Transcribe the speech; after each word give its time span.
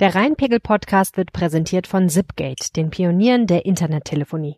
Der 0.00 0.14
Rheinpegel-Podcast 0.14 1.16
wird 1.16 1.32
präsentiert 1.32 1.86
von 1.86 2.08
Zipgate, 2.08 2.72
den 2.74 2.90
Pionieren 2.90 3.46
der 3.46 3.64
Internettelefonie. 3.64 4.56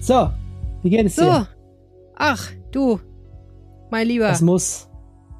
So, 0.00 0.30
wie 0.82 0.90
geht 0.90 1.06
es 1.06 1.16
So, 1.16 1.22
dir? 1.22 1.48
ach, 2.16 2.50
du, 2.72 3.00
mein 3.90 4.06
Lieber, 4.06 4.28
Es 4.28 4.42
muss. 4.42 4.88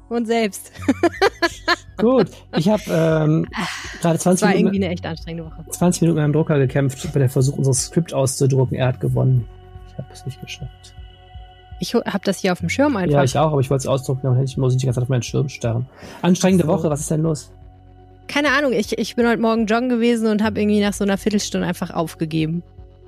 und 0.09 0.25
selbst. 0.25 0.71
Gut, 1.97 2.27
ich 2.55 2.69
habe 2.69 2.81
ähm, 2.87 3.47
gerade 4.01 4.17
Es 4.17 4.25
war 4.25 4.35
20 4.35 4.43
irgendwie 4.47 4.63
Minuten, 4.63 4.83
eine 4.83 4.93
echt 4.93 5.05
anstrengende 5.05 5.49
Woche. 5.49 5.65
20 5.69 6.01
Minuten 6.01 6.15
mit 6.17 6.23
meinem 6.23 6.33
Drucker 6.33 6.57
gekämpft 6.57 7.11
bei 7.13 7.19
der 7.19 7.29
Versuch, 7.29 7.57
unser 7.57 7.73
Skript 7.73 8.13
auszudrucken. 8.13 8.75
Er 8.77 8.87
hat 8.87 8.99
gewonnen. 8.99 9.47
Ich 9.89 9.97
habe 9.97 10.07
es 10.11 10.25
nicht 10.25 10.41
geschafft. 10.41 10.95
Ich 11.79 11.93
habe 11.93 12.21
das 12.23 12.39
hier 12.39 12.51
auf 12.51 12.59
dem 12.59 12.69
Schirm 12.69 12.97
einfach. 12.97 13.13
Ja, 13.13 13.23
ich 13.23 13.37
auch, 13.37 13.51
aber 13.51 13.61
ich 13.61 13.69
wollte 13.69 13.81
es 13.81 13.87
ausdrucken, 13.87 14.21
dann 14.23 14.35
hätte 14.35 14.45
ich, 14.45 14.57
muss 14.57 14.73
ich 14.73 14.79
die 14.79 14.85
ganze 14.85 14.99
Zeit 14.99 15.03
auf 15.03 15.09
meinen 15.09 15.23
Schirm 15.23 15.49
starren. 15.49 15.87
Anstrengende 16.21 16.65
so. 16.65 16.69
Woche, 16.69 16.89
was 16.89 17.01
ist 17.01 17.11
denn 17.11 17.21
los? 17.21 17.51
Keine 18.27 18.51
Ahnung, 18.51 18.73
ich, 18.73 18.97
ich 18.97 19.15
bin 19.15 19.27
heute 19.27 19.41
Morgen 19.41 19.67
joggen 19.67 19.89
gewesen 19.89 20.27
und 20.27 20.43
habe 20.43 20.59
irgendwie 20.59 20.81
nach 20.81 20.93
so 20.93 21.03
einer 21.03 21.17
Viertelstunde 21.17 21.65
einfach 21.65 21.91
aufgegeben. 21.91 22.63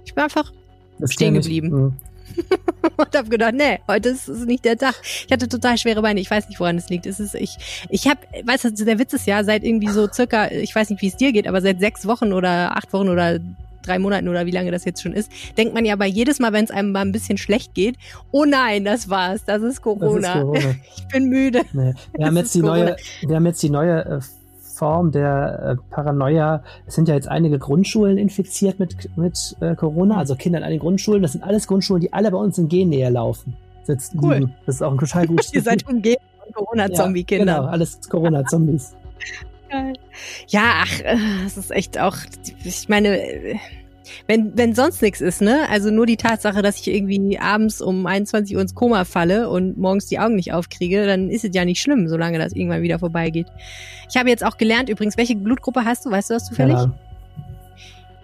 Ich 0.05 0.14
bin 0.14 0.23
einfach 0.23 0.52
Das 1.00 1.14
Stehen 1.14 1.34
geblieben. 1.34 1.72
Hm. 1.72 1.94
und 2.98 3.16
habe 3.16 3.30
gedacht, 3.30 3.54
nee, 3.54 3.80
heute 3.88 4.09
ist, 4.09 4.30
ist 4.30 4.45
nicht 4.45 4.64
der 4.64 4.78
Tag. 4.78 4.95
Ich 5.02 5.31
hatte 5.31 5.48
total 5.48 5.78
schwere 5.78 6.02
Beine. 6.02 6.20
Ich 6.20 6.30
weiß 6.30 6.48
nicht, 6.48 6.59
woran 6.59 6.78
es 6.78 6.90
liegt. 6.90 7.06
Es 7.06 7.20
ist 7.20 7.36
ich, 7.36 7.58
ich 7.90 8.08
habe, 8.08 8.20
weißt 8.44 8.66
du, 8.66 8.86
der 8.86 9.00
Witz 9.00 9.14
ist 9.14 9.28
ja 9.28 9.44
seit 9.44 9.64
irgendwie 9.64 9.90
so 9.90 10.08
circa, 10.08 10.50
ich 10.52 10.73
weiß 10.73 10.90
nicht, 10.92 11.02
wie 11.02 11.08
es 11.08 11.17
dir 11.17 11.31
geht, 11.31 11.48
aber 11.48 11.62
seit 11.62 11.80
sechs 11.80 12.06
Wochen 12.06 12.31
oder 12.34 12.78
acht 12.78 12.94
Wochen 12.94 13.09
oder 13.09 13.40
drei 13.84 14.00
Monaten 14.00 14.28
oder 14.28 14.46
wie 14.46 14.52
lange 14.52 14.72
das 14.72 14.86
jetzt 14.86 15.02
schon 15.02 15.14
ist, 15.14 15.32
denkt 15.58 15.74
man 15.74 15.86
ja 15.86 15.96
bei 15.96 16.08
jedes 16.08 16.40
Mal, 16.40 16.54
wenn 16.54 16.66
es 16.66 16.72
einem 16.72 16.92
mal 16.92 17.02
ein 17.02 17.12
bisschen 17.12 17.38
schlecht 17.38 17.74
geht, 17.74 17.96
oh 18.32 18.46
nein, 18.46 18.86
das 18.86 19.10
war's, 19.10 19.46
das 19.46 19.58
ist 19.62 19.64
Das 19.64 19.74
ist 19.76 19.82
Corona. 19.82 20.42
Corona. 20.42 20.60
Ich 20.98 21.08
bin 21.08 21.26
müde. 21.30 21.62
Nee. 21.74 21.94
Wir 21.94 21.94
Das 22.14 22.26
haben 22.28 22.38
jetzt 22.38 22.56
die 22.56 22.62
Corona. 22.62 22.80
neue, 22.86 22.96
wir 23.28 23.36
haben 23.36 23.46
jetzt 23.46 23.64
die 23.64 23.70
neue 23.70 24.06
äh, 24.06 24.20
Form 24.76 25.12
der 25.12 25.78
äh, 25.78 25.94
Paranoia. 25.94 26.64
Es 26.88 26.96
sind 26.96 27.08
ja 27.10 27.16
jetzt 27.16 27.28
einige 27.28 27.60
Grundschulen 27.60 28.18
infiziert 28.18 28.80
mit, 28.80 29.16
mit 29.18 29.56
äh, 29.59 29.76
Corona, 29.76 30.14
Mhm. 30.16 30.20
also 30.20 30.36
Kinder 30.36 30.59
in 30.59 30.64
einigen 30.64 30.81
Grundschulen. 30.81 31.22
Das 31.22 31.34
sind 31.34 31.44
alles 31.44 31.68
Grundschulen, 31.68 32.02
die 32.02 32.14
alle 32.14 32.31
bei 32.31 32.38
uns 32.38 32.58
in 32.58 32.70
Gennähe 32.70 33.09
laufen. 33.09 33.58
Sitzen, 33.84 34.20
Cool. 34.23 34.50
Das 34.66 34.75
ist 34.75 34.81
auch 34.84 34.92
ein 34.92 34.98
total 35.00 35.28
gutes 35.28 35.52
Ihr 35.53 35.62
seid 35.64 35.86
umgeben 35.88 36.22
von 36.40 36.48
Ja, 36.50 36.53
Corona-Zombie-Kindern. 36.53 37.58
Genau, 37.58 37.68
alles 37.70 38.00
Corona-Zombies. 38.09 38.94
Ja, 40.48 40.81
ach, 40.84 40.92
es 41.46 41.56
ist 41.58 41.70
echt 41.72 42.00
auch, 42.00 42.18
ich 42.64 42.90
meine, 42.90 43.20
wenn, 44.28 44.58
wenn 44.58 44.76
sonst 44.76 45.02
nichts 45.02 45.22
ist, 45.22 45.42
ne? 45.42 45.68
Also 45.70 45.92
nur 45.92 46.06
die 46.06 46.18
Tatsache, 46.18 46.62
dass 46.62 46.80
ich 46.80 46.88
irgendwie 46.88 47.40
abends 47.40 47.82
um 47.82 48.06
21 48.06 48.56
Uhr 48.56 48.62
ins 48.62 48.76
Koma 48.76 49.06
falle 49.06 49.50
und 49.50 49.78
morgens 49.78 50.08
die 50.08 50.20
Augen 50.20 50.36
nicht 50.36 50.54
aufkriege, 50.54 51.06
dann 51.06 51.30
ist 51.30 51.44
es 51.46 51.52
ja 51.54 51.66
nicht 51.66 51.82
schlimm, 51.82 52.08
solange 52.08 52.38
das 52.40 52.54
irgendwann 52.54 52.82
wieder 52.82 53.00
vorbeigeht. 53.00 53.48
Ich 54.10 54.18
habe 54.18 54.30
jetzt 54.30 54.44
auch 54.46 54.58
gelernt, 54.58 54.90
übrigens, 54.90 55.18
welche 55.18 55.36
Blutgruppe 55.36 55.86
hast 55.86 56.06
du? 56.06 56.12
Weißt 56.12 56.30
du 56.30 56.34
das 56.36 56.46
zufällig? 56.46 56.78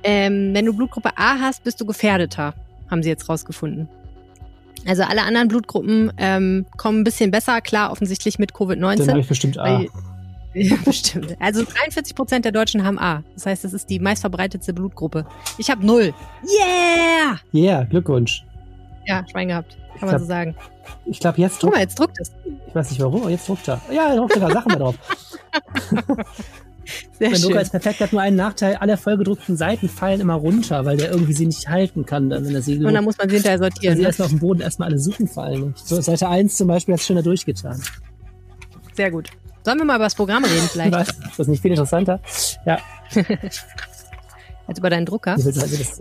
Ähm, 0.04 0.52
wenn 0.54 0.66
du 0.66 0.74
Blutgruppe 0.74 1.10
A 1.16 1.40
hast, 1.40 1.64
bist 1.64 1.82
du 1.82 1.86
gefährdeter, 1.86 2.54
haben 2.92 3.02
sie 3.02 3.10
jetzt 3.10 3.28
rausgefunden. 3.28 3.88
Also 4.88 5.02
alle 5.04 5.24
anderen 5.24 5.48
Blutgruppen 5.48 6.12
ähm, 6.18 6.68
kommen 6.78 7.00
ein 7.02 7.04
bisschen 7.04 7.32
besser 7.32 7.60
klar, 7.62 7.92
offensichtlich 7.92 8.38
mit 8.38 8.52
Dann 8.52 8.68
Covid-19. 8.70 9.10
habe 9.10 9.20
ich 9.20 9.28
bestimmt 9.28 9.58
A. 9.58 9.80
Weil- 9.80 9.88
bestimmt. 10.86 11.36
Also 11.40 11.64
43 11.64 12.16
Prozent 12.16 12.46
der 12.46 12.52
Deutschen 12.52 12.84
haben 12.86 12.98
A. 13.00 13.24
Das 13.34 13.46
heißt, 13.46 13.64
das 13.64 13.74
ist 13.74 13.90
die 13.90 14.00
meistverbreitetste 14.00 14.74
Blutgruppe. 14.74 15.26
Ich 15.58 15.70
habe 15.70 15.86
null. 15.86 16.14
Yeah! 16.44 17.38
Yeah, 17.54 17.84
Glückwunsch. 17.84 18.46
Ja, 19.06 19.24
Schwein 19.30 19.50
gehabt. 19.50 19.72
Kann 19.76 19.96
Ich 19.96 20.02
man 20.02 20.10
glaub- 20.10 20.22
so 20.22 20.26
sagen. 20.28 20.56
Ich 21.06 21.20
glaube, 21.20 21.42
jetzt 21.42 21.54
Guck 21.54 21.62
druckt, 21.62 21.76
mal, 21.76 21.82
jetzt 21.82 22.00
druckt 22.00 22.20
es. 22.22 22.32
ich 22.68 22.76
weiß 22.76 22.90
nicht 22.92 23.02
warum, 23.02 23.22
aber 23.22 23.32
jetzt 23.32 23.48
druckt 23.50 23.68
er. 23.68 23.82
Ja, 23.92 24.10
er 24.10 24.16
druckt 24.18 24.34
sogar 24.34 24.52
Sachen 24.52 24.70
da 24.72 24.76
drauf. 24.78 24.96
Sehr 27.18 27.30
Drucker 27.32 27.40
schön. 27.40 27.58
ist 27.58 27.72
perfekt, 27.72 28.00
hat 28.00 28.12
nur 28.14 28.22
einen 28.22 28.36
Nachteil, 28.36 28.76
alle 28.76 28.96
vollgedruckten 28.98 29.58
Seiten 29.58 29.90
fallen 29.90 30.22
immer 30.22 30.36
runter, 30.36 30.86
weil 30.86 30.98
der 30.98 31.10
irgendwie 31.12 31.34
sie 31.34 31.48
nicht 31.48 31.68
halten 31.68 32.06
kann, 32.06 32.30
dann, 32.30 32.46
wenn 32.46 32.54
er 32.54 32.62
sie 32.62 32.78
Und 32.86 32.94
dann 32.94 33.04
muss 33.04 33.18
man 33.18 33.28
sie 33.30 33.36
hinterher 33.38 33.60
Wenn 33.60 33.72
sortieren. 33.72 33.96
sie 33.96 34.02
Ne? 34.04 34.08
erstmal 34.08 34.26
auf 34.28 34.32
dem 34.34 34.40
Boden 34.40 34.62
erstmal 34.62 34.90
alle 34.90 35.00
suchen 35.00 35.28
fallen. 35.28 35.74
So, 35.84 36.00
Seite 36.02 36.28
1 36.30 36.56
zum 36.56 36.68
Beispiel 36.68 36.94
hat 36.94 37.00
es 37.02 37.08
schon 37.08 37.16
da 37.16 37.22
durchgetan. 37.24 37.82
Sehr 38.94 39.10
gut. 39.10 39.30
Sollen 39.66 39.80
wir 39.80 39.86
mal 39.86 39.96
über 39.96 40.04
das 40.04 40.14
Programm 40.14 40.44
reden 40.46 40.70
vielleicht? 40.72 40.92
Was? 40.94 41.10
Ist 41.10 41.40
das 41.40 41.48
nicht 41.48 41.62
viel 41.62 41.72
interessanter? 41.72 42.20
Ja. 42.66 42.78
Als 44.68 44.80
über 44.80 44.92
deinen 44.92 45.08
Drucker. 45.08 45.36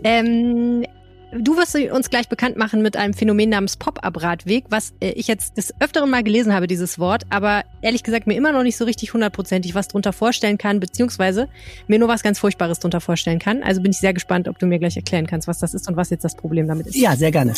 Ähm, 0.03 0.85
du 1.33 1.57
wirst 1.57 1.75
uns 1.75 2.09
gleich 2.11 2.29
bekannt 2.29 2.57
machen 2.57 2.83
mit 2.83 2.95
einem 2.95 3.15
Phänomen 3.15 3.49
namens 3.49 3.77
Pop-Up-Radweg, 3.77 4.65
was 4.69 4.93
äh, 5.01 5.09
ich 5.11 5.27
jetzt 5.27 5.57
des 5.57 5.73
Öfteren 5.79 6.11
mal 6.11 6.23
gelesen 6.23 6.53
habe, 6.53 6.67
dieses 6.67 6.99
Wort, 6.99 7.23
aber 7.31 7.63
ehrlich 7.81 8.03
gesagt 8.03 8.27
mir 8.27 8.35
immer 8.35 8.51
noch 8.51 8.61
nicht 8.61 8.77
so 8.77 8.85
richtig 8.85 9.13
hundertprozentig 9.13 9.73
was 9.73 9.87
drunter 9.87 10.13
vorstellen 10.13 10.59
kann, 10.59 10.79
beziehungsweise 10.79 11.47
mir 11.87 11.97
nur 11.97 12.07
was 12.07 12.21
ganz 12.21 12.37
Furchtbares 12.37 12.79
drunter 12.79 13.01
vorstellen 13.01 13.39
kann. 13.39 13.63
Also 13.63 13.81
bin 13.81 13.91
ich 13.91 13.99
sehr 13.99 14.13
gespannt, 14.13 14.47
ob 14.47 14.59
du 14.59 14.67
mir 14.67 14.77
gleich 14.77 14.95
erklären 14.95 15.25
kannst, 15.25 15.47
was 15.47 15.57
das 15.57 15.73
ist 15.73 15.87
und 15.87 15.97
was 15.97 16.11
jetzt 16.11 16.23
das 16.23 16.35
Problem 16.35 16.67
damit 16.67 16.87
ist. 16.87 16.95
Ja, 16.95 17.15
sehr 17.15 17.31
gerne. 17.31 17.53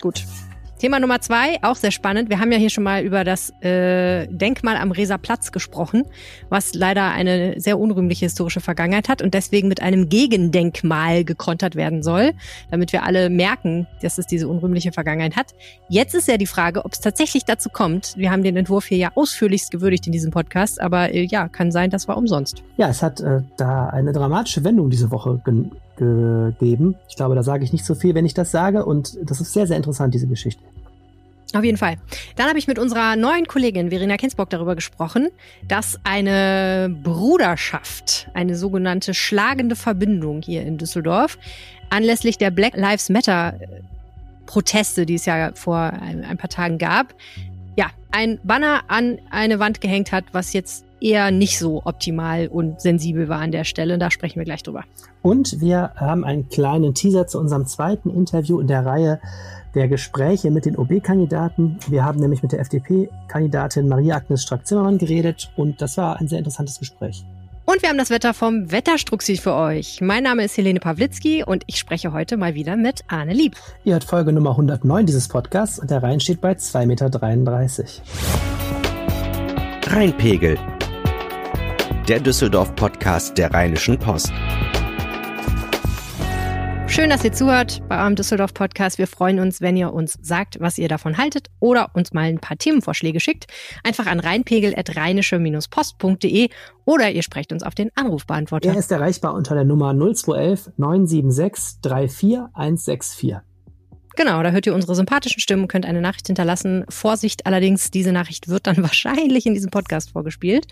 Gut. 0.00 0.24
Thema 0.80 0.98
Nummer 0.98 1.20
zwei, 1.20 1.58
auch 1.60 1.76
sehr 1.76 1.90
spannend. 1.90 2.30
Wir 2.30 2.40
haben 2.40 2.50
ja 2.50 2.56
hier 2.56 2.70
schon 2.70 2.84
mal 2.84 3.02
über 3.02 3.22
das 3.22 3.50
äh, 3.60 4.26
Denkmal 4.28 4.78
am 4.78 4.92
Reser 4.92 5.18
Platz 5.18 5.52
gesprochen, 5.52 6.04
was 6.48 6.72
leider 6.72 7.10
eine 7.10 7.60
sehr 7.60 7.78
unrühmliche 7.78 8.24
historische 8.24 8.62
Vergangenheit 8.62 9.10
hat 9.10 9.20
und 9.20 9.34
deswegen 9.34 9.68
mit 9.68 9.82
einem 9.82 10.08
Gegendenkmal 10.08 11.24
gekontert 11.24 11.74
werden 11.74 12.02
soll, 12.02 12.32
damit 12.70 12.94
wir 12.94 13.02
alle 13.02 13.28
merken, 13.28 13.88
dass 14.00 14.16
es 14.16 14.26
diese 14.26 14.48
unrühmliche 14.48 14.90
Vergangenheit 14.90 15.36
hat. 15.36 15.48
Jetzt 15.90 16.14
ist 16.14 16.28
ja 16.28 16.38
die 16.38 16.46
Frage, 16.46 16.86
ob 16.86 16.94
es 16.94 17.00
tatsächlich 17.00 17.44
dazu 17.44 17.68
kommt. 17.68 18.14
Wir 18.16 18.30
haben 18.30 18.42
den 18.42 18.56
Entwurf 18.56 18.86
hier 18.86 18.96
ja 18.96 19.10
ausführlichst 19.14 19.70
gewürdigt 19.70 20.06
in 20.06 20.12
diesem 20.12 20.30
Podcast, 20.30 20.80
aber 20.80 21.12
äh, 21.12 21.24
ja, 21.24 21.48
kann 21.48 21.72
sein, 21.72 21.90
das 21.90 22.08
war 22.08 22.16
umsonst. 22.16 22.62
Ja, 22.78 22.88
es 22.88 23.02
hat 23.02 23.20
äh, 23.20 23.42
da 23.58 23.88
eine 23.88 24.12
dramatische 24.12 24.64
Wendung 24.64 24.88
diese 24.88 25.10
Woche 25.10 25.42
gegeben. 26.00 26.96
Ich 27.08 27.16
glaube, 27.16 27.34
da 27.34 27.42
sage 27.42 27.62
ich 27.64 27.72
nicht 27.72 27.84
so 27.84 27.94
viel, 27.94 28.14
wenn 28.14 28.24
ich 28.24 28.34
das 28.34 28.50
sage. 28.50 28.84
Und 28.84 29.18
das 29.22 29.40
ist 29.40 29.52
sehr, 29.52 29.66
sehr 29.66 29.76
interessant, 29.76 30.14
diese 30.14 30.26
Geschichte. 30.26 30.62
Auf 31.52 31.64
jeden 31.64 31.76
Fall. 31.76 31.96
Dann 32.36 32.48
habe 32.48 32.58
ich 32.58 32.68
mit 32.68 32.78
unserer 32.78 33.16
neuen 33.16 33.46
Kollegin 33.46 33.90
Verena 33.90 34.16
Kensbock 34.16 34.50
darüber 34.50 34.76
gesprochen, 34.76 35.28
dass 35.66 35.98
eine 36.04 36.94
Bruderschaft, 37.02 38.28
eine 38.34 38.56
sogenannte 38.56 39.14
schlagende 39.14 39.74
Verbindung 39.74 40.42
hier 40.42 40.62
in 40.62 40.78
Düsseldorf, 40.78 41.38
anlässlich 41.90 42.38
der 42.38 42.50
Black 42.50 42.76
Lives 42.76 43.08
Matter 43.08 43.54
Proteste, 44.46 45.06
die 45.06 45.14
es 45.14 45.26
ja 45.26 45.50
vor 45.54 45.78
ein, 45.78 46.24
ein 46.24 46.36
paar 46.36 46.50
Tagen 46.50 46.78
gab, 46.78 47.14
ja, 47.76 47.86
ein 48.12 48.38
Banner 48.44 48.82
an 48.88 49.18
eine 49.30 49.58
Wand 49.58 49.80
gehängt 49.80 50.12
hat, 50.12 50.24
was 50.32 50.52
jetzt 50.52 50.84
eher 51.00 51.30
nicht 51.30 51.58
so 51.58 51.82
optimal 51.84 52.48
und 52.48 52.80
sensibel 52.80 53.28
war 53.28 53.40
an 53.40 53.52
der 53.52 53.64
Stelle. 53.64 53.98
Da 53.98 54.10
sprechen 54.10 54.38
wir 54.38 54.44
gleich 54.44 54.62
drüber. 54.62 54.84
Und 55.22 55.60
wir 55.60 55.92
haben 55.96 56.24
einen 56.24 56.48
kleinen 56.48 56.94
Teaser 56.94 57.26
zu 57.26 57.38
unserem 57.38 57.66
zweiten 57.66 58.10
Interview 58.10 58.60
in 58.60 58.66
der 58.66 58.84
Reihe 58.84 59.20
der 59.74 59.88
Gespräche 59.88 60.50
mit 60.50 60.66
den 60.66 60.76
OB-Kandidaten. 60.76 61.78
Wir 61.88 62.04
haben 62.04 62.18
nämlich 62.18 62.42
mit 62.42 62.52
der 62.52 62.60
FDP-Kandidatin 62.60 63.88
Maria-Agnes 63.88 64.42
Strack-Zimmermann 64.42 64.98
geredet 64.98 65.50
und 65.56 65.80
das 65.80 65.96
war 65.96 66.18
ein 66.20 66.28
sehr 66.28 66.38
interessantes 66.38 66.78
Gespräch. 66.78 67.24
Und 67.66 67.82
wir 67.82 67.88
haben 67.88 67.98
das 67.98 68.10
Wetter 68.10 68.34
vom 68.34 68.72
Wetterstruxi 68.72 69.36
für 69.36 69.54
euch. 69.54 70.00
Mein 70.00 70.24
Name 70.24 70.44
ist 70.44 70.56
Helene 70.56 70.80
Pawlitzki 70.80 71.44
und 71.44 71.62
ich 71.66 71.78
spreche 71.78 72.12
heute 72.12 72.36
mal 72.36 72.54
wieder 72.54 72.74
mit 72.74 73.02
Arne 73.06 73.32
Lieb. 73.32 73.54
Ihr 73.84 73.92
hört 73.92 74.02
Folge 74.02 74.32
Nummer 74.32 74.50
109 74.50 75.06
dieses 75.06 75.28
Podcasts 75.28 75.78
und 75.78 75.88
der 75.88 76.02
Rhein 76.02 76.18
steht 76.18 76.40
bei 76.40 76.52
2,33 76.52 76.86
Meter. 76.86 77.10
Rheinpegel. 79.86 80.58
Der 82.10 82.18
Düsseldorf-Podcast 82.18 83.38
der 83.38 83.54
Rheinischen 83.54 83.96
Post. 83.96 84.32
Schön, 86.88 87.08
dass 87.08 87.22
ihr 87.22 87.32
zuhört 87.32 87.80
bei 87.88 88.02
eurem 88.02 88.16
Düsseldorf 88.16 88.52
Podcast. 88.52 88.98
Wir 88.98 89.06
freuen 89.06 89.38
uns, 89.38 89.60
wenn 89.60 89.76
ihr 89.76 89.92
uns 89.92 90.18
sagt, 90.20 90.58
was 90.58 90.76
ihr 90.76 90.88
davon 90.88 91.18
haltet 91.18 91.46
oder 91.60 91.92
uns 91.94 92.12
mal 92.12 92.24
ein 92.24 92.40
paar 92.40 92.58
Themenvorschläge 92.58 93.20
schickt. 93.20 93.46
Einfach 93.84 94.06
an 94.06 94.18
rheinpegel.rheinische-post.de 94.18 96.48
oder 96.84 97.12
ihr 97.12 97.22
sprecht 97.22 97.52
uns 97.52 97.62
auf 97.62 97.76
den 97.76 97.90
Anrufbeantworter. 97.94 98.70
Er 98.70 98.76
ist 98.76 98.90
erreichbar 98.90 99.34
unter 99.34 99.54
der 99.54 99.62
Nummer 99.62 99.94
0211 99.94 100.72
976 100.78 101.80
34164. 101.82 103.36
Genau, 104.20 104.42
da 104.42 104.50
hört 104.50 104.66
ihr 104.66 104.74
unsere 104.74 104.94
sympathischen 104.94 105.40
Stimmen, 105.40 105.66
könnt 105.66 105.86
eine 105.86 106.02
Nachricht 106.02 106.26
hinterlassen. 106.26 106.84
Vorsicht 106.90 107.46
allerdings, 107.46 107.90
diese 107.90 108.12
Nachricht 108.12 108.48
wird 108.48 108.66
dann 108.66 108.76
wahrscheinlich 108.82 109.46
in 109.46 109.54
diesem 109.54 109.70
Podcast 109.70 110.10
vorgespielt. 110.10 110.66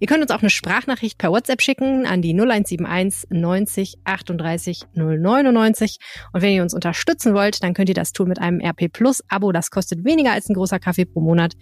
Ihr 0.00 0.06
könnt 0.06 0.22
uns 0.22 0.30
auch 0.30 0.40
eine 0.40 0.48
Sprachnachricht 0.48 1.18
per 1.18 1.30
WhatsApp 1.30 1.60
schicken 1.60 2.06
an 2.06 2.22
die 2.22 2.32
0171 2.32 3.28
90 3.28 3.96
38 4.04 4.84
099. 4.94 5.98
Und 6.32 6.40
wenn 6.40 6.54
ihr 6.54 6.62
uns 6.62 6.72
unterstützen 6.72 7.34
wollt, 7.34 7.62
dann 7.62 7.74
könnt 7.74 7.90
ihr 7.90 7.94
das 7.94 8.12
tun 8.12 8.28
mit 8.28 8.38
einem 8.38 8.62
RP 8.62 8.90
Plus 8.90 9.22
Abo. 9.28 9.52
Das 9.52 9.70
kostet 9.70 10.06
weniger 10.06 10.32
als 10.32 10.48
ein 10.48 10.54
großer 10.54 10.78
Kaffee 10.78 11.04
pro 11.04 11.20
Monat 11.20 11.52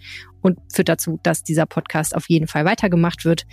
und 0.41 0.59
führt 0.71 0.87
dazu, 0.87 1.19
dass 1.23 1.43
dieser 1.43 1.65
Podcast 1.65 2.15
auf 2.15 2.29
jeden 2.29 2.47
Fall 2.47 2.63
weitergemacht 2.63 3.25
wird. 3.25 3.43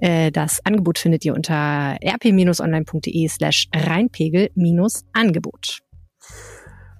Äh, 0.00 0.32
Das 0.32 0.64
Angebot 0.64 0.98
findet 0.98 1.26
ihr 1.26 1.34
unter 1.34 1.98
rp-online.de 2.02 3.28
slash 3.28 3.68
reinpegel-angebot. 3.74 5.80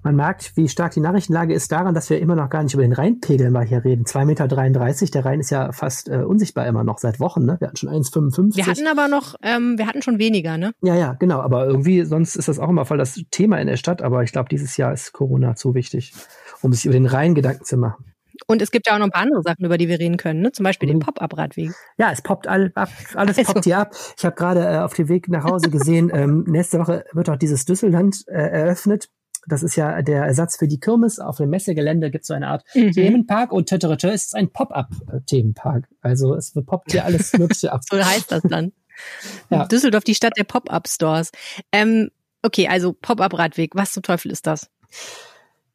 Man 0.05 0.17
merkt, 0.17 0.55
wie 0.55 0.69
stark 0.69 0.93
die 0.93 0.99
Nachrichtenlage 0.99 1.51
ist 1.55 1.71
daran, 1.71 1.95
dass 1.95 2.11
wir 2.11 2.19
immer 2.19 2.35
noch 2.35 2.51
gar 2.51 2.61
nicht 2.61 2.75
über 2.75 2.83
den 2.83 2.93
Rheinpegel 2.93 3.49
mal 3.49 3.65
hier 3.65 3.83
reden. 3.83 4.05
2,33 4.05 4.25
Meter, 4.25 4.47
der 4.47 5.25
Rhein 5.25 5.39
ist 5.39 5.49
ja 5.49 5.71
fast 5.71 6.09
äh, 6.09 6.17
unsichtbar 6.17 6.67
immer 6.67 6.83
noch 6.83 6.99
seit 6.99 7.19
Wochen. 7.19 7.43
Ne? 7.43 7.57
Wir 7.59 7.69
hatten 7.69 7.77
schon 7.77 7.89
1,55. 7.89 8.55
Wir 8.55 8.67
hatten 8.67 8.85
aber 8.85 9.07
noch, 9.07 9.33
ähm, 9.41 9.79
wir 9.79 9.87
hatten 9.87 10.03
schon 10.03 10.19
weniger, 10.19 10.59
ne? 10.59 10.73
Ja, 10.83 10.93
ja, 10.93 11.13
genau. 11.13 11.39
Aber 11.39 11.65
irgendwie, 11.65 12.03
sonst 12.03 12.35
ist 12.35 12.47
das 12.47 12.59
auch 12.59 12.69
immer 12.69 12.85
voll 12.85 12.99
das 12.99 13.19
Thema 13.31 13.57
in 13.57 13.65
der 13.65 13.77
Stadt. 13.77 14.03
Aber 14.03 14.21
ich 14.21 14.31
glaube, 14.31 14.47
dieses 14.47 14.77
Jahr 14.77 14.93
ist 14.93 15.11
Corona 15.11 15.55
zu 15.55 15.73
wichtig, 15.73 16.13
um 16.61 16.71
sich 16.71 16.85
über 16.85 16.93
den 16.93 17.07
Rhein 17.07 17.33
Gedanken 17.33 17.65
zu 17.65 17.75
machen. 17.75 18.05
Und 18.45 18.61
es 18.61 18.69
gibt 18.69 18.85
ja 18.85 18.93
auch 18.93 18.99
noch 18.99 19.05
ein 19.05 19.11
paar 19.11 19.23
andere 19.23 19.41
Sachen, 19.41 19.65
über 19.65 19.79
die 19.79 19.87
wir 19.87 19.99
reden 19.99 20.17
können, 20.17 20.41
ne? 20.41 20.51
zum 20.51 20.65
Beispiel 20.65 20.87
mhm. 20.87 20.99
den 20.99 20.99
Pop-Up-Radweg. 20.99 21.71
Ja, 21.97 22.11
es 22.11 22.21
poppt 22.21 22.47
all, 22.47 22.71
ab, 22.75 22.89
alles 23.15 23.39
also. 23.39 23.53
poppt 23.53 23.65
hier 23.65 23.79
ab. 23.79 23.95
Ich 24.15 24.23
habe 24.23 24.35
gerade 24.35 24.59
äh, 24.59 24.77
auf 24.77 24.93
dem 24.93 25.09
Weg 25.09 25.29
nach 25.29 25.45
Hause 25.45 25.71
gesehen, 25.71 26.11
ähm, 26.13 26.43
nächste 26.47 26.77
Woche 26.77 27.05
wird 27.13 27.27
auch 27.27 27.37
dieses 27.37 27.65
Düsselland 27.65 28.23
äh, 28.27 28.33
eröffnet. 28.33 29.09
Das 29.47 29.63
ist 29.63 29.75
ja 29.75 30.01
der 30.01 30.23
Ersatz 30.23 30.57
für 30.57 30.67
die 30.67 30.79
Kirmes. 30.79 31.19
Auf 31.19 31.37
dem 31.37 31.49
Messegelände 31.49 32.11
gibt 32.11 32.23
es 32.23 32.27
so 32.27 32.33
eine 32.33 32.47
Art 32.47 32.63
mhm. 32.73 32.91
Themenpark 32.91 33.51
und 33.51 33.69
Tötterete 33.69 34.09
ist 34.09 34.35
ein 34.35 34.51
Pop-Up-Themenpark. 34.51 35.87
Also 36.01 36.35
es 36.35 36.53
poppt 36.53 36.91
hier 36.91 37.05
alles 37.05 37.33
Mögliche 37.37 37.71
ab. 37.71 37.81
so 37.89 37.97
heißt 37.97 38.31
das 38.31 38.43
dann. 38.43 38.73
ja. 39.49 39.65
Düsseldorf, 39.65 40.03
die 40.03 40.15
Stadt 40.15 40.33
der 40.37 40.43
Pop-Up-Stores. 40.43 41.31
Ähm, 41.71 42.09
okay, 42.41 42.67
also 42.67 42.93
Pop-Up-Radweg. 42.93 43.75
Was 43.75 43.93
zum 43.93 44.03
Teufel 44.03 44.31
ist 44.31 44.47
das? 44.47 44.69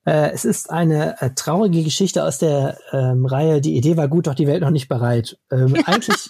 Äh, 0.06 0.30
es 0.30 0.44
ist 0.44 0.70
eine 0.70 1.20
äh, 1.20 1.30
traurige 1.34 1.82
Geschichte 1.82 2.24
aus 2.24 2.38
der 2.38 2.78
ähm, 2.92 3.26
Reihe 3.26 3.60
Die 3.60 3.76
Idee 3.76 3.96
war 3.96 4.08
gut, 4.08 4.26
doch 4.26 4.34
die 4.34 4.46
Welt 4.46 4.62
noch 4.62 4.70
nicht 4.70 4.88
bereit. 4.88 5.38
Ähm, 5.50 5.74
eigentlich, 5.86 6.28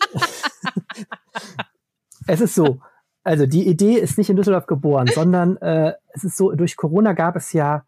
es 2.26 2.40
ist 2.40 2.54
so, 2.54 2.80
also 3.22 3.46
die 3.46 3.66
Idee 3.68 3.94
ist 3.94 4.18
nicht 4.18 4.30
in 4.30 4.36
Düsseldorf 4.36 4.66
geboren, 4.66 5.08
sondern 5.14 5.56
äh, 5.58 5.94
es 6.12 6.24
ist 6.24 6.36
so, 6.36 6.52
durch 6.52 6.76
Corona 6.76 7.12
gab 7.12 7.36
es 7.36 7.52
ja 7.52 7.84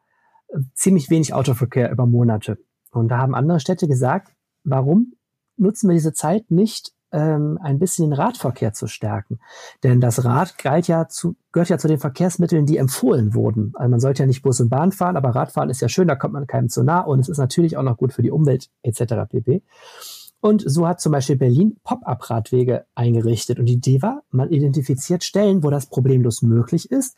äh, 0.49 0.59
ziemlich 0.75 1.11
wenig 1.11 1.35
Autoverkehr 1.35 1.91
über 1.91 2.07
Monate. 2.07 2.59
Und 2.91 3.09
da 3.09 3.19
haben 3.19 3.35
andere 3.35 3.61
Städte 3.61 3.89
gesagt, 3.89 4.33
warum 4.65 5.15
nutzen 5.57 5.89
wir 5.89 5.95
diese 5.95 6.13
Zeit 6.13 6.51
nicht, 6.51 6.93
ähm, 7.13 7.59
ein 7.63 7.79
bisschen 7.79 8.11
den 8.11 8.15
Radverkehr 8.15 8.73
zu 8.73 8.87
stärken. 8.87 9.39
Denn 9.83 10.01
das 10.01 10.25
Rad 10.25 10.59
galt 10.59 10.89
ja 10.89 11.09
zu, 11.09 11.37
gehört 11.53 11.69
ja 11.69 11.79
zu 11.79 11.89
den 11.89 11.99
Verkehrsmitteln, 11.99 12.67
die 12.67 12.79
empfohlen 12.79 13.35
wurden. 13.35 13.73
Also 13.75 13.91
man 13.91 14.01
sollte 14.01 14.23
ja 14.23 14.27
nicht 14.27 14.43
Bus 14.43 14.61
und 14.61 14.71
Bahn 14.71 14.93
fahren, 14.93 15.17
aber 15.17 15.31
Radfahren 15.31 15.71
ist 15.71 15.83
ja 15.83 15.89
schön, 15.89 16.09
da 16.09 16.17
kommt 16.17 16.33
man 16.33 16.47
keinem 16.47 16.69
zu 16.69 16.83
nah 16.83 17.01
und 17.01 17.21
es 17.21 17.29
ist 17.29 17.39
natürlich 17.39 17.77
auch 17.77 17.83
noch 17.83 17.99
gut 17.99 18.13
für 18.13 18.23
die 18.23 18.31
Umwelt 18.31 18.71
etc. 18.83 19.15
pp. 19.29 19.63
Und 20.43 20.65
so 20.67 20.89
hat 20.89 21.01
zum 21.01 21.13
Beispiel 21.13 21.37
Berlin 21.37 21.77
Pop-up-Radwege 21.85 22.85
eingerichtet. 22.97 23.61
Und 23.61 23.67
die 23.67 23.75
Idee 23.75 24.03
war, 24.03 24.25
man 24.31 24.51
identifiziert 24.51 25.23
Stellen, 25.23 25.63
wo 25.63 25.71
das 25.71 25.87
problemlos 25.87 26.43
möglich 26.43 26.91
ist 26.91 27.17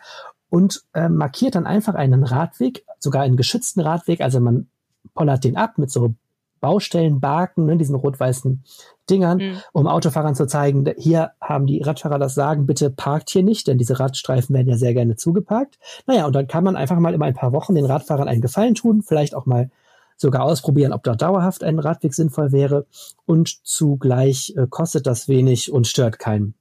und 0.50 0.82
äh, 0.92 1.08
markiert 1.08 1.54
dann 1.54 1.64
einfach 1.64 1.94
einen 1.94 2.22
Radweg, 2.22 2.84
sogar 2.98 3.22
einen 3.22 3.38
geschützten 3.38 3.80
Radweg. 3.80 4.20
Also 4.20 4.40
man 4.40 4.66
pollert 5.14 5.42
den 5.42 5.56
ab 5.56 5.78
mit 5.78 5.90
so 5.90 6.14
Baustellenbarken, 6.60 7.64
ne, 7.64 7.78
diesen 7.78 7.94
rot-weißen 7.94 8.62
Dingern, 9.08 9.38
mhm. 9.38 9.56
um 9.72 9.86
Autofahrern 9.86 10.34
zu 10.34 10.46
zeigen, 10.46 10.84
hier 10.98 11.32
haben 11.40 11.66
die 11.66 11.80
Radfahrer 11.80 12.18
das 12.18 12.34
Sagen, 12.34 12.66
bitte 12.66 12.90
parkt 12.90 13.30
hier 13.30 13.42
nicht, 13.42 13.68
denn 13.68 13.78
diese 13.78 14.00
Radstreifen 14.00 14.54
werden 14.54 14.68
ja 14.68 14.76
sehr 14.76 14.92
gerne 14.92 15.16
zugeparkt. 15.16 15.78
Naja, 16.06 16.26
und 16.26 16.34
dann 16.34 16.46
kann 16.46 16.64
man 16.64 16.76
einfach 16.76 16.98
mal 16.98 17.14
in 17.14 17.22
ein 17.22 17.34
paar 17.34 17.52
Wochen 17.52 17.74
den 17.74 17.86
Radfahrern 17.86 18.28
einen 18.28 18.42
Gefallen 18.42 18.74
tun, 18.74 19.00
vielleicht 19.00 19.34
auch 19.34 19.46
mal 19.46 19.70
sogar 20.16 20.42
ausprobieren, 20.42 20.92
ob 20.92 21.02
da 21.02 21.14
dauerhaft 21.14 21.64
ein 21.64 21.78
Radweg 21.78 22.14
sinnvoll 22.14 22.52
wäre 22.52 22.86
und 23.26 23.64
zugleich 23.64 24.54
äh, 24.56 24.66
kostet 24.68 25.06
das 25.06 25.28
wenig 25.28 25.72
und 25.72 25.86
stört 25.86 26.18
keinen. 26.18 26.54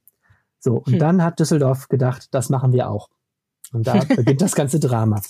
So, 0.60 0.76
und 0.76 0.94
hm. 0.94 1.00
dann 1.00 1.24
hat 1.24 1.40
Düsseldorf 1.40 1.90
gedacht, 1.90 2.30
das 2.32 2.50
machen 2.50 2.72
wir 2.72 2.90
auch. 2.90 3.10
Und 3.72 3.88
da 3.88 3.94
beginnt 4.16 4.42
das 4.42 4.56
ganze 4.56 4.80
Drama. 4.80 5.22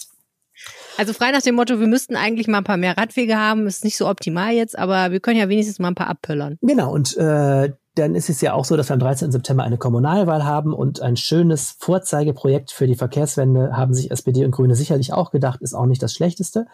Also 0.97 1.13
frei 1.13 1.31
nach 1.31 1.41
dem 1.41 1.55
Motto, 1.55 1.79
wir 1.79 1.87
müssten 1.87 2.15
eigentlich 2.15 2.47
mal 2.47 2.59
ein 2.59 2.63
paar 2.63 2.77
mehr 2.77 2.97
Radwege 2.97 3.37
haben, 3.37 3.65
ist 3.65 3.83
nicht 3.83 3.97
so 3.97 4.07
optimal 4.07 4.53
jetzt, 4.53 4.77
aber 4.77 5.11
wir 5.11 5.19
können 5.19 5.39
ja 5.39 5.49
wenigstens 5.49 5.79
mal 5.79 5.87
ein 5.87 5.95
paar 5.95 6.09
abpöllern. 6.09 6.59
Genau, 6.61 6.93
und 6.93 7.17
äh, 7.17 7.73
dann 7.95 8.15
ist 8.15 8.29
es 8.29 8.41
ja 8.41 8.53
auch 8.53 8.65
so, 8.65 8.77
dass 8.77 8.89
wir 8.89 8.93
am 8.93 8.99
13. 8.99 9.31
September 9.31 9.63
eine 9.63 9.77
Kommunalwahl 9.77 10.45
haben 10.45 10.73
und 10.73 11.01
ein 11.01 11.17
schönes 11.17 11.75
Vorzeigeprojekt 11.79 12.71
für 12.71 12.87
die 12.87 12.95
Verkehrswende 12.95 13.75
haben 13.75 13.93
sich 13.93 14.11
SPD 14.11 14.45
und 14.45 14.51
Grüne 14.51 14.75
sicherlich 14.75 15.13
auch 15.13 15.31
gedacht, 15.31 15.61
ist 15.61 15.73
auch 15.73 15.85
nicht 15.85 16.01
das 16.01 16.13
Schlechteste. 16.13 16.67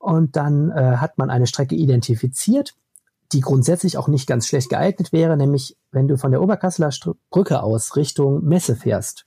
Und 0.00 0.34
dann 0.34 0.70
äh, 0.70 0.96
hat 0.96 1.18
man 1.18 1.30
eine 1.30 1.46
Strecke 1.46 1.76
identifiziert, 1.76 2.74
die 3.30 3.40
grundsätzlich 3.40 3.96
auch 3.96 4.08
nicht 4.08 4.26
ganz 4.26 4.48
schlecht 4.48 4.68
geeignet 4.68 5.12
wäre, 5.12 5.36
nämlich 5.36 5.76
wenn 5.92 6.08
du 6.08 6.16
von 6.16 6.32
der 6.32 6.42
Oberkasseler 6.42 6.90
Brücke 7.30 7.62
aus 7.62 7.94
Richtung 7.94 8.42
Messe 8.42 8.74
fährst 8.74 9.26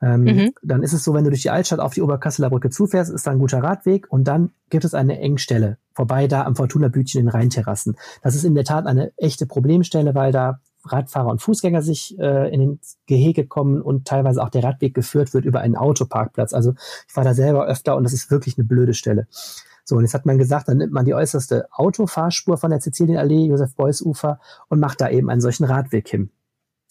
ähm, 0.00 0.22
mhm. 0.22 0.54
Dann 0.62 0.82
ist 0.82 0.92
es 0.92 1.02
so, 1.02 1.12
wenn 1.14 1.24
du 1.24 1.30
durch 1.30 1.42
die 1.42 1.50
Altstadt 1.50 1.80
auf 1.80 1.94
die 1.94 2.02
Oberkasseler 2.02 2.50
Brücke 2.50 2.70
zufährst, 2.70 3.10
ist 3.10 3.26
da 3.26 3.32
ein 3.32 3.38
guter 3.38 3.62
Radweg 3.62 4.06
und 4.10 4.24
dann 4.24 4.52
gibt 4.70 4.84
es 4.84 4.94
eine 4.94 5.18
Engstelle 5.18 5.78
vorbei 5.92 6.28
da 6.28 6.44
am 6.44 6.54
Fortuna-Bütchen 6.54 7.20
in 7.20 7.28
Rheinterrassen. 7.28 7.96
Das 8.22 8.36
ist 8.36 8.44
in 8.44 8.54
der 8.54 8.64
Tat 8.64 8.86
eine 8.86 9.12
echte 9.16 9.46
Problemstelle, 9.46 10.14
weil 10.14 10.30
da 10.30 10.60
Radfahrer 10.84 11.28
und 11.28 11.42
Fußgänger 11.42 11.82
sich 11.82 12.16
äh, 12.20 12.54
in 12.54 12.60
den 12.60 12.80
Gehege 13.06 13.46
kommen 13.46 13.82
und 13.82 14.06
teilweise 14.06 14.40
auch 14.40 14.48
der 14.48 14.62
Radweg 14.62 14.94
geführt 14.94 15.34
wird 15.34 15.44
über 15.44 15.60
einen 15.60 15.74
Autoparkplatz. 15.74 16.54
Also 16.54 16.74
ich 17.08 17.16
war 17.16 17.24
da 17.24 17.34
selber 17.34 17.66
öfter 17.66 17.96
und 17.96 18.04
das 18.04 18.12
ist 18.12 18.30
wirklich 18.30 18.56
eine 18.56 18.66
blöde 18.66 18.94
Stelle. 18.94 19.26
So, 19.88 19.96
und 19.96 20.02
jetzt 20.02 20.12
hat 20.12 20.26
man 20.26 20.36
gesagt, 20.36 20.68
dann 20.68 20.76
nimmt 20.76 20.92
man 20.92 21.06
die 21.06 21.14
äußerste 21.14 21.66
Autofahrspur 21.72 22.58
von 22.58 22.70
der 22.70 22.78
Sizilienallee, 22.78 23.46
Josef-Beuys-Ufer 23.46 24.38
und 24.68 24.80
macht 24.80 25.00
da 25.00 25.08
eben 25.08 25.30
einen 25.30 25.40
solchen 25.40 25.64
Radweg 25.64 26.06
hin. 26.06 26.28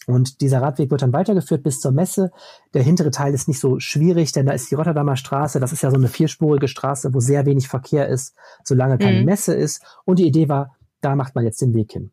Und 0.07 0.41
dieser 0.41 0.63
Radweg 0.63 0.89
wird 0.89 1.03
dann 1.03 1.13
weitergeführt 1.13 1.61
bis 1.61 1.79
zur 1.79 1.91
Messe. 1.91 2.31
Der 2.73 2.81
hintere 2.81 3.11
Teil 3.11 3.35
ist 3.35 3.47
nicht 3.47 3.59
so 3.59 3.79
schwierig, 3.79 4.31
denn 4.31 4.47
da 4.47 4.53
ist 4.53 4.71
die 4.71 4.75
Rotterdamer 4.75 5.15
Straße. 5.15 5.59
Das 5.59 5.73
ist 5.73 5.83
ja 5.83 5.91
so 5.91 5.95
eine 5.95 6.07
vierspurige 6.07 6.67
Straße, 6.67 7.13
wo 7.13 7.19
sehr 7.19 7.45
wenig 7.45 7.67
Verkehr 7.67 8.07
ist, 8.07 8.33
solange 8.63 8.97
keine 8.97 9.19
mhm. 9.19 9.25
Messe 9.25 9.53
ist. 9.53 9.83
Und 10.03 10.17
die 10.17 10.25
Idee 10.25 10.49
war, 10.49 10.75
da 11.01 11.15
macht 11.15 11.35
man 11.35 11.45
jetzt 11.45 11.61
den 11.61 11.75
Weg 11.75 11.91
hin. 11.91 12.09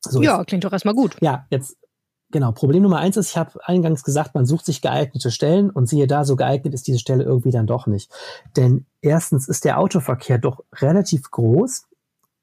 So 0.00 0.20
ja, 0.20 0.36
jetzt, 0.36 0.48
klingt 0.48 0.64
doch 0.64 0.72
erstmal 0.72 0.94
gut. 0.94 1.16
Ja, 1.22 1.46
jetzt 1.48 1.78
genau. 2.32 2.52
Problem 2.52 2.82
Nummer 2.82 2.98
eins 2.98 3.16
ist, 3.16 3.30
ich 3.30 3.36
habe 3.36 3.60
eingangs 3.64 4.02
gesagt, 4.02 4.34
man 4.34 4.46
sucht 4.46 4.64
sich 4.64 4.82
geeignete 4.82 5.30
Stellen 5.30 5.70
und 5.70 5.88
siehe 5.88 6.06
da, 6.06 6.24
so 6.24 6.36
geeignet 6.36 6.74
ist 6.74 6.86
diese 6.86 6.98
Stelle 6.98 7.24
irgendwie 7.24 7.50
dann 7.50 7.66
doch 7.66 7.86
nicht. 7.86 8.10
Denn 8.56 8.86
erstens 9.00 9.48
ist 9.48 9.64
der 9.64 9.78
Autoverkehr 9.78 10.38
doch 10.38 10.64
relativ 10.74 11.30
groß. 11.30 11.86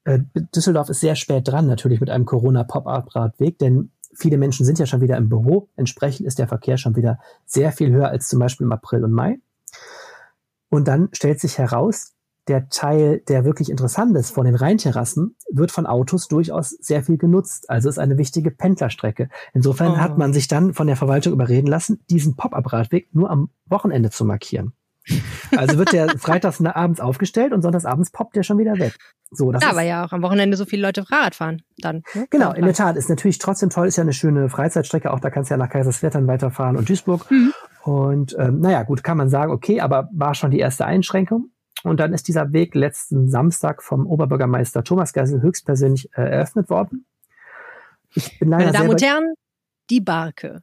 Äh, 0.04 0.20
Düsseldorf 0.54 0.88
ist 0.88 1.00
sehr 1.00 1.16
spät 1.16 1.46
dran, 1.46 1.66
natürlich 1.66 2.00
mit 2.00 2.08
einem 2.08 2.24
Corona-Pop-Up-Radweg, 2.24 3.58
denn 3.58 3.90
viele 4.14 4.38
Menschen 4.38 4.64
sind 4.64 4.78
ja 4.78 4.86
schon 4.86 5.00
wieder 5.00 5.16
im 5.16 5.28
Büro. 5.28 5.68
Entsprechend 5.76 6.26
ist 6.26 6.38
der 6.38 6.48
Verkehr 6.48 6.78
schon 6.78 6.96
wieder 6.96 7.18
sehr 7.44 7.72
viel 7.72 7.90
höher 7.90 8.08
als 8.08 8.28
zum 8.28 8.38
Beispiel 8.38 8.64
im 8.64 8.72
April 8.72 9.04
und 9.04 9.12
Mai. 9.12 9.38
Und 10.70 10.88
dann 10.88 11.08
stellt 11.12 11.40
sich 11.40 11.58
heraus, 11.58 12.12
der 12.50 12.68
Teil, 12.68 13.22
der 13.28 13.44
wirklich 13.44 13.70
interessant 13.70 14.16
ist 14.16 14.32
von 14.32 14.44
den 14.44 14.56
Rheinterrassen, 14.56 15.36
wird 15.52 15.70
von 15.70 15.86
Autos 15.86 16.26
durchaus 16.26 16.70
sehr 16.70 17.04
viel 17.04 17.16
genutzt. 17.16 17.70
Also 17.70 17.88
ist 17.88 17.98
eine 17.98 18.18
wichtige 18.18 18.50
Pendlerstrecke. 18.50 19.28
Insofern 19.54 19.92
oh. 19.92 19.96
hat 19.98 20.18
man 20.18 20.32
sich 20.32 20.48
dann 20.48 20.74
von 20.74 20.88
der 20.88 20.96
Verwaltung 20.96 21.32
überreden 21.32 21.68
lassen, 21.68 22.00
diesen 22.10 22.34
Pop-up-Radweg 22.34 23.14
nur 23.14 23.30
am 23.30 23.50
Wochenende 23.66 24.10
zu 24.10 24.24
markieren. 24.24 24.72
Also 25.56 25.78
wird 25.78 25.92
der 25.92 26.08
freitags 26.18 26.60
abends 26.60 27.00
aufgestellt 27.00 27.52
und 27.52 27.62
sonntags 27.62 27.84
abends 27.84 28.10
poppt 28.10 28.34
der 28.34 28.42
schon 28.42 28.58
wieder 28.58 28.78
weg. 28.78 28.98
So, 29.30 29.52
das 29.52 29.62
ja, 29.62 29.70
aber 29.70 29.82
ja 29.82 30.04
auch 30.04 30.12
am 30.12 30.22
Wochenende 30.22 30.56
so 30.56 30.64
viele 30.64 30.82
Leute 30.82 31.04
Fahrrad 31.04 31.36
fahren 31.36 31.62
dann. 31.78 32.02
Ne? 32.14 32.26
Genau, 32.30 32.52
in 32.52 32.64
der 32.64 32.74
Tat. 32.74 32.96
Ist 32.96 33.08
natürlich 33.08 33.38
trotzdem 33.38 33.70
toll, 33.70 33.86
ist 33.86 33.96
ja 33.96 34.02
eine 34.02 34.12
schöne 34.12 34.48
Freizeitstrecke. 34.48 35.12
Auch 35.12 35.20
da 35.20 35.30
kannst 35.30 35.50
du 35.50 35.54
ja 35.54 35.58
nach 35.58 35.70
Kaiserswerth 35.70 36.14
weiterfahren 36.26 36.76
und 36.76 36.88
Duisburg. 36.88 37.30
Mhm. 37.30 37.52
Und 37.84 38.36
ähm, 38.38 38.60
naja, 38.60 38.82
gut, 38.82 39.04
kann 39.04 39.16
man 39.16 39.28
sagen, 39.28 39.52
okay, 39.52 39.80
aber 39.80 40.08
war 40.12 40.34
schon 40.34 40.50
die 40.50 40.58
erste 40.58 40.84
Einschränkung. 40.84 41.50
Und 41.82 41.98
dann 42.00 42.12
ist 42.12 42.28
dieser 42.28 42.52
Weg 42.52 42.74
letzten 42.74 43.28
Samstag 43.28 43.82
vom 43.82 44.06
Oberbürgermeister 44.06 44.84
Thomas 44.84 45.12
Geisel 45.12 45.40
höchstpersönlich 45.42 46.10
äh, 46.12 46.22
eröffnet 46.22 46.68
worden. 46.68 47.06
Ich 48.14 48.38
bin 48.38 48.48
leider 48.48 48.66
Meine 48.66 48.78
Damen 48.78 48.90
und 48.90 49.02
Herren, 49.02 49.34
die 49.88 50.00
Barke. 50.00 50.62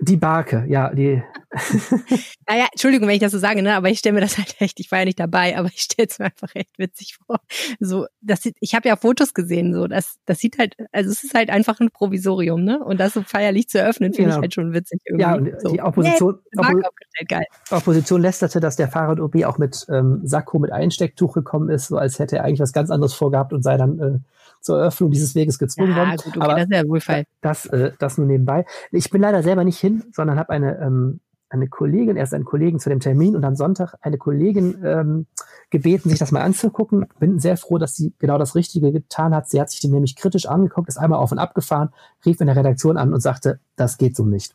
Die 0.00 0.16
Barke, 0.16 0.64
ja, 0.68 0.94
die. 0.94 1.22
naja, 2.46 2.66
Entschuldigung, 2.70 3.08
wenn 3.08 3.16
ich 3.16 3.20
das 3.20 3.32
so 3.32 3.38
sage, 3.38 3.62
ne, 3.62 3.74
aber 3.74 3.88
ich 3.88 3.98
stelle 3.98 4.14
mir 4.14 4.20
das 4.20 4.38
halt 4.38 4.54
echt, 4.60 4.78
ich 4.78 4.92
war 4.92 5.00
ja 5.00 5.04
nicht 5.06 5.18
dabei, 5.18 5.58
aber 5.58 5.68
ich 5.68 5.80
stelle 5.80 6.06
es 6.08 6.20
mir 6.20 6.26
einfach 6.26 6.54
echt 6.54 6.78
witzig 6.78 7.16
vor. 7.26 7.40
So, 7.80 8.06
das 8.20 8.42
sieht, 8.42 8.56
ich 8.60 8.76
habe 8.76 8.88
ja 8.88 8.94
Fotos 8.94 9.34
gesehen, 9.34 9.74
so, 9.74 9.88
das, 9.88 10.18
das 10.24 10.38
sieht 10.38 10.58
halt, 10.58 10.76
also 10.92 11.10
es 11.10 11.24
ist 11.24 11.34
halt 11.34 11.50
einfach 11.50 11.80
ein 11.80 11.90
Provisorium, 11.90 12.62
ne? 12.62 12.78
Und 12.84 13.00
das 13.00 13.14
so 13.14 13.22
feierlich 13.22 13.68
zu 13.68 13.80
eröffnen, 13.80 14.12
finde 14.12 14.28
genau. 14.28 14.36
ich 14.36 14.42
halt 14.42 14.54
schon 14.54 14.72
witzig 14.72 15.00
irgendwie. 15.04 15.22
Ja, 15.22 15.34
und 15.34 15.60
so. 15.60 15.70
die 15.70 15.82
Opposition, 15.82 16.38
nee, 16.52 16.60
Oppo 16.60 16.80
geil. 17.26 17.46
Opposition 17.70 18.22
lästerte, 18.22 18.60
dass 18.60 18.76
der 18.76 18.88
Fahrrad-OB 18.88 19.44
auch 19.46 19.58
mit 19.58 19.84
ähm, 19.90 20.20
Sakko 20.22 20.60
mit 20.60 20.70
Einstecktuch 20.70 21.32
gekommen 21.32 21.70
ist, 21.70 21.88
so 21.88 21.96
als 21.96 22.20
hätte 22.20 22.36
er 22.36 22.44
eigentlich 22.44 22.60
was 22.60 22.72
ganz 22.72 22.90
anderes 22.90 23.14
vorgehabt 23.14 23.52
und 23.52 23.64
sei 23.64 23.76
dann 23.76 23.98
äh, 23.98 24.18
zur 24.60 24.78
Eröffnung 24.78 25.10
dieses 25.10 25.34
Weges 25.34 25.58
gezwungen 25.58 25.90
ja, 25.90 25.96
worden. 25.96 26.16
Gut, 26.16 26.26
okay, 26.28 26.40
Aber 26.40 26.54
das 26.54 26.64
ist 26.64 26.72
ja 26.72 26.88
Wohlfall. 26.88 27.24
Das, 27.40 27.66
äh, 27.66 27.92
das 27.98 28.18
nur 28.18 28.26
nebenbei. 28.26 28.64
Ich 28.90 29.10
bin 29.10 29.22
leider 29.22 29.42
selber 29.42 29.64
nicht 29.64 29.78
hin, 29.78 29.87
sondern 30.12 30.38
habe 30.38 30.50
eine, 30.50 30.78
ähm, 30.78 31.20
eine 31.50 31.68
Kollegin, 31.68 32.16
erst 32.16 32.34
einen 32.34 32.44
Kollegen 32.44 32.78
zu 32.78 32.88
dem 32.88 33.00
Termin 33.00 33.34
und 33.34 33.42
dann 33.42 33.56
Sonntag 33.56 33.94
eine 34.02 34.18
Kollegin 34.18 34.82
ähm, 34.84 35.26
gebeten, 35.70 36.10
sich 36.10 36.18
das 36.18 36.32
mal 36.32 36.42
anzugucken. 36.42 37.06
Bin 37.18 37.38
sehr 37.38 37.56
froh, 37.56 37.78
dass 37.78 37.94
sie 37.94 38.12
genau 38.18 38.38
das 38.38 38.54
Richtige 38.54 38.92
getan 38.92 39.34
hat. 39.34 39.48
Sie 39.48 39.60
hat 39.60 39.70
sich 39.70 39.80
den 39.80 39.92
nämlich 39.92 40.16
kritisch 40.16 40.46
angeguckt, 40.46 40.88
ist 40.88 40.98
einmal 40.98 41.18
auf 41.18 41.32
und 41.32 41.38
ab 41.38 41.54
gefahren, 41.54 41.90
rief 42.24 42.40
in 42.40 42.46
der 42.46 42.56
Redaktion 42.56 42.96
an 42.96 43.14
und 43.14 43.20
sagte, 43.20 43.60
das 43.76 43.98
geht 43.98 44.16
so 44.16 44.24
nicht. 44.24 44.54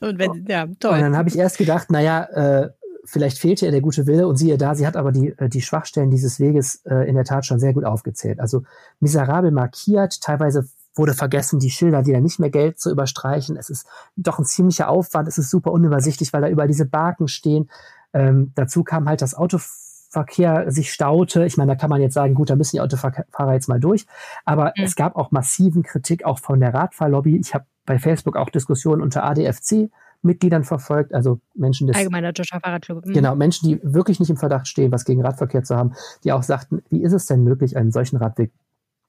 und 0.00 0.18
wenn, 0.18 0.44
ja, 0.46 0.66
toll. 0.78 0.94
Und 0.94 1.00
dann 1.00 1.16
habe 1.16 1.28
ich 1.28 1.38
erst 1.38 1.58
gedacht, 1.58 1.90
naja, 1.90 2.24
äh, 2.24 2.70
vielleicht 3.04 3.38
fehlte 3.38 3.66
ihr 3.66 3.72
der 3.72 3.80
gute 3.80 4.06
Wille 4.06 4.26
und 4.26 4.36
siehe 4.36 4.58
da, 4.58 4.74
sie 4.74 4.86
hat 4.86 4.96
aber 4.96 5.12
die, 5.12 5.34
äh, 5.38 5.48
die 5.48 5.62
Schwachstellen 5.62 6.10
dieses 6.10 6.40
Weges 6.40 6.82
äh, 6.84 7.08
in 7.08 7.14
der 7.14 7.24
Tat 7.24 7.46
schon 7.46 7.58
sehr 7.58 7.72
gut 7.72 7.84
aufgezählt. 7.84 8.40
Also 8.40 8.62
miserabel 9.00 9.50
markiert, 9.50 10.20
teilweise 10.20 10.66
wurde 10.94 11.14
vergessen, 11.14 11.58
die 11.58 11.70
Schilder 11.70 12.06
wieder 12.06 12.20
nicht 12.20 12.38
mehr 12.38 12.50
Geld 12.50 12.78
zu 12.80 12.90
überstreichen. 12.90 13.56
Es 13.56 13.70
ist 13.70 13.86
doch 14.16 14.38
ein 14.38 14.44
ziemlicher 14.44 14.88
Aufwand, 14.88 15.28
es 15.28 15.38
ist 15.38 15.50
super 15.50 15.72
unübersichtlich, 15.72 16.32
weil 16.32 16.42
da 16.42 16.48
überall 16.48 16.68
diese 16.68 16.86
Barken 16.86 17.28
stehen. 17.28 17.70
Ähm, 18.12 18.52
dazu 18.54 18.84
kam 18.84 19.08
halt 19.08 19.20
das 19.20 19.34
Autoverkehr 19.34 20.70
sich 20.70 20.92
staute. 20.92 21.44
Ich 21.44 21.56
meine, 21.56 21.72
da 21.72 21.76
kann 21.76 21.90
man 21.90 22.00
jetzt 22.00 22.14
sagen, 22.14 22.34
gut, 22.34 22.50
da 22.50 22.56
müssen 22.56 22.76
die 22.76 22.80
Autofahrer 22.80 23.54
jetzt 23.54 23.68
mal 23.68 23.80
durch. 23.80 24.06
Aber 24.44 24.72
mhm. 24.76 24.84
es 24.84 24.94
gab 24.94 25.16
auch 25.16 25.30
massiven 25.32 25.82
Kritik 25.82 26.24
auch 26.24 26.38
von 26.38 26.60
der 26.60 26.72
Radfahrlobby. 26.72 27.36
Ich 27.38 27.54
habe 27.54 27.66
bei 27.86 27.98
Facebook 27.98 28.36
auch 28.36 28.50
Diskussionen 28.50 29.02
unter 29.02 29.24
ADFC 29.24 29.90
Mitgliedern 30.24 30.64
verfolgt, 30.64 31.12
also 31.12 31.40
Menschen 31.54 31.86
des 31.86 31.96
Allgemeiner 31.96 32.32
Deutscher 32.32 32.58
Fahrradclub. 32.58 33.04
Mhm. 33.04 33.12
Genau, 33.12 33.36
Menschen, 33.36 33.68
die 33.68 33.80
wirklich 33.82 34.20
nicht 34.20 34.30
im 34.30 34.36
Verdacht 34.36 34.66
stehen, 34.66 34.90
was 34.90 35.04
gegen 35.04 35.20
Radverkehr 35.22 35.62
zu 35.62 35.76
haben, 35.76 35.92
die 36.24 36.32
auch 36.32 36.42
sagten, 36.42 36.82
wie 36.88 37.02
ist 37.02 37.12
es 37.12 37.26
denn 37.26 37.44
möglich, 37.44 37.76
einen 37.76 37.92
solchen 37.92 38.16
Radweg 38.16 38.50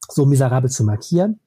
so 0.09 0.25
miserabel 0.25 0.69
zu 0.69 0.83
markieren? 0.83 1.39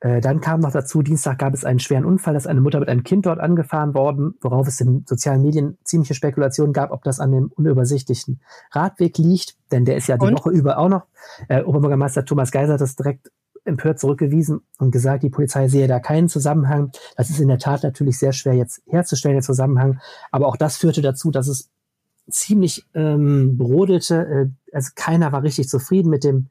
Äh, 0.00 0.20
dann 0.20 0.40
kam 0.40 0.60
noch 0.60 0.72
dazu, 0.72 1.02
Dienstag 1.02 1.38
gab 1.38 1.54
es 1.54 1.64
einen 1.64 1.78
schweren 1.78 2.04
Unfall, 2.04 2.34
dass 2.34 2.46
eine 2.46 2.60
Mutter 2.60 2.80
mit 2.80 2.88
einem 2.88 3.02
Kind 3.02 3.24
dort 3.24 3.40
angefahren 3.40 3.94
worden, 3.94 4.34
worauf 4.42 4.68
es 4.68 4.80
in 4.80 5.04
sozialen 5.06 5.42
Medien 5.42 5.78
ziemliche 5.84 6.14
Spekulationen 6.14 6.74
gab, 6.74 6.90
ob 6.90 7.02
das 7.02 7.18
an 7.18 7.32
dem 7.32 7.50
unübersichtlichen 7.54 8.40
Radweg 8.72 9.16
liegt, 9.16 9.56
denn 9.72 9.84
der 9.86 9.96
ist 9.96 10.06
ja 10.06 10.18
die 10.18 10.26
Und? 10.26 10.38
Woche 10.38 10.50
über 10.50 10.78
auch 10.78 10.88
noch. 10.88 11.06
Äh, 11.48 11.62
Oberbürgermeister 11.62 12.24
Thomas 12.26 12.52
Geiser 12.52 12.74
hat 12.74 12.80
das 12.82 12.96
direkt 12.96 13.30
empört 13.64 13.98
zurückgewiesen 13.98 14.60
und 14.78 14.90
gesagt, 14.90 15.22
die 15.22 15.30
Polizei 15.30 15.66
sehe 15.68 15.88
da 15.88 15.98
keinen 15.98 16.28
Zusammenhang. 16.28 16.92
Das 17.16 17.30
ist 17.30 17.40
in 17.40 17.48
der 17.48 17.58
Tat 17.58 17.82
natürlich 17.82 18.18
sehr 18.18 18.32
schwer 18.32 18.54
jetzt 18.54 18.82
herzustellen, 18.86 19.36
der 19.36 19.42
Zusammenhang. 19.42 19.98
Aber 20.30 20.46
auch 20.46 20.56
das 20.56 20.76
führte 20.76 21.02
dazu, 21.02 21.30
dass 21.30 21.48
es 21.48 21.68
ziemlich 22.28 22.86
ähm, 22.94 23.56
brodelte. 23.56 24.26
Äh, 24.26 24.74
also 24.74 24.90
keiner 24.94 25.32
war 25.32 25.42
richtig 25.42 25.68
zufrieden 25.68 26.10
mit 26.10 26.22
dem 26.22 26.48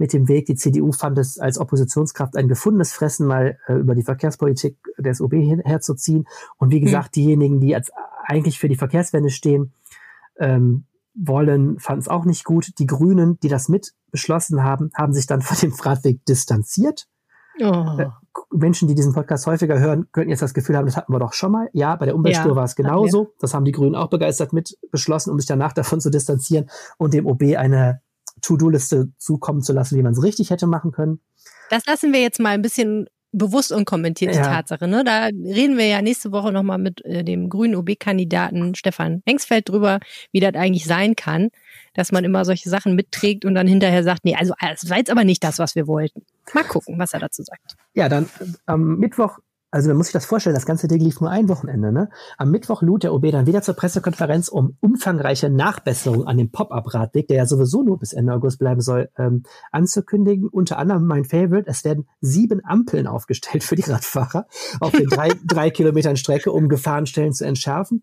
mit 0.00 0.14
dem 0.14 0.28
Weg. 0.28 0.46
Die 0.46 0.56
CDU 0.56 0.92
fand 0.92 1.18
es 1.18 1.38
als 1.38 1.58
Oppositionskraft 1.58 2.34
ein 2.36 2.48
gefundenes 2.48 2.92
Fressen, 2.92 3.26
mal 3.26 3.58
äh, 3.68 3.74
über 3.74 3.94
die 3.94 4.02
Verkehrspolitik 4.02 4.78
des 4.98 5.20
OB 5.20 5.34
her 5.34 5.58
herzuziehen. 5.62 6.26
Und 6.56 6.72
wie 6.72 6.78
hm. 6.78 6.86
gesagt, 6.86 7.16
mhm. 7.16 7.20
diejenigen, 7.20 7.60
die 7.60 7.74
als 7.74 7.92
eigentlich 8.24 8.58
für 8.58 8.68
die 8.68 8.76
Verkehrswende 8.76 9.30
stehen, 9.30 9.72
ähm, 10.38 10.86
wollen, 11.14 11.78
fanden 11.78 12.00
es 12.00 12.08
auch 12.08 12.24
nicht 12.24 12.44
gut. 12.44 12.78
Die 12.78 12.86
Grünen, 12.86 13.38
die 13.40 13.48
das 13.48 13.68
mit 13.68 13.92
beschlossen 14.10 14.64
haben, 14.64 14.90
haben 14.94 15.12
sich 15.12 15.26
dann 15.26 15.42
von 15.42 15.58
dem 15.58 15.72
Radweg 15.78 16.24
distanziert. 16.24 17.06
Oh. 17.60 17.98
Äh, 17.98 18.08
Menschen, 18.52 18.88
die 18.88 18.94
diesen 18.94 19.12
Podcast 19.12 19.46
häufiger 19.46 19.78
hören, 19.78 20.06
könnten 20.12 20.30
jetzt 20.30 20.40
das 20.40 20.54
Gefühl 20.54 20.78
haben, 20.78 20.86
das 20.86 20.96
hatten 20.96 21.12
wir 21.12 21.18
doch 21.18 21.34
schon 21.34 21.52
mal. 21.52 21.68
Ja, 21.74 21.94
bei 21.96 22.06
der 22.06 22.14
Umweltspur 22.14 22.52
ja, 22.52 22.56
war 22.56 22.64
es 22.64 22.74
genauso. 22.74 23.34
Das 23.38 23.52
haben 23.52 23.66
die 23.66 23.72
Grünen 23.72 23.96
auch 23.96 24.08
begeistert 24.08 24.54
mit 24.54 24.78
beschlossen, 24.90 25.30
um 25.30 25.38
sich 25.38 25.46
danach 25.46 25.72
davon 25.74 26.00
zu 26.00 26.10
distanzieren 26.10 26.70
und 26.96 27.12
dem 27.12 27.26
OB 27.26 27.42
eine 27.58 28.00
To-Do-Liste 28.40 29.10
zukommen 29.18 29.62
zu 29.62 29.72
lassen, 29.72 29.96
wie 29.96 30.02
man 30.02 30.12
es 30.12 30.22
richtig 30.22 30.50
hätte 30.50 30.66
machen 30.66 30.92
können. 30.92 31.20
Das 31.70 31.86
lassen 31.86 32.12
wir 32.12 32.20
jetzt 32.20 32.40
mal 32.40 32.50
ein 32.50 32.62
bisschen 32.62 33.06
bewusst 33.32 33.72
unkommentiert, 33.72 34.34
die 34.34 34.38
ja. 34.38 34.44
Tatsache. 34.44 34.88
Ne? 34.88 35.04
Da 35.04 35.26
reden 35.26 35.78
wir 35.78 35.86
ja 35.86 36.02
nächste 36.02 36.32
Woche 36.32 36.52
nochmal 36.52 36.78
mit 36.78 37.04
äh, 37.04 37.22
dem 37.22 37.48
grünen 37.48 37.76
OB-Kandidaten 37.76 38.74
Stefan 38.74 39.22
Hengsfeld 39.24 39.68
drüber, 39.68 40.00
wie 40.32 40.40
das 40.40 40.54
eigentlich 40.54 40.84
sein 40.84 41.14
kann, 41.14 41.50
dass 41.94 42.12
man 42.12 42.24
immer 42.24 42.44
solche 42.44 42.68
Sachen 42.68 42.96
mitträgt 42.96 43.44
und 43.44 43.54
dann 43.54 43.68
hinterher 43.68 44.02
sagt, 44.02 44.24
nee, 44.24 44.34
also 44.34 44.54
das 44.60 44.90
war 44.90 44.96
jetzt 44.96 45.10
aber 45.10 45.24
nicht 45.24 45.44
das, 45.44 45.58
was 45.58 45.74
wir 45.74 45.86
wollten. 45.86 46.24
Mal 46.52 46.64
gucken, 46.64 46.98
was 46.98 47.12
er 47.12 47.20
dazu 47.20 47.42
sagt. 47.42 47.76
Ja, 47.94 48.08
dann 48.08 48.24
äh, 48.40 48.46
am 48.66 48.98
Mittwoch 48.98 49.38
also 49.70 49.88
man 49.88 49.96
muss 49.96 50.06
sich 50.06 50.12
das 50.12 50.26
vorstellen, 50.26 50.54
das 50.54 50.66
ganze 50.66 50.88
Ding 50.88 51.00
lief 51.00 51.20
nur 51.20 51.30
ein 51.30 51.48
Wochenende. 51.48 51.92
Ne? 51.92 52.10
Am 52.38 52.50
Mittwoch 52.50 52.82
lud 52.82 53.04
der 53.04 53.14
OB 53.14 53.30
dann 53.30 53.46
wieder 53.46 53.62
zur 53.62 53.74
Pressekonferenz, 53.74 54.48
um 54.48 54.76
umfangreiche 54.80 55.48
Nachbesserungen 55.48 56.26
an 56.26 56.38
dem 56.38 56.50
Pop-Up-Radweg, 56.50 57.28
der 57.28 57.38
ja 57.38 57.46
sowieso 57.46 57.82
nur 57.82 57.98
bis 57.98 58.12
Ende 58.12 58.32
August 58.32 58.58
bleiben 58.58 58.80
soll, 58.80 59.10
ähm, 59.16 59.44
anzukündigen. 59.70 60.48
Unter 60.48 60.78
anderem 60.78 61.06
mein 61.06 61.24
Favorite, 61.24 61.68
es 61.68 61.84
werden 61.84 62.08
sieben 62.20 62.64
Ampeln 62.64 63.06
aufgestellt 63.06 63.62
für 63.62 63.76
die 63.76 63.82
Radfahrer 63.82 64.46
auf 64.80 64.92
den 64.92 65.06
drei, 65.06 65.28
drei 65.46 65.70
Kilometern 65.70 66.16
Strecke, 66.16 66.50
um 66.52 66.68
Gefahrenstellen 66.68 67.32
zu 67.32 67.44
entschärfen. 67.44 68.02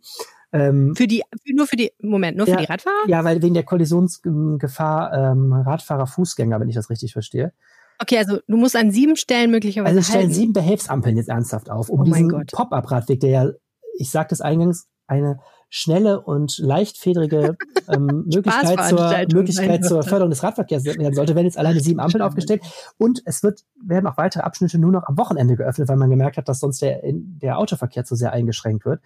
Ähm, 0.53 0.95
für 0.95 1.07
die, 1.07 1.23
nur 1.53 1.67
für 1.67 1.75
die, 1.75 1.91
Moment, 2.01 2.37
nur 2.37 2.47
ja, 2.47 2.53
für 2.53 2.61
die 2.61 2.71
Radfahrer? 2.71 3.07
Ja, 3.07 3.23
weil 3.25 3.41
wegen 3.41 3.53
der 3.53 3.63
Kollisionsgefahr 3.63 5.13
ähm, 5.13 5.51
Radfahrer, 5.51 6.07
Fußgänger, 6.07 6.59
wenn 6.59 6.69
ich 6.69 6.75
das 6.75 6.89
richtig 6.89 7.11
verstehe. 7.11 7.51
Okay, 7.99 8.17
also 8.17 8.39
du 8.47 8.57
musst 8.57 8.75
an 8.75 8.91
sieben 8.91 9.15
Stellen 9.15 9.51
möglicherweise. 9.51 9.97
Also 9.97 10.11
stellen 10.11 10.31
sieben 10.31 10.53
Behelfsampeln 10.53 11.17
jetzt 11.17 11.29
ernsthaft 11.29 11.69
auf, 11.69 11.89
um 11.89 12.01
oh 12.01 12.03
diesen 12.03 12.45
Pop-up-Radweg, 12.51 13.19
der 13.19 13.29
ja, 13.29 13.49
ich 13.97 14.11
sagte 14.11 14.35
es 14.35 14.41
eingangs, 14.41 14.87
eine 15.07 15.39
schnelle 15.69 16.21
und 16.21 16.57
leichtfedrige 16.59 17.57
ähm, 17.89 18.25
Möglichkeit, 18.25 18.85
zur, 18.85 19.09
Möglichkeit 19.33 19.85
zur 19.85 20.03
Förderung 20.03 20.29
des 20.29 20.43
Radverkehrs 20.43 20.85
werden 20.85 21.13
sollte, 21.13 21.35
werden 21.35 21.45
jetzt 21.45 21.57
alleine 21.57 21.79
sieben 21.79 21.99
Ampeln 21.99 22.21
aufgestellt 22.21 22.61
und 22.97 23.21
es 23.25 23.43
wird, 23.43 23.61
werden 23.83 24.07
auch 24.07 24.17
weitere 24.17 24.43
Abschnitte 24.43 24.77
nur 24.77 24.91
noch 24.91 25.03
am 25.07 25.17
Wochenende 25.17 25.55
geöffnet, 25.55 25.89
weil 25.89 25.97
man 25.97 26.09
gemerkt 26.09 26.37
hat, 26.37 26.47
dass 26.47 26.59
sonst 26.59 26.81
der, 26.81 27.01
der 27.03 27.57
Autoverkehr 27.57 28.05
zu 28.05 28.15
sehr 28.15 28.31
eingeschränkt 28.31 28.85
wird. 28.85 29.01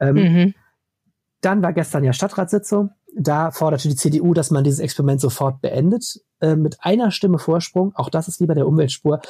Ähm, 0.00 0.14
mhm. 0.14 0.54
Dann 1.42 1.62
war 1.62 1.72
gestern 1.72 2.02
ja 2.02 2.12
Stadtratssitzung 2.12 2.90
da 3.18 3.50
forderte 3.50 3.88
die 3.88 3.96
CDU, 3.96 4.34
dass 4.34 4.50
man 4.50 4.62
dieses 4.62 4.78
Experiment 4.78 5.20
sofort 5.20 5.60
beendet, 5.62 6.20
äh, 6.40 6.54
mit 6.54 6.76
einer 6.80 7.10
Stimme 7.10 7.38
Vorsprung. 7.38 7.92
Auch 7.94 8.10
das 8.10 8.28
ist 8.28 8.40
wie 8.40 8.46
bei 8.46 8.54
der 8.54 8.68
Umweltspur. 8.68 9.20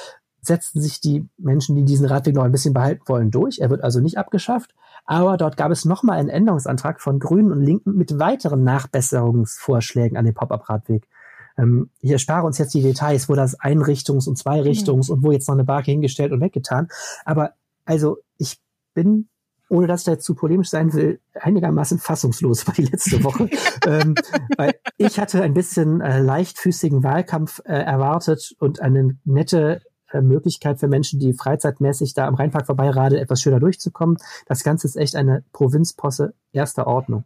Setzten 0.43 0.81
sich 0.81 1.00
die 1.00 1.28
Menschen, 1.38 1.76
die 1.76 1.85
diesen 1.85 2.07
Radweg 2.07 2.35
noch 2.35 2.45
ein 2.45 2.52
bisschen 2.52 2.75
behalten 2.75 3.02
wollen, 3.07 3.31
durch. 3.31 3.59
Er 3.61 3.71
wird 3.71 3.83
also 3.83 4.00
nicht 4.00 4.19
abgeschafft. 4.19 4.75
Aber 5.05 5.37
dort 5.37 5.57
gab 5.57 5.71
es 5.71 5.85
nochmal 5.85 6.19
einen 6.19 6.28
Änderungsantrag 6.28 7.00
von 7.00 7.21
Grünen 7.21 7.52
und 7.52 7.62
Linken 7.62 7.97
mit 7.97 8.19
weiteren 8.19 8.64
Nachbesserungsvorschlägen 8.64 10.16
an 10.16 10.25
den 10.25 10.35
Pop-up-Radweg. 10.35 11.07
Ähm, 11.57 11.90
ich 12.00 12.11
erspare 12.11 12.45
uns 12.45 12.59
jetzt 12.59 12.75
die 12.75 12.83
Details, 12.83 13.28
wo 13.28 13.35
das 13.35 13.59
Einrichtungs- 13.59 14.28
und 14.28 14.37
Zweirichtungs- 14.37 15.09
mhm. 15.09 15.16
und 15.16 15.23
wo 15.23 15.31
jetzt 15.31 15.49
noch 15.49 15.55
eine 15.55 15.64
Barke 15.64 15.93
hingestellt 15.93 16.33
und 16.33 16.40
weggetan. 16.40 16.88
Aber 17.25 17.52
also 17.85 18.19
ich 18.37 18.59
bin 18.95 19.28
ohne 19.68 19.87
dass 19.87 20.02
ich 20.02 20.04
da 20.06 20.12
jetzt 20.12 20.25
zu 20.25 20.35
polemisch 20.35 20.70
sein 20.70 20.92
will, 20.92 21.20
einigermaßen 21.35 21.99
fassungslos 21.99 22.66
war 22.66 22.75
die 22.75 22.85
letzte 22.85 23.23
Woche. 23.25 23.49
ähm, 23.87 24.14
weil 24.56 24.75
ich 24.96 25.18
hatte 25.18 25.42
ein 25.42 25.54
bisschen 25.54 26.00
äh, 26.00 26.20
leichtfüßigen 26.20 27.02
Wahlkampf 27.02 27.61
äh, 27.64 27.73
erwartet 27.73 28.54
und 28.58 28.80
eine 28.80 29.18
nette 29.25 29.82
äh, 30.12 30.20
Möglichkeit 30.20 30.78
für 30.78 30.88
Menschen, 30.88 31.18
die 31.18 31.32
freizeitmäßig 31.32 32.14
da 32.14 32.26
am 32.26 32.35
Rheinpark 32.35 32.66
vorbeiradeln, 32.66 33.20
etwas 33.20 33.40
schöner 33.40 33.61
durchzukommen. 33.61 34.18
Das 34.46 34.62
Ganze 34.62 34.87
ist 34.87 34.96
echt 34.96 35.16
eine 35.16 35.44
Provinzposse 35.52 36.35
erster 36.52 36.87
Ordnung. 36.87 37.25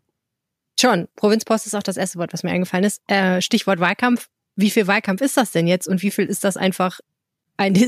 Schon, 0.81 1.09
Provinzpost 1.17 1.67
ist 1.67 1.75
auch 1.75 1.83
das 1.83 1.99
erste 1.99 2.19
Wort, 2.19 2.33
was 2.33 2.43
mir 2.43 2.51
eingefallen 2.53 2.85
ist. 2.85 3.03
Äh, 3.07 3.43
Stichwort 3.43 3.81
Wahlkampf. 3.81 4.29
Wie 4.57 4.71
viel 4.71 4.87
Wahlkampf 4.87 5.21
ist 5.21 5.37
das 5.37 5.51
denn 5.51 5.67
jetzt 5.67 5.87
und 5.87 6.03
wie 6.03 6.11
viel 6.11 6.25
ist 6.25 6.43
das 6.43 6.57
einfach 6.57 7.01
ein, 7.59 7.87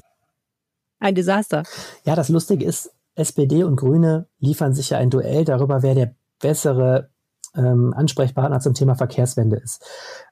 ein 1.00 1.14
Desaster? 1.14 1.64
Ja, 2.04 2.14
das 2.14 2.28
Lustige 2.28 2.64
ist, 2.66 2.90
SPD 3.14 3.64
und 3.64 3.76
Grüne 3.76 4.26
liefern 4.38 4.74
sich 4.74 4.90
ja 4.90 4.98
ein 4.98 5.10
Duell 5.10 5.44
darüber, 5.44 5.82
wer 5.82 5.94
der 5.94 6.14
bessere 6.40 7.10
ähm, 7.54 7.92
Ansprechpartner 7.94 8.60
zum 8.60 8.74
Thema 8.74 8.94
Verkehrswende 8.94 9.56
ist. 9.56 9.84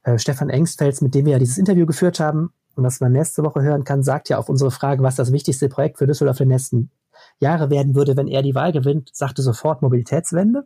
Äh, 0.02 0.18
Stefan 0.18 0.48
Engstfels, 0.48 1.00
mit 1.00 1.14
dem 1.14 1.26
wir 1.26 1.32
ja 1.32 1.38
dieses 1.38 1.58
Interview 1.58 1.86
geführt 1.86 2.20
haben 2.20 2.52
und 2.74 2.84
was 2.84 3.00
man 3.00 3.12
nächste 3.12 3.42
Woche 3.42 3.62
hören 3.62 3.84
kann, 3.84 4.02
sagt 4.02 4.28
ja 4.28 4.38
auf 4.38 4.48
unsere 4.48 4.70
Frage, 4.70 5.02
was 5.02 5.16
das 5.16 5.32
wichtigste 5.32 5.68
Projekt 5.68 5.98
für 5.98 6.06
Düsseldorf 6.06 6.38
der 6.38 6.46
nächsten 6.46 6.90
Jahre 7.38 7.70
werden 7.70 7.94
würde, 7.94 8.16
wenn 8.16 8.28
er 8.28 8.42
die 8.42 8.54
Wahl 8.54 8.72
gewinnt, 8.72 9.10
sagte 9.12 9.42
sofort 9.42 9.82
Mobilitätswende. 9.82 10.64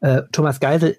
Äh, 0.00 0.22
Thomas 0.32 0.60
Geisel 0.60 0.96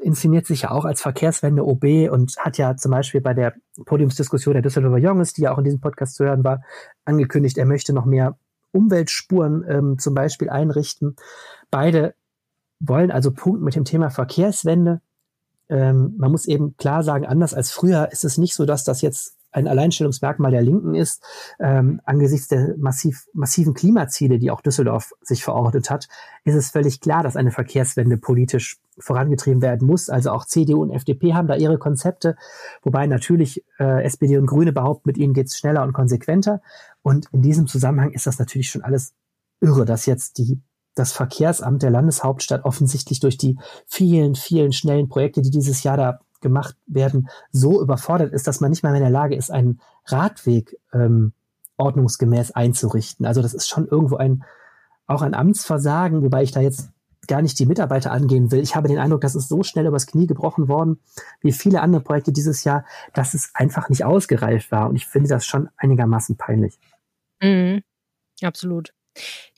inszeniert 0.00 0.46
sich 0.46 0.62
ja 0.62 0.70
auch 0.70 0.84
als 0.84 1.02
Verkehrswende 1.02 1.64
OB 1.64 2.10
und 2.10 2.36
hat 2.38 2.58
ja 2.58 2.76
zum 2.76 2.92
Beispiel 2.92 3.20
bei 3.20 3.34
der 3.34 3.54
Podiumsdiskussion 3.84 4.54
der 4.54 4.62
Düsseldorfer 4.62 4.98
Jungs, 4.98 5.32
die 5.32 5.42
ja 5.42 5.52
auch 5.52 5.58
in 5.58 5.64
diesem 5.64 5.80
Podcast 5.80 6.14
zu 6.14 6.24
hören 6.24 6.44
war, 6.44 6.62
angekündigt, 7.04 7.58
er 7.58 7.66
möchte 7.66 7.92
noch 7.92 8.04
mehr 8.04 8.36
Umweltspuren 8.72 9.64
ähm, 9.68 9.98
zum 9.98 10.14
Beispiel 10.14 10.50
einrichten. 10.50 11.16
Beide 11.70 12.14
wollen 12.80 13.10
also 13.10 13.32
punkten 13.32 13.64
mit 13.64 13.74
dem 13.74 13.84
Thema 13.84 14.10
Verkehrswende. 14.10 15.00
Ähm, 15.68 16.14
man 16.18 16.30
muss 16.30 16.46
eben 16.46 16.76
klar 16.76 17.02
sagen, 17.02 17.26
anders 17.26 17.54
als 17.54 17.70
früher 17.70 18.10
ist 18.12 18.24
es 18.24 18.38
nicht 18.38 18.54
so, 18.54 18.64
dass 18.66 18.84
das 18.84 19.00
jetzt 19.00 19.37
ein 19.50 19.66
Alleinstellungsmerkmal 19.66 20.50
der 20.50 20.62
Linken 20.62 20.94
ist, 20.94 21.22
ähm, 21.58 22.00
angesichts 22.04 22.48
der 22.48 22.76
massiv, 22.76 23.26
massiven 23.32 23.74
Klimaziele, 23.74 24.38
die 24.38 24.50
auch 24.50 24.60
Düsseldorf 24.60 25.12
sich 25.20 25.42
verordnet 25.42 25.90
hat, 25.90 26.08
ist 26.44 26.54
es 26.54 26.70
völlig 26.70 27.00
klar, 27.00 27.22
dass 27.22 27.36
eine 27.36 27.50
Verkehrswende 27.50 28.18
politisch 28.18 28.78
vorangetrieben 28.98 29.62
werden 29.62 29.86
muss. 29.86 30.10
Also 30.10 30.30
auch 30.30 30.44
CDU 30.44 30.82
und 30.82 30.90
FDP 30.90 31.34
haben 31.34 31.48
da 31.48 31.56
ihre 31.56 31.78
Konzepte, 31.78 32.36
wobei 32.82 33.06
natürlich 33.06 33.64
äh, 33.78 34.04
SPD 34.04 34.36
und 34.38 34.46
Grüne 34.46 34.72
behaupten, 34.72 35.08
mit 35.08 35.18
ihnen 35.18 35.34
geht's 35.34 35.56
schneller 35.56 35.82
und 35.82 35.92
konsequenter. 35.92 36.60
Und 37.02 37.26
in 37.32 37.42
diesem 37.42 37.66
Zusammenhang 37.66 38.12
ist 38.12 38.26
das 38.26 38.38
natürlich 38.38 38.70
schon 38.70 38.82
alles 38.82 39.14
irre, 39.60 39.84
dass 39.84 40.06
jetzt 40.06 40.38
die 40.38 40.60
das 40.94 41.12
Verkehrsamt 41.12 41.82
der 41.82 41.90
Landeshauptstadt 41.90 42.64
offensichtlich 42.64 43.20
durch 43.20 43.38
die 43.38 43.56
vielen, 43.86 44.34
vielen 44.34 44.72
schnellen 44.72 45.08
Projekte, 45.08 45.42
die 45.42 45.50
dieses 45.50 45.84
Jahr 45.84 45.96
da 45.96 46.20
gemacht 46.40 46.76
werden, 46.86 47.28
so 47.50 47.82
überfordert 47.82 48.32
ist, 48.32 48.46
dass 48.46 48.60
man 48.60 48.70
nicht 48.70 48.82
mal 48.82 48.94
in 48.94 49.02
der 49.02 49.10
Lage 49.10 49.34
ist, 49.34 49.50
einen 49.50 49.80
Radweg 50.06 50.76
ähm, 50.92 51.32
ordnungsgemäß 51.76 52.52
einzurichten. 52.52 53.26
Also 53.26 53.42
das 53.42 53.54
ist 53.54 53.68
schon 53.68 53.86
irgendwo 53.86 54.16
ein 54.16 54.44
auch 55.06 55.22
ein 55.22 55.34
Amtsversagen, 55.34 56.22
wobei 56.22 56.42
ich 56.42 56.52
da 56.52 56.60
jetzt 56.60 56.90
gar 57.26 57.42
nicht 57.42 57.58
die 57.58 57.66
Mitarbeiter 57.66 58.12
angehen 58.12 58.50
will. 58.50 58.60
Ich 58.60 58.76
habe 58.76 58.88
den 58.88 58.98
Eindruck, 58.98 59.20
das 59.20 59.34
ist 59.34 59.48
so 59.48 59.62
schnell 59.62 59.86
übers 59.86 60.06
Knie 60.06 60.26
gebrochen 60.26 60.68
worden, 60.68 61.00
wie 61.40 61.52
viele 61.52 61.80
andere 61.80 62.02
Projekte 62.02 62.32
dieses 62.32 62.64
Jahr, 62.64 62.84
dass 63.14 63.34
es 63.34 63.50
einfach 63.54 63.88
nicht 63.88 64.04
ausgereift 64.04 64.70
war. 64.70 64.88
Und 64.88 64.96
ich 64.96 65.06
finde 65.06 65.28
das 65.28 65.44
schon 65.44 65.68
einigermaßen 65.76 66.36
peinlich. 66.36 66.78
Mhm. 67.40 67.82
Absolut. 68.42 68.92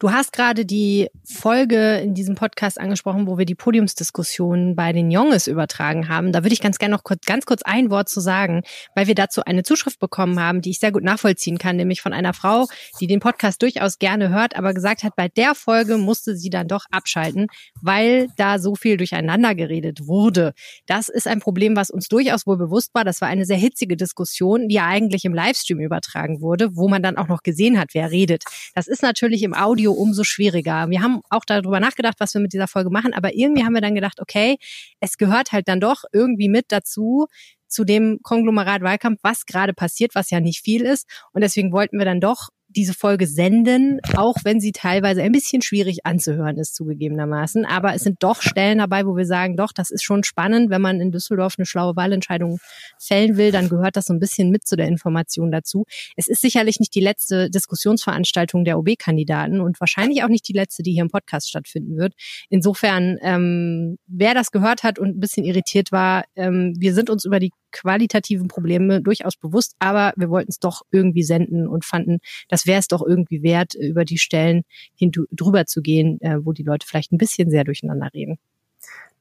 Du 0.00 0.12
hast 0.12 0.32
gerade 0.32 0.64
die 0.64 1.08
Folge 1.24 1.98
in 1.98 2.14
diesem 2.14 2.34
Podcast 2.34 2.80
angesprochen, 2.80 3.26
wo 3.26 3.36
wir 3.36 3.44
die 3.44 3.54
Podiumsdiskussion 3.54 4.74
bei 4.74 4.94
den 4.94 5.10
Jonges 5.10 5.46
übertragen 5.46 6.08
haben. 6.08 6.32
Da 6.32 6.42
würde 6.42 6.54
ich 6.54 6.62
ganz 6.62 6.78
gerne 6.78 6.94
noch 6.94 7.04
kurz, 7.04 7.26
ganz 7.26 7.44
kurz 7.44 7.60
ein 7.62 7.90
Wort 7.90 8.08
zu 8.08 8.20
sagen, 8.20 8.62
weil 8.94 9.08
wir 9.08 9.14
dazu 9.14 9.44
eine 9.44 9.62
Zuschrift 9.62 10.00
bekommen 10.00 10.40
haben, 10.40 10.62
die 10.62 10.70
ich 10.70 10.78
sehr 10.78 10.90
gut 10.90 11.04
nachvollziehen 11.04 11.58
kann, 11.58 11.76
nämlich 11.76 12.00
von 12.00 12.14
einer 12.14 12.32
Frau, 12.32 12.66
die 12.98 13.06
den 13.08 13.20
Podcast 13.20 13.60
durchaus 13.60 13.98
gerne 13.98 14.30
hört, 14.30 14.56
aber 14.56 14.72
gesagt 14.72 15.02
hat, 15.02 15.16
bei 15.16 15.28
der 15.28 15.54
Folge 15.54 15.98
musste 15.98 16.34
sie 16.34 16.48
dann 16.48 16.66
doch 16.66 16.86
abschalten, 16.90 17.48
weil 17.82 18.28
da 18.38 18.58
so 18.58 18.76
viel 18.76 18.96
durcheinander 18.96 19.54
geredet 19.54 20.06
wurde. 20.06 20.54
Das 20.86 21.10
ist 21.10 21.26
ein 21.26 21.40
Problem, 21.40 21.76
was 21.76 21.90
uns 21.90 22.08
durchaus 22.08 22.46
wohl 22.46 22.56
bewusst 22.56 22.94
war. 22.94 23.04
Das 23.04 23.20
war 23.20 23.28
eine 23.28 23.44
sehr 23.44 23.58
hitzige 23.58 23.98
Diskussion, 23.98 24.68
die 24.68 24.76
ja 24.76 24.86
eigentlich 24.86 25.26
im 25.26 25.34
Livestream 25.34 25.80
übertragen 25.80 26.40
wurde, 26.40 26.74
wo 26.74 26.88
man 26.88 27.02
dann 27.02 27.18
auch 27.18 27.28
noch 27.28 27.42
gesehen 27.42 27.78
hat, 27.78 27.90
wer 27.92 28.10
redet. 28.10 28.44
Das 28.74 28.86
ist 28.86 29.02
natürlich 29.02 29.42
im 29.42 29.49
Audio 29.54 29.92
umso 29.92 30.24
schwieriger. 30.24 30.88
Wir 30.90 31.02
haben 31.02 31.20
auch 31.30 31.44
darüber 31.44 31.80
nachgedacht, 31.80 32.16
was 32.18 32.34
wir 32.34 32.40
mit 32.40 32.52
dieser 32.52 32.68
Folge 32.68 32.90
machen, 32.90 33.12
aber 33.14 33.34
irgendwie 33.34 33.64
haben 33.64 33.74
wir 33.74 33.80
dann 33.80 33.94
gedacht, 33.94 34.20
okay, 34.20 34.56
es 35.00 35.16
gehört 35.16 35.52
halt 35.52 35.68
dann 35.68 35.80
doch 35.80 36.04
irgendwie 36.12 36.48
mit 36.48 36.66
dazu, 36.68 37.26
zu 37.70 37.84
dem 37.84 38.18
Konglomerat 38.22 38.82
Wahlkampf, 38.82 39.20
was 39.22 39.46
gerade 39.46 39.72
passiert, 39.72 40.14
was 40.14 40.30
ja 40.30 40.40
nicht 40.40 40.62
viel 40.62 40.82
ist. 40.82 41.06
Und 41.32 41.42
deswegen 41.42 41.72
wollten 41.72 41.98
wir 41.98 42.04
dann 42.04 42.20
doch 42.20 42.48
diese 42.76 42.94
Folge 42.94 43.26
senden, 43.26 44.00
auch 44.16 44.36
wenn 44.44 44.60
sie 44.60 44.72
teilweise 44.72 45.22
ein 45.22 45.32
bisschen 45.32 45.62
schwierig 45.62 46.06
anzuhören 46.06 46.56
ist, 46.56 46.74
zugegebenermaßen. 46.74 47.64
Aber 47.64 47.94
es 47.94 48.02
sind 48.02 48.22
doch 48.22 48.42
Stellen 48.42 48.78
dabei, 48.78 49.06
wo 49.06 49.16
wir 49.16 49.26
sagen, 49.26 49.56
doch, 49.56 49.72
das 49.72 49.90
ist 49.90 50.02
schon 50.02 50.22
spannend, 50.24 50.70
wenn 50.70 50.80
man 50.80 51.00
in 51.00 51.10
Düsseldorf 51.10 51.54
eine 51.58 51.66
schlaue 51.66 51.96
Wahlentscheidung 51.96 52.58
fällen 52.98 53.36
will, 53.36 53.50
dann 53.50 53.68
gehört 53.68 53.96
das 53.96 54.06
so 54.06 54.14
ein 54.14 54.20
bisschen 54.20 54.50
mit 54.50 54.66
zu 54.66 54.76
der 54.76 54.86
Information 54.86 55.50
dazu. 55.50 55.84
Es 56.16 56.28
ist 56.28 56.40
sicherlich 56.40 56.78
nicht 56.78 56.94
die 56.94 57.00
letzte 57.00 57.50
Diskussionsveranstaltung 57.50 58.64
der 58.64 58.78
OB-Kandidaten 58.78 59.60
und 59.60 59.80
wahrscheinlich 59.80 60.22
auch 60.22 60.28
nicht 60.28 60.46
die 60.48 60.52
letzte, 60.52 60.82
die 60.82 60.92
hier 60.92 61.02
im 61.02 61.10
Podcast 61.10 61.48
stattfinden 61.48 61.96
wird. 61.96 62.14
Insofern, 62.48 63.18
ähm, 63.22 63.98
wer 64.06 64.34
das 64.34 64.50
gehört 64.52 64.82
hat 64.82 64.98
und 64.98 65.16
ein 65.16 65.20
bisschen 65.20 65.44
irritiert 65.44 65.92
war, 65.92 66.24
ähm, 66.36 66.74
wir 66.78 66.94
sind 66.94 67.10
uns 67.10 67.24
über 67.24 67.40
die 67.40 67.50
qualitativen 67.72 68.48
Probleme 68.48 69.00
durchaus 69.00 69.36
bewusst, 69.36 69.74
aber 69.78 70.12
wir 70.16 70.30
wollten 70.30 70.50
es 70.50 70.58
doch 70.58 70.82
irgendwie 70.90 71.22
senden 71.22 71.66
und 71.66 71.84
fanden, 71.84 72.18
das 72.48 72.66
wäre 72.66 72.80
es 72.80 72.88
doch 72.88 73.02
irgendwie 73.06 73.42
wert, 73.42 73.74
über 73.74 74.04
die 74.04 74.18
Stellen 74.18 74.62
hin 74.94 75.12
drüber 75.30 75.66
zu 75.66 75.82
gehen, 75.82 76.20
äh, 76.20 76.44
wo 76.44 76.52
die 76.52 76.62
Leute 76.62 76.86
vielleicht 76.86 77.12
ein 77.12 77.18
bisschen 77.18 77.50
sehr 77.50 77.64
durcheinander 77.64 78.10
reden. 78.12 78.38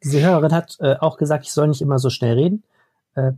Diese 0.04 0.22
Hörerin 0.22 0.54
hat 0.54 0.78
äh, 0.80 0.96
auch 1.00 1.18
gesagt, 1.18 1.46
ich 1.46 1.52
soll 1.52 1.68
nicht 1.68 1.82
immer 1.82 2.00
so 2.00 2.10
schnell 2.10 2.36
reden. 2.36 2.64
Äh, 3.16 3.32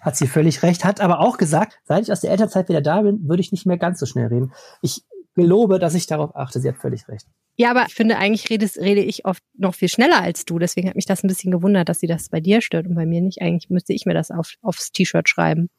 hat 0.00 0.16
sie 0.16 0.26
völlig 0.26 0.62
recht, 0.62 0.84
hat 0.84 1.00
aber 1.00 1.20
auch 1.20 1.36
gesagt, 1.36 1.78
seit 1.84 2.04
ich 2.04 2.12
aus 2.12 2.20
der 2.20 2.30
Elternzeit 2.30 2.68
wieder 2.68 2.80
da 2.80 3.02
bin, 3.02 3.28
würde 3.28 3.40
ich 3.40 3.52
nicht 3.52 3.66
mehr 3.66 3.76
ganz 3.76 4.00
so 4.00 4.06
schnell 4.06 4.28
reden. 4.28 4.52
Ich 4.80 5.02
gelobe, 5.38 5.78
dass 5.78 5.94
ich 5.94 6.06
darauf 6.06 6.36
achte. 6.36 6.60
Sie 6.60 6.68
hat 6.68 6.76
völlig 6.76 7.08
recht. 7.08 7.26
Ja, 7.56 7.70
aber 7.70 7.86
ich 7.88 7.94
finde, 7.94 8.18
eigentlich 8.18 8.50
redes, 8.50 8.76
rede 8.76 9.00
ich 9.00 9.24
oft 9.24 9.42
noch 9.56 9.74
viel 9.74 9.88
schneller 9.88 10.20
als 10.20 10.44
du. 10.44 10.58
Deswegen 10.58 10.88
hat 10.88 10.96
mich 10.96 11.06
das 11.06 11.24
ein 11.24 11.28
bisschen 11.28 11.50
gewundert, 11.50 11.88
dass 11.88 12.00
sie 12.00 12.06
das 12.06 12.28
bei 12.28 12.40
dir 12.40 12.60
stört 12.60 12.86
und 12.86 12.94
bei 12.94 13.06
mir 13.06 13.20
nicht. 13.20 13.42
Eigentlich 13.42 13.70
müsste 13.70 13.92
ich 13.92 14.06
mir 14.06 14.14
das 14.14 14.30
auf, 14.30 14.54
aufs 14.62 14.92
T-Shirt 14.92 15.28
schreiben. 15.28 15.70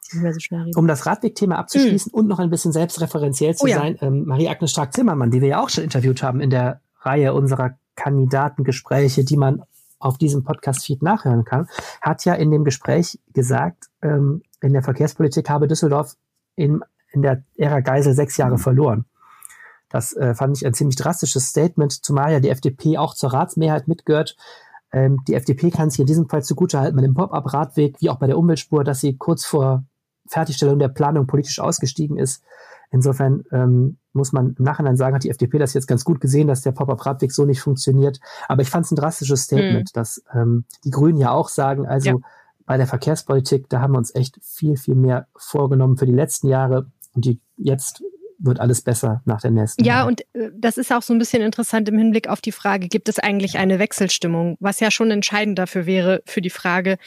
So 0.00 0.18
um 0.76 0.86
das 0.86 1.04
Radwegthema 1.04 1.56
abzuschließen 1.56 2.12
mhm. 2.14 2.18
und 2.18 2.28
noch 2.28 2.38
ein 2.38 2.48
bisschen 2.48 2.72
selbstreferenziell 2.72 3.54
zu 3.56 3.64
oh, 3.64 3.68
ja. 3.68 3.78
sein, 3.78 3.98
ähm, 4.00 4.24
Marie-Agnes 4.24 4.70
Strack-Zimmermann, 4.70 5.30
die 5.30 5.42
wir 5.42 5.48
ja 5.48 5.62
auch 5.62 5.68
schon 5.68 5.84
interviewt 5.84 6.22
haben 6.22 6.40
in 6.40 6.48
der 6.48 6.80
Reihe 7.00 7.34
unserer 7.34 7.78
Kandidatengespräche, 7.94 9.24
die 9.24 9.36
man 9.36 9.62
auf 9.98 10.16
diesem 10.16 10.44
Podcast-Feed 10.44 11.02
nachhören 11.02 11.44
kann, 11.44 11.68
hat 12.00 12.24
ja 12.24 12.34
in 12.34 12.50
dem 12.50 12.64
Gespräch 12.64 13.18
gesagt, 13.34 13.86
ähm, 14.00 14.42
in 14.60 14.72
der 14.72 14.82
Verkehrspolitik 14.82 15.50
habe 15.50 15.68
Düsseldorf 15.68 16.14
in, 16.54 16.80
in 17.18 17.22
der 17.22 17.42
Ära 17.56 17.80
Geisel 17.80 18.14
sechs 18.14 18.36
Jahre 18.36 18.54
mhm. 18.54 18.58
verloren. 18.58 19.04
Das 19.88 20.12
äh, 20.14 20.34
fand 20.34 20.56
ich 20.56 20.66
ein 20.66 20.74
ziemlich 20.74 20.96
drastisches 20.96 21.46
Statement, 21.46 22.04
zumal 22.04 22.32
ja 22.32 22.40
die 22.40 22.50
FDP 22.50 22.98
auch 22.98 23.14
zur 23.14 23.32
Ratsmehrheit 23.32 23.88
mitgehört. 23.88 24.36
Ähm, 24.92 25.18
die 25.26 25.34
FDP 25.34 25.70
kann 25.70 25.90
sich 25.90 26.00
in 26.00 26.06
diesem 26.06 26.28
Fall 26.28 26.42
zugutehalten 26.42 26.96
mit 26.96 27.04
dem 27.04 27.14
Pop-up-Radweg, 27.14 27.96
wie 28.00 28.10
auch 28.10 28.18
bei 28.18 28.26
der 28.26 28.38
Umweltspur, 28.38 28.84
dass 28.84 29.00
sie 29.00 29.16
kurz 29.16 29.44
vor 29.44 29.84
Fertigstellung 30.26 30.78
der 30.78 30.88
Planung 30.88 31.26
politisch 31.26 31.58
ausgestiegen 31.58 32.18
ist. 32.18 32.42
Insofern 32.90 33.44
ähm, 33.52 33.98
muss 34.12 34.32
man 34.32 34.54
im 34.58 34.64
Nachhinein 34.64 34.96
sagen, 34.96 35.14
hat 35.14 35.24
die 35.24 35.30
FDP 35.30 35.58
das 35.58 35.74
jetzt 35.74 35.86
ganz 35.86 36.04
gut 36.04 36.20
gesehen, 36.20 36.48
dass 36.48 36.62
der 36.62 36.72
Pop-up-Radweg 36.72 37.32
so 37.32 37.44
nicht 37.44 37.60
funktioniert. 37.60 38.18
Aber 38.46 38.62
ich 38.62 38.70
fand 38.70 38.86
es 38.86 38.92
ein 38.92 38.96
drastisches 38.96 39.42
Statement, 39.42 39.90
mhm. 39.90 39.94
dass 39.94 40.22
ähm, 40.34 40.64
die 40.84 40.90
Grünen 40.90 41.18
ja 41.18 41.30
auch 41.30 41.48
sagen, 41.48 41.86
also 41.86 42.10
ja. 42.10 42.16
bei 42.64 42.76
der 42.78 42.86
Verkehrspolitik, 42.86 43.68
da 43.68 43.80
haben 43.80 43.92
wir 43.92 43.98
uns 43.98 44.14
echt 44.14 44.38
viel, 44.42 44.76
viel 44.76 44.94
mehr 44.94 45.26
vorgenommen 45.36 45.96
für 45.96 46.06
die 46.06 46.12
letzten 46.12 46.48
Jahre 46.48 46.86
und 47.18 47.24
die 47.24 47.40
jetzt 47.56 48.04
wird 48.38 48.60
alles 48.60 48.82
besser 48.82 49.22
nach 49.24 49.40
der 49.40 49.50
nächsten. 49.50 49.82
Ja, 49.82 49.96
Jahr. 49.96 50.06
und 50.06 50.20
äh, 50.34 50.50
das 50.54 50.78
ist 50.78 50.92
auch 50.92 51.02
so 51.02 51.12
ein 51.12 51.18
bisschen 51.18 51.42
interessant 51.42 51.88
im 51.88 51.98
Hinblick 51.98 52.28
auf 52.28 52.40
die 52.40 52.52
Frage, 52.52 52.86
gibt 52.86 53.08
es 53.08 53.18
eigentlich 53.18 53.58
eine 53.58 53.80
Wechselstimmung, 53.80 54.56
was 54.60 54.78
ja 54.78 54.92
schon 54.92 55.10
entscheidend 55.10 55.58
dafür 55.58 55.86
wäre, 55.86 56.22
für 56.24 56.40
die 56.40 56.50
Frage, 56.50 56.98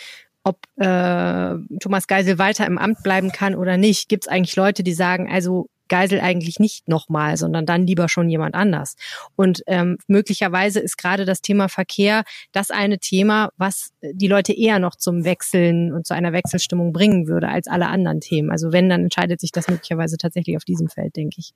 ob 0.43 0.58
äh, 0.76 1.56
Thomas 1.80 2.08
Geisel 2.08 2.38
weiter 2.38 2.65
im 2.65 2.78
Amt 2.78 3.04
bleiben 3.04 3.32
kann 3.32 3.56
oder 3.56 3.78
nicht. 3.78 4.10
Gibt 4.10 4.26
es 4.26 4.28
eigentlich 4.28 4.58
Leute, 4.58 4.84
die 4.84 4.93
sagen, 4.93 5.32
also 5.32 5.69
Geisel 5.91 6.21
eigentlich 6.21 6.58
nicht 6.58 6.88
nochmal, 6.88 7.36
sondern 7.36 7.65
dann 7.65 7.86
lieber 7.86 8.08
schon 8.08 8.30
jemand 8.30 8.56
anders. 8.56 8.95
Und 9.36 9.62
ähm, 9.67 9.97
möglicherweise 10.08 10.80
ist 10.80 10.97
gerade 10.97 11.25
das 11.25 11.41
Thema 11.41 11.67
Verkehr 11.67 12.23
das 12.54 12.71
eine 12.71 12.97
Thema, 12.97 13.49
was 13.58 13.91
die 14.01 14.30
Leute 14.30 14.54
eher 14.54 14.80
noch 14.80 14.95
zum 14.95 15.25
Wechseln 15.25 15.91
und 15.91 16.08
zu 16.08 16.13
einer 16.13 16.32
Wechselstimmung 16.32 16.93
bringen 16.93 17.27
würde 17.27 17.49
als 17.49 17.67
alle 17.67 17.89
anderen 17.89 18.21
Themen. 18.21 18.51
Also 18.51 18.71
wenn, 18.71 18.88
dann 18.88 19.01
entscheidet 19.01 19.41
sich 19.41 19.51
das 19.51 19.67
möglicherweise 19.67 20.17
tatsächlich 20.17 20.56
auf 20.56 20.63
diesem 20.63 20.88
Feld, 20.88 21.17
denke 21.17 21.36
ich. 21.39 21.54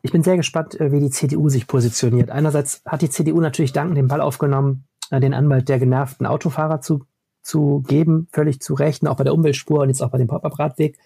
Ich 0.00 0.12
bin 0.12 0.22
sehr 0.22 0.38
gespannt, 0.38 0.80
äh, 0.80 0.90
wie 0.90 1.00
die 1.00 1.10
CDU 1.10 1.50
sich 1.50 1.66
positioniert. 1.66 2.30
Einerseits 2.30 2.80
hat 2.86 3.02
die 3.02 3.10
CDU 3.10 3.42
natürlich 3.42 3.74
danken 3.74 3.96
den 3.96 4.08
Ball 4.08 4.22
aufgenommen, 4.22 4.84
äh, 5.10 5.20
den 5.20 5.34
Anwalt 5.34 5.68
der 5.68 5.78
genervten 5.78 6.24
Autofahrer 6.24 6.80
zu, 6.80 7.04
zu 7.42 7.82
geben, 7.86 8.28
völlig 8.32 8.62
zu 8.62 8.72
Recht, 8.72 9.06
auch 9.06 9.16
bei 9.16 9.24
der 9.24 9.34
Umweltspur 9.34 9.80
und 9.80 9.88
jetzt 9.88 10.00
auch 10.00 10.10
bei 10.10 10.18
dem 10.18 10.28
Pop-Up-Radweg. 10.28 10.96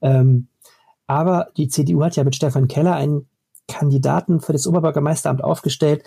Ähm, 0.00 0.48
aber 1.06 1.48
die 1.56 1.68
CDU 1.68 2.02
hat 2.02 2.16
ja 2.16 2.24
mit 2.24 2.34
Stefan 2.34 2.68
Keller 2.68 2.94
einen 2.94 3.28
Kandidaten 3.68 4.40
für 4.40 4.52
das 4.52 4.66
Oberbürgermeisteramt 4.66 5.42
aufgestellt, 5.42 6.04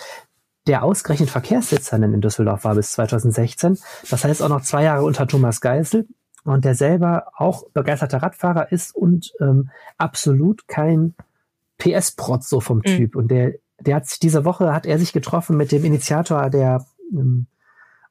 der 0.67 0.83
ausgerechnet 0.83 1.29
Verkehrssitzerin 1.29 2.13
in 2.13 2.21
Düsseldorf 2.21 2.65
war 2.65 2.75
bis 2.75 2.91
2016. 2.91 3.79
Das 4.09 4.23
heißt 4.23 4.41
auch 4.41 4.49
noch 4.49 4.61
zwei 4.61 4.83
Jahre 4.83 5.05
unter 5.05 5.27
Thomas 5.27 5.61
Geisel 5.61 6.07
und 6.43 6.65
der 6.65 6.75
selber 6.75 7.27
auch 7.35 7.69
begeisterter 7.71 8.21
Radfahrer 8.21 8.71
ist 8.71 8.95
und 8.95 9.31
ähm, 9.39 9.69
absolut 9.97 10.67
kein 10.67 11.15
PS-Protz 11.77 12.49
so 12.49 12.59
vom 12.59 12.77
mhm. 12.77 12.83
Typ. 12.83 13.15
Und 13.15 13.29
der, 13.29 13.53
der 13.79 13.95
hat 13.95 14.07
sich 14.07 14.19
diese 14.19 14.45
Woche 14.45 14.73
hat 14.73 14.85
er 14.85 14.99
sich 14.99 15.13
getroffen 15.13 15.57
mit 15.57 15.71
dem 15.71 15.85
Initiator 15.85 16.49
der 16.49 16.85
ähm, 17.11 17.47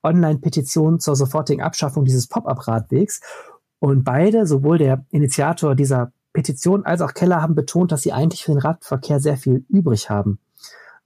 Online-Petition 0.03 1.01
zur 1.01 1.17
sofortigen 1.17 1.63
Abschaffung 1.63 2.05
dieses 2.05 2.29
Pop-up-Radwegs. 2.29 3.21
Und 3.79 4.05
beide, 4.05 4.47
sowohl 4.47 4.79
der 4.79 5.05
Initiator 5.11 5.75
dieser 5.75 6.13
Petition 6.37 6.85
als 6.85 7.01
auch 7.01 7.15
Keller 7.15 7.41
haben 7.41 7.55
betont, 7.55 7.93
dass 7.93 8.03
sie 8.03 8.13
eigentlich 8.13 8.45
für 8.45 8.53
den 8.53 8.61
Radverkehr 8.61 9.21
sehr 9.21 9.39
viel 9.39 9.65
übrig 9.71 10.11
haben 10.11 10.39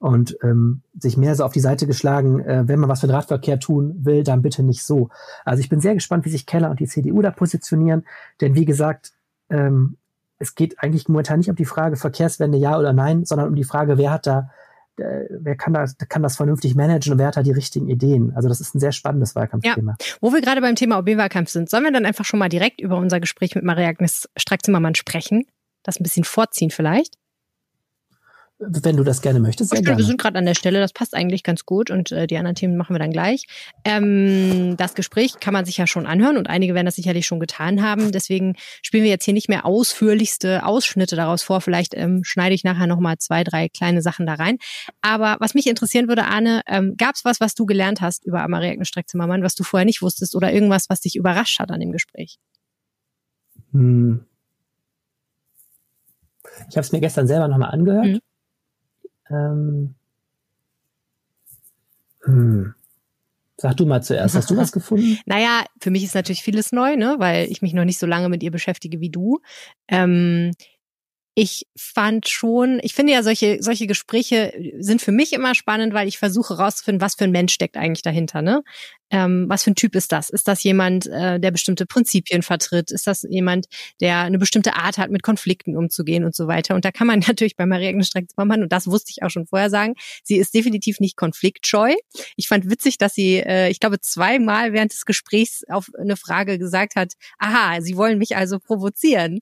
und 0.01 0.37
ähm, 0.43 0.83
sich 0.99 1.17
mehr 1.17 1.37
so 1.37 1.45
auf 1.45 1.53
die 1.53 1.61
Seite 1.61 1.87
geschlagen, 1.87 2.41
äh, 2.41 2.67
wenn 2.67 2.81
man 2.81 2.91
was 2.91 3.01
für 3.01 3.07
den 3.07 3.15
Radverkehr 3.15 3.61
tun 3.61 3.95
will, 4.01 4.25
dann 4.25 4.43
bitte 4.43 4.65
nicht 4.65 4.83
so. 4.83 5.09
Also 5.45 5.61
ich 5.61 5.69
bin 5.69 5.81
sehr 5.81 5.95
gespannt, 5.95 6.25
wie 6.25 6.31
sich 6.31 6.47
Keller 6.47 6.69
und 6.71 6.81
die 6.81 6.89
CDU 6.89 7.23
da 7.23 7.31
positionieren, 7.31 8.05
denn 8.41 8.57
wie 8.57 8.65
gesagt, 8.65 9.13
ähm, 9.51 9.99
es 10.41 10.57
geht 10.57 10.81
eigentlich 10.83 11.07
momentan 11.09 11.39
nicht 11.39 11.51
um 11.51 11.55
die 11.55 11.65
Frage 11.65 11.95
Verkehrswende 11.95 12.59
ja 12.59 12.77
oder 12.77 12.93
nein, 12.93 13.25
sondern 13.25 13.49
um 13.49 13.55
die 13.55 13.63
Frage, 13.63 13.99
wer 13.99 14.11
hat 14.11 14.27
da 14.27 14.51
wer 14.97 15.57
kann 15.57 15.73
das, 15.73 15.97
kann 16.09 16.23
das 16.23 16.37
vernünftig 16.37 16.75
managen 16.75 17.13
und 17.13 17.19
wer 17.19 17.29
hat 17.29 17.37
da 17.37 17.43
die 17.43 17.53
richtigen 17.53 17.89
Ideen? 17.89 18.33
Also 18.35 18.49
das 18.49 18.61
ist 18.61 18.75
ein 18.75 18.81
sehr 18.81 18.93
spannendes 18.93 19.35
Wahlkampfthema. 19.35 19.97
Ja. 19.99 20.07
Wo 20.21 20.33
wir 20.33 20.41
gerade 20.41 20.61
beim 20.61 20.75
Thema 20.77 20.99
OB-Wahlkampf 20.99 21.51
sind, 21.51 21.71
sollen 21.71 21.85
wir 21.85 21.93
dann 21.93 22.07
einfach 22.07 22.25
schon 22.25 22.39
mal 22.39 22.49
direkt 22.49 22.81
über 22.81 22.97
unser 22.97 23.21
Gespräch 23.21 23.55
mit 23.55 23.65
Maria-Agnes 23.65 24.29
Strack-Zimmermann 24.37 24.95
sprechen? 24.95 25.45
Das 25.83 25.99
ein 25.99 26.03
bisschen 26.03 26.25
vorziehen 26.25 26.71
vielleicht? 26.71 27.17
Wenn 28.63 28.99
du 28.99 29.05
das 29.05 29.23
gerne 29.23 29.41
möchtest, 29.41 29.71
sehr 29.71 29.81
gerne. 29.81 29.97
Wir 29.97 30.05
sind 30.05 30.21
gerade 30.21 30.39
an 30.39 30.45
der 30.45 30.55
Stelle, 30.55 30.81
das 30.81 30.93
passt 30.93 31.15
eigentlich 31.15 31.43
ganz 31.43 31.65
gut 31.65 31.91
und 31.91 32.13
äh, 32.13 32.27
die 32.27 32.37
anderen 32.37 32.55
Themen 32.55 32.77
machen 32.77 32.95
wir 32.95 32.99
dann 32.99 33.11
gleich. 33.11 33.47
Ähm, 33.87 34.77
das 34.77 34.95
Gespräch 34.95 35.41
kann 35.41 35.55
man 35.55 35.65
sich 35.65 35.79
ja 35.79 35.87
schon 35.87 36.05
anhören 36.05 36.37
und 36.37 36.51
einige 36.51 36.75
werden 36.75 36.85
das 36.85 36.97
sicherlich 36.97 37.27
schon 37.27 37.41
getan 37.41 37.83
haben. 37.83 38.13
Deswegen 38.13 38.57
spielen 38.83 39.03
wir 39.03 39.11
jetzt 39.11 39.25
hier 39.25 39.33
nicht 39.33 39.49
mehr 39.49 39.65
ausführlichste 39.65 40.67
Ausschnitte 40.67 41.17
daraus 41.17 41.43
vor. 41.43 41.63
Vielleicht 41.63 41.95
ähm, 41.95 42.23
schneide 42.23 42.55
ich 42.55 42.63
nachher 42.63 42.87
nochmal 42.87 43.17
zwei, 43.17 43.45
drei 43.45 43.71
kleine 43.71 44.03
Sachen 44.03 44.27
da 44.27 44.35
rein. 44.35 44.59
Aber 45.01 45.39
was 45.41 45.55
mich 45.55 45.67
interessieren 45.67 46.09
würde, 46.09 46.27
Arne, 46.27 46.61
ähm, 46.67 46.97
gab 46.99 47.15
es 47.15 47.25
was, 47.25 47.41
was 47.41 47.55
du 47.55 47.65
gelernt 47.65 48.03
hast 48.03 48.27
über 48.27 48.43
Amarie 48.43 48.79
Streck-Zimmermann, 48.85 49.43
was 49.43 49.55
du 49.55 49.65
vorher 49.65 49.87
nicht 49.87 50.03
wusstest 50.03 50.37
oder 50.37 50.53
irgendwas, 50.53 50.91
was 50.91 51.01
dich 51.01 51.17
überrascht 51.17 51.61
hat 51.61 51.71
an 51.71 51.81
dem 51.81 51.93
Gespräch? 51.93 52.39
Hm. 53.73 54.27
Ich 56.69 56.77
habe 56.77 56.81
es 56.81 56.93
mir 56.93 57.01
gestern 57.01 57.27
selber 57.27 57.49
nochmal 57.49 57.71
angehört. 57.71 58.05
Mhm. 58.05 58.21
Ähm, 59.31 59.95
Hm. 62.25 62.75
Sag 63.57 63.77
du 63.77 63.85
mal 63.85 64.03
zuerst, 64.03 64.35
hast 64.35 64.51
du 64.51 64.57
was 64.57 64.73
gefunden? 64.73 65.19
naja, 65.27 65.65
für 65.81 65.91
mich 65.91 66.05
ist 66.05 66.15
natürlich 66.15 66.43
vieles 66.43 66.73
neu, 66.73 66.97
ne, 66.97 67.17
weil 67.19 67.51
ich 67.51 67.63
mich 67.63 67.75
noch 67.75 67.85
nicht 67.85 67.99
so 67.99 68.07
lange 68.07 68.29
mit 68.29 68.43
ihr 68.43 68.51
beschäftige 68.51 69.01
wie 69.01 69.11
du. 69.11 69.41
Ähm, 69.89 70.53
ich 71.35 71.67
fand 71.77 72.29
schon, 72.29 72.81
ich 72.83 72.95
finde 72.95 73.13
ja 73.13 73.23
solche, 73.23 73.63
solche 73.63 73.87
Gespräche 73.87 74.53
sind 74.79 75.01
für 75.01 75.13
mich 75.13 75.33
immer 75.33 75.55
spannend, 75.55 75.95
weil 75.95 76.09
ich 76.09 76.19
versuche 76.19 76.57
rauszufinden, 76.59 77.01
was 77.01 77.15
für 77.15 77.25
ein 77.25 77.31
Mensch 77.31 77.53
steckt 77.53 77.77
eigentlich 77.77 78.03
dahinter, 78.03 78.43
ne? 78.43 78.63
Ähm, 79.11 79.47
was 79.49 79.65
für 79.65 79.73
ein 79.73 79.75
Typ 79.75 79.95
ist 79.95 80.13
das? 80.13 80.31
Ist 80.31 80.49
das 80.49 80.63
jemand, 80.63 81.07
äh, 81.07 81.41
der 81.41 81.51
bestimmte 81.51 81.87
Prinzipien 81.87 82.43
vertritt? 82.43 82.91
Ist 82.91 83.07
das 83.07 83.27
jemand, 83.29 83.67
der 84.01 84.21
eine 84.21 84.39
bestimmte 84.39 84.75
Art 84.75 84.99
hat, 84.99 85.11
mit 85.11 85.23
Konflikten 85.23 85.77
umzugehen 85.77 86.25
und 86.25 86.35
so 86.35 86.47
weiter? 86.47 86.75
Und 86.75 86.85
da 86.85 86.93
kann 86.93 87.07
man 87.07 87.21
natürlich 87.27 87.57
bei 87.57 87.67
Maria 87.67 87.91
Agnes 87.91 88.09
Strack-Zimmermann, 88.09 88.63
und 88.63 88.73
das 88.73 88.87
wusste 88.87 89.11
ich 89.11 89.23
auch 89.23 89.31
schon 89.31 89.47
vorher 89.47 89.71
sagen, 89.71 89.95
sie 90.23 90.37
ist 90.37 90.55
definitiv 90.55 91.01
nicht 91.01 91.17
konfliktscheu. 91.17 91.95
Ich 92.37 92.49
fand 92.49 92.71
witzig, 92.71 92.99
dass 92.99 93.15
sie, 93.15 93.37
äh, 93.37 93.71
ich 93.71 93.81
glaube, 93.81 94.01
zweimal 94.01 94.73
während 94.73 94.93
des 94.93 95.05
Gesprächs 95.05 95.63
auf 95.69 95.89
eine 95.99 96.17
Frage 96.17 96.59
gesagt 96.59 96.97
hat, 96.97 97.15
aha, 97.39 97.81
sie 97.81 97.97
wollen 97.97 98.19
mich 98.19 98.37
also 98.37 98.59
provozieren. 98.59 99.41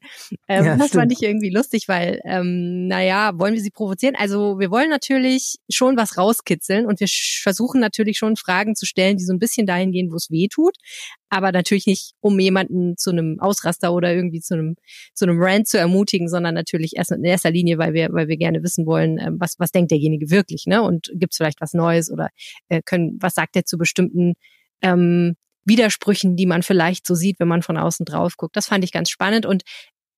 Ähm, 0.48 0.64
ja, 0.64 0.76
das 0.76 0.88
stimmt. 0.88 1.02
fand 1.02 1.12
ich 1.12 1.22
irgendwie 1.22 1.50
lustig, 1.50 1.88
weil, 1.88 2.20
ähm, 2.24 2.88
naja, 2.88 3.32
wollen 3.34 3.54
wir 3.54 3.60
sie 3.60 3.70
provozieren? 3.70 4.14
Also 4.16 4.58
wir 4.58 4.70
wollen 4.70 4.90
natürlich 4.90 5.56
schon 5.70 5.96
was 5.96 6.16
rauskitzeln 6.16 6.86
und 6.86 7.00
wir 7.00 7.08
versuchen 7.08 7.80
natürlich 7.80 8.18
schon 8.18 8.36
Fragen 8.36 8.74
zu 8.74 8.86
stellen, 8.86 9.16
die 9.16 9.24
so 9.24 9.32
ein 9.32 9.38
bisschen 9.38 9.57
bisschen 9.58 9.66
dahin 9.66 9.92
gehen, 9.92 10.10
wo 10.10 10.16
es 10.16 10.30
weh 10.30 10.48
tut. 10.48 10.76
Aber 11.28 11.52
natürlich 11.52 11.86
nicht, 11.86 12.12
um 12.20 12.38
jemanden 12.38 12.96
zu 12.96 13.10
einem 13.10 13.38
Ausraster 13.40 13.92
oder 13.92 14.14
irgendwie 14.14 14.40
zu 14.40 14.54
einem, 14.54 14.76
zu 15.14 15.26
einem 15.26 15.36
Rant 15.40 15.68
zu 15.68 15.78
ermutigen, 15.78 16.28
sondern 16.28 16.54
natürlich 16.54 16.92
erst 16.96 17.12
in 17.12 17.24
erster 17.24 17.50
Linie, 17.50 17.78
weil 17.78 17.92
wir, 17.92 18.08
weil 18.12 18.28
wir 18.28 18.36
gerne 18.36 18.62
wissen 18.62 18.86
wollen, 18.86 19.18
ähm, 19.18 19.36
was, 19.38 19.56
was 19.58 19.72
denkt 19.72 19.90
derjenige 19.90 20.30
wirklich, 20.30 20.64
ne? 20.66 20.82
Und 20.82 21.10
gibt 21.14 21.34
es 21.34 21.36
vielleicht 21.36 21.60
was 21.60 21.74
Neues 21.74 22.10
oder 22.10 22.28
äh, 22.68 22.80
können, 22.82 23.18
was 23.20 23.34
sagt 23.34 23.56
er 23.56 23.64
zu 23.64 23.76
bestimmten 23.76 24.34
ähm, 24.82 25.34
Widersprüchen, 25.64 26.36
die 26.36 26.46
man 26.46 26.62
vielleicht 26.62 27.06
so 27.06 27.14
sieht, 27.14 27.38
wenn 27.40 27.48
man 27.48 27.62
von 27.62 27.76
außen 27.76 28.06
drauf 28.06 28.36
guckt. 28.36 28.56
Das 28.56 28.66
fand 28.66 28.84
ich 28.84 28.92
ganz 28.92 29.10
spannend. 29.10 29.44
Und 29.44 29.64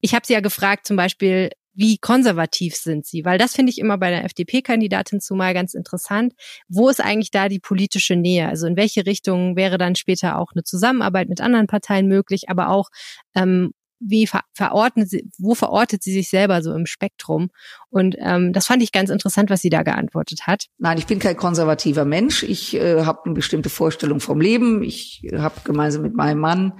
ich 0.00 0.14
habe 0.14 0.26
sie 0.26 0.33
ja 0.35 0.40
gefragt, 0.40 0.87
zum 0.87 0.96
Beispiel, 0.96 1.50
wie 1.81 1.97
konservativ 1.97 2.77
sind 2.77 3.07
sie? 3.07 3.25
Weil 3.25 3.38
das 3.38 3.55
finde 3.55 3.71
ich 3.71 3.79
immer 3.79 3.97
bei 3.97 4.11
der 4.11 4.27
FDP-Kandidatin 4.27 5.19
zumal 5.19 5.55
ganz 5.55 5.73
interessant. 5.73 6.35
Wo 6.69 6.90
ist 6.90 7.01
eigentlich 7.01 7.31
da 7.31 7.49
die 7.49 7.59
politische 7.59 8.16
Nähe? 8.16 8.47
Also 8.49 8.66
in 8.66 8.77
welche 8.77 9.07
Richtung 9.07 9.57
wäre 9.57 9.79
dann 9.79 9.95
später 9.95 10.38
auch 10.38 10.53
eine 10.55 10.62
Zusammenarbeit 10.62 11.31
mit 11.31 11.40
anderen 11.40 11.66
Parteien 11.66 12.07
möglich, 12.07 12.51
aber 12.51 12.69
auch 12.69 12.90
ähm, 13.35 13.73
wie 13.99 14.27
ver 14.27 14.43
verordnet 14.53 15.09
sie, 15.09 15.31
wo 15.38 15.55
verortet 15.55 16.03
sie 16.03 16.12
sich 16.12 16.29
selber 16.29 16.62
so 16.62 16.75
im 16.75 16.85
Spektrum? 16.85 17.49
Und 17.88 18.14
ähm, 18.19 18.53
das 18.53 18.66
fand 18.66 18.83
ich 18.83 18.93
ganz 18.93 19.09
interessant, 19.09 19.49
was 19.49 19.62
sie 19.62 19.71
da 19.71 19.83
geantwortet 19.83 20.47
hat. 20.47 20.66
Nein, 20.77 20.99
ich 20.99 21.07
bin 21.07 21.19
kein 21.19 21.37
konservativer 21.37 22.05
Mensch. 22.05 22.43
Ich 22.43 22.75
äh, 22.75 23.05
habe 23.05 23.25
eine 23.25 23.35
bestimmte 23.35 23.71
Vorstellung 23.71 24.21
vom 24.21 24.40
Leben. 24.40 24.83
Ich 24.83 25.23
habe 25.35 25.61
gemeinsam 25.64 26.03
mit 26.03 26.14
meinem 26.14 26.40
Mann 26.40 26.75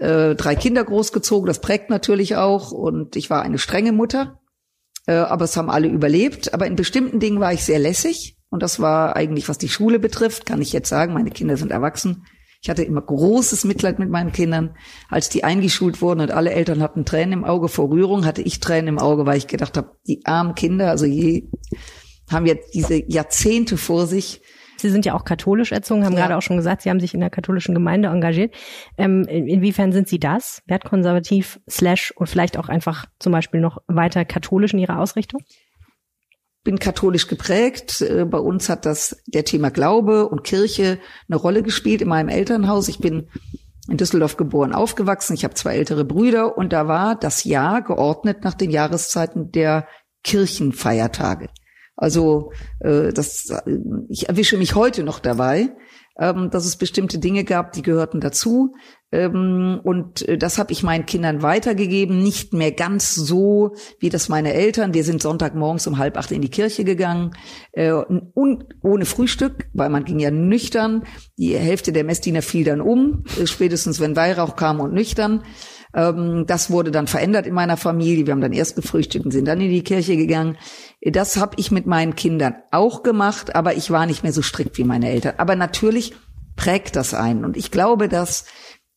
äh, 0.00 0.34
drei 0.34 0.54
Kinder 0.54 0.84
großgezogen, 0.84 1.46
das 1.46 1.60
prägt 1.60 1.90
natürlich 1.90 2.36
auch. 2.36 2.72
Und 2.72 3.16
ich 3.16 3.30
war 3.30 3.42
eine 3.42 3.58
strenge 3.58 3.92
Mutter, 3.92 4.40
äh, 5.06 5.14
aber 5.14 5.44
es 5.44 5.56
haben 5.56 5.70
alle 5.70 5.88
überlebt. 5.88 6.54
Aber 6.54 6.66
in 6.66 6.76
bestimmten 6.76 7.20
Dingen 7.20 7.40
war 7.40 7.52
ich 7.52 7.64
sehr 7.64 7.78
lässig. 7.78 8.36
Und 8.50 8.62
das 8.62 8.80
war 8.80 9.16
eigentlich, 9.16 9.48
was 9.48 9.58
die 9.58 9.68
Schule 9.68 9.98
betrifft, 9.98 10.46
kann 10.46 10.62
ich 10.62 10.72
jetzt 10.72 10.88
sagen, 10.88 11.12
meine 11.12 11.30
Kinder 11.30 11.56
sind 11.56 11.70
erwachsen. 11.70 12.24
Ich 12.60 12.70
hatte 12.70 12.82
immer 12.82 13.02
großes 13.02 13.64
Mitleid 13.64 13.98
mit 13.98 14.10
meinen 14.10 14.32
Kindern. 14.32 14.74
Als 15.08 15.28
die 15.28 15.44
eingeschult 15.44 16.02
wurden 16.02 16.20
und 16.20 16.30
alle 16.32 16.50
Eltern 16.50 16.82
hatten 16.82 17.04
Tränen 17.04 17.32
im 17.32 17.44
Auge 17.44 17.68
vor 17.68 17.90
Rührung, 17.90 18.24
hatte 18.24 18.42
ich 18.42 18.58
Tränen 18.58 18.88
im 18.88 18.98
Auge, 18.98 19.26
weil 19.26 19.38
ich 19.38 19.46
gedacht 19.46 19.76
habe, 19.76 19.96
die 20.06 20.24
armen 20.24 20.54
Kinder, 20.54 20.90
also 20.90 21.04
je, 21.04 21.48
haben 22.30 22.46
jetzt 22.46 22.74
diese 22.74 22.96
Jahrzehnte 23.10 23.76
vor 23.76 24.06
sich, 24.06 24.42
Sie 24.80 24.90
sind 24.90 25.04
ja 25.04 25.14
auch 25.14 25.24
katholisch 25.24 25.72
erzogen, 25.72 26.04
haben 26.04 26.14
ja. 26.14 26.20
gerade 26.20 26.36
auch 26.36 26.42
schon 26.42 26.56
gesagt, 26.56 26.82
Sie 26.82 26.90
haben 26.90 27.00
sich 27.00 27.14
in 27.14 27.20
der 27.20 27.30
katholischen 27.30 27.74
Gemeinde 27.74 28.08
engagiert. 28.08 28.54
Ähm, 28.96 29.24
inwiefern 29.24 29.92
sind 29.92 30.08
Sie 30.08 30.18
das, 30.18 30.62
wertkonservativ, 30.66 31.60
slash 31.68 32.12
und 32.16 32.28
vielleicht 32.28 32.56
auch 32.56 32.68
einfach 32.68 33.06
zum 33.18 33.32
Beispiel 33.32 33.60
noch 33.60 33.78
weiter 33.86 34.24
katholisch 34.24 34.72
in 34.72 34.78
Ihrer 34.78 34.98
Ausrichtung? 34.98 35.42
bin 36.64 36.78
katholisch 36.78 37.28
geprägt. 37.28 38.02
Äh, 38.02 38.26
bei 38.26 38.36
uns 38.36 38.68
hat 38.68 38.84
das 38.84 39.22
der 39.26 39.46
Thema 39.46 39.70
Glaube 39.70 40.28
und 40.28 40.44
Kirche 40.44 40.98
eine 41.26 41.36
Rolle 41.36 41.62
gespielt 41.62 42.02
in 42.02 42.08
meinem 42.08 42.28
Elternhaus. 42.28 42.88
Ich 42.88 42.98
bin 42.98 43.28
in 43.88 43.96
Düsseldorf 43.96 44.36
geboren, 44.36 44.74
aufgewachsen. 44.74 45.32
Ich 45.32 45.44
habe 45.44 45.54
zwei 45.54 45.76
ältere 45.76 46.04
Brüder 46.04 46.58
und 46.58 46.74
da 46.74 46.86
war 46.86 47.14
das 47.14 47.44
Jahr 47.44 47.80
geordnet 47.82 48.44
nach 48.44 48.52
den 48.52 48.70
Jahreszeiten 48.70 49.50
der 49.50 49.88
Kirchenfeiertage. 50.24 51.48
Also 51.98 52.52
äh, 52.78 53.12
das, 53.12 53.52
ich 54.08 54.28
erwische 54.28 54.56
mich 54.56 54.76
heute 54.76 55.02
noch 55.02 55.18
dabei, 55.18 55.70
ähm, 56.16 56.48
dass 56.50 56.64
es 56.64 56.76
bestimmte 56.76 57.18
Dinge 57.18 57.42
gab, 57.42 57.72
die 57.72 57.82
gehörten 57.82 58.20
dazu. 58.20 58.74
Ähm, 59.10 59.80
und 59.82 60.26
äh, 60.28 60.38
das 60.38 60.58
habe 60.58 60.70
ich 60.72 60.84
meinen 60.84 61.06
Kindern 61.06 61.42
weitergegeben, 61.42 62.22
nicht 62.22 62.52
mehr 62.52 62.70
ganz 62.70 63.16
so 63.16 63.74
wie 63.98 64.10
das 64.10 64.28
meine 64.28 64.54
Eltern. 64.54 64.94
Wir 64.94 65.02
sind 65.02 65.22
Sonntagmorgens 65.22 65.88
um 65.88 65.98
halb 65.98 66.16
acht 66.16 66.30
in 66.30 66.40
die 66.40 66.50
Kirche 66.50 66.84
gegangen 66.84 67.32
äh, 67.72 67.90
und 67.90 68.64
ohne 68.82 69.04
Frühstück, 69.04 69.68
weil 69.72 69.90
man 69.90 70.04
ging 70.04 70.20
ja 70.20 70.30
nüchtern. 70.30 71.02
Die 71.36 71.56
Hälfte 71.56 71.92
der 71.92 72.04
Messdiener 72.04 72.42
fiel 72.42 72.64
dann 72.64 72.80
um, 72.80 73.24
äh, 73.40 73.46
spätestens 73.48 73.98
wenn 73.98 74.14
Weihrauch 74.14 74.54
kam 74.54 74.78
und 74.78 74.92
nüchtern. 74.92 75.42
Ähm, 75.94 76.44
das 76.46 76.70
wurde 76.70 76.90
dann 76.90 77.06
verändert 77.06 77.46
in 77.46 77.54
meiner 77.54 77.76
Familie. 77.76 78.26
Wir 78.26 78.32
haben 78.32 78.40
dann 78.40 78.52
erst 78.52 78.76
gefrühstückt 78.76 79.24
und 79.24 79.30
sind 79.30 79.46
dann 79.46 79.60
in 79.60 79.70
die 79.70 79.84
Kirche 79.84 80.16
gegangen. 80.16 80.56
Das 81.02 81.36
habe 81.36 81.54
ich 81.56 81.70
mit 81.70 81.86
meinen 81.86 82.14
Kindern 82.16 82.56
auch 82.70 83.02
gemacht, 83.02 83.54
aber 83.54 83.74
ich 83.74 83.90
war 83.90 84.06
nicht 84.06 84.22
mehr 84.22 84.32
so 84.32 84.42
strikt 84.42 84.78
wie 84.78 84.84
meine 84.84 85.10
Eltern. 85.10 85.34
Aber 85.38 85.56
natürlich 85.56 86.14
prägt 86.56 86.96
das 86.96 87.14
einen. 87.14 87.44
Und 87.44 87.56
ich 87.56 87.70
glaube, 87.70 88.08
dass 88.08 88.46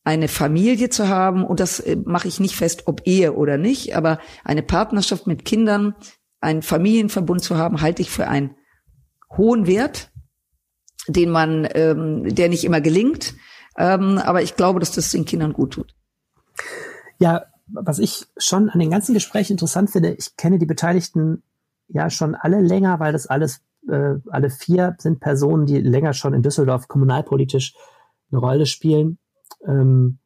eine 0.04 0.28
Familie 0.28 0.90
zu 0.90 1.08
haben, 1.08 1.44
und 1.44 1.60
das 1.60 1.80
äh, 1.80 1.96
mache 2.04 2.28
ich 2.28 2.40
nicht 2.40 2.56
fest, 2.56 2.84
ob 2.86 3.02
Ehe 3.06 3.34
oder 3.34 3.56
nicht, 3.56 3.96
aber 3.96 4.18
eine 4.44 4.62
Partnerschaft 4.62 5.26
mit 5.26 5.44
Kindern, 5.44 5.94
einen 6.40 6.62
Familienverbund 6.62 7.42
zu 7.42 7.56
haben, 7.56 7.80
halte 7.80 8.02
ich 8.02 8.10
für 8.10 8.26
einen 8.26 8.56
hohen 9.36 9.66
Wert, 9.66 10.10
den 11.06 11.30
man, 11.30 11.68
ähm, 11.74 12.34
der 12.34 12.48
nicht 12.48 12.64
immer 12.64 12.80
gelingt. 12.80 13.34
Ähm, 13.78 14.18
aber 14.18 14.42
ich 14.42 14.56
glaube, 14.56 14.80
dass 14.80 14.92
das 14.92 15.10
den 15.10 15.24
Kindern 15.24 15.52
gut 15.52 15.74
tut. 15.74 15.94
Ja, 17.18 17.46
was 17.66 17.98
ich 17.98 18.26
schon 18.36 18.68
an 18.70 18.78
den 18.78 18.90
ganzen 18.90 19.14
Gesprächen 19.14 19.52
interessant 19.52 19.90
finde, 19.90 20.12
ich 20.12 20.36
kenne 20.36 20.58
die 20.58 20.66
Beteiligten 20.66 21.42
ja 21.88 22.10
schon 22.10 22.34
alle 22.34 22.60
länger, 22.60 23.00
weil 23.00 23.12
das 23.12 23.26
alles, 23.26 23.60
äh, 23.88 24.14
alle 24.30 24.50
vier 24.50 24.96
sind 24.98 25.20
Personen, 25.20 25.66
die 25.66 25.78
länger 25.78 26.12
schon 26.12 26.34
in 26.34 26.42
Düsseldorf 26.42 26.88
kommunalpolitisch 26.88 27.74
eine 28.30 28.40
Rolle 28.40 28.66
spielen, 28.66 29.18
ähm, 29.66 30.18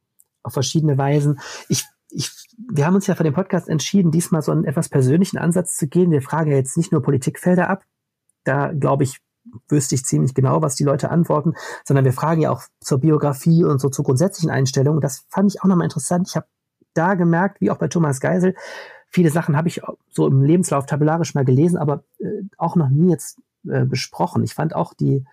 auf 0.43 0.53
verschiedene 0.53 0.97
Weisen. 0.97 1.39
Ich, 1.69 1.85
ich, 2.09 2.31
wir 2.69 2.85
haben 2.85 2.95
uns 2.95 3.07
ja 3.07 3.15
für 3.15 3.23
den 3.23 3.33
Podcast 3.33 3.67
entschieden, 3.67 4.11
diesmal 4.11 4.41
so 4.41 4.51
einen 4.51 4.65
etwas 4.65 4.89
persönlichen 4.89 5.37
Ansatz 5.37 5.75
zu 5.75 5.87
gehen. 5.87 6.11
Wir 6.11 6.21
fragen 6.21 6.51
ja 6.51 6.57
jetzt 6.57 6.77
nicht 6.77 6.91
nur 6.91 7.01
Politikfelder 7.01 7.69
ab. 7.69 7.83
Da, 8.43 8.71
glaube 8.71 9.03
ich, 9.03 9.19
wüsste 9.67 9.95
ich 9.95 10.05
ziemlich 10.05 10.33
genau, 10.33 10.61
was 10.61 10.75
die 10.75 10.83
Leute 10.83 11.09
antworten, 11.09 11.53
sondern 11.83 12.05
wir 12.05 12.13
fragen 12.13 12.41
ja 12.41 12.51
auch 12.51 12.63
zur 12.79 12.99
Biografie 12.99 13.63
und 13.63 13.79
so 13.79 13.89
zu 13.89 14.03
grundsätzlichen 14.03 14.49
Einstellungen. 14.49 15.01
Das 15.01 15.25
fand 15.29 15.53
ich 15.53 15.61
auch 15.61 15.67
nochmal 15.67 15.85
interessant. 15.85 16.27
Ich 16.29 16.35
habe 16.35 16.47
da 16.93 17.15
gemerkt, 17.15 17.61
wie 17.61 17.71
auch 17.71 17.77
bei 17.77 17.87
Thomas 17.87 18.19
Geisel, 18.19 18.55
viele 19.07 19.29
Sachen 19.29 19.55
habe 19.55 19.67
ich 19.67 19.81
so 20.09 20.27
im 20.27 20.41
Lebenslauf 20.41 20.85
tabellarisch 20.85 21.35
mal 21.35 21.45
gelesen, 21.45 21.77
aber 21.77 22.03
äh, 22.19 22.43
auch 22.57 22.75
noch 22.75 22.89
nie 22.89 23.09
jetzt 23.09 23.39
äh, 23.67 23.85
besprochen. 23.85 24.43
Ich 24.43 24.53
fand 24.53 24.75
auch 24.75 24.93
die, 24.93 25.25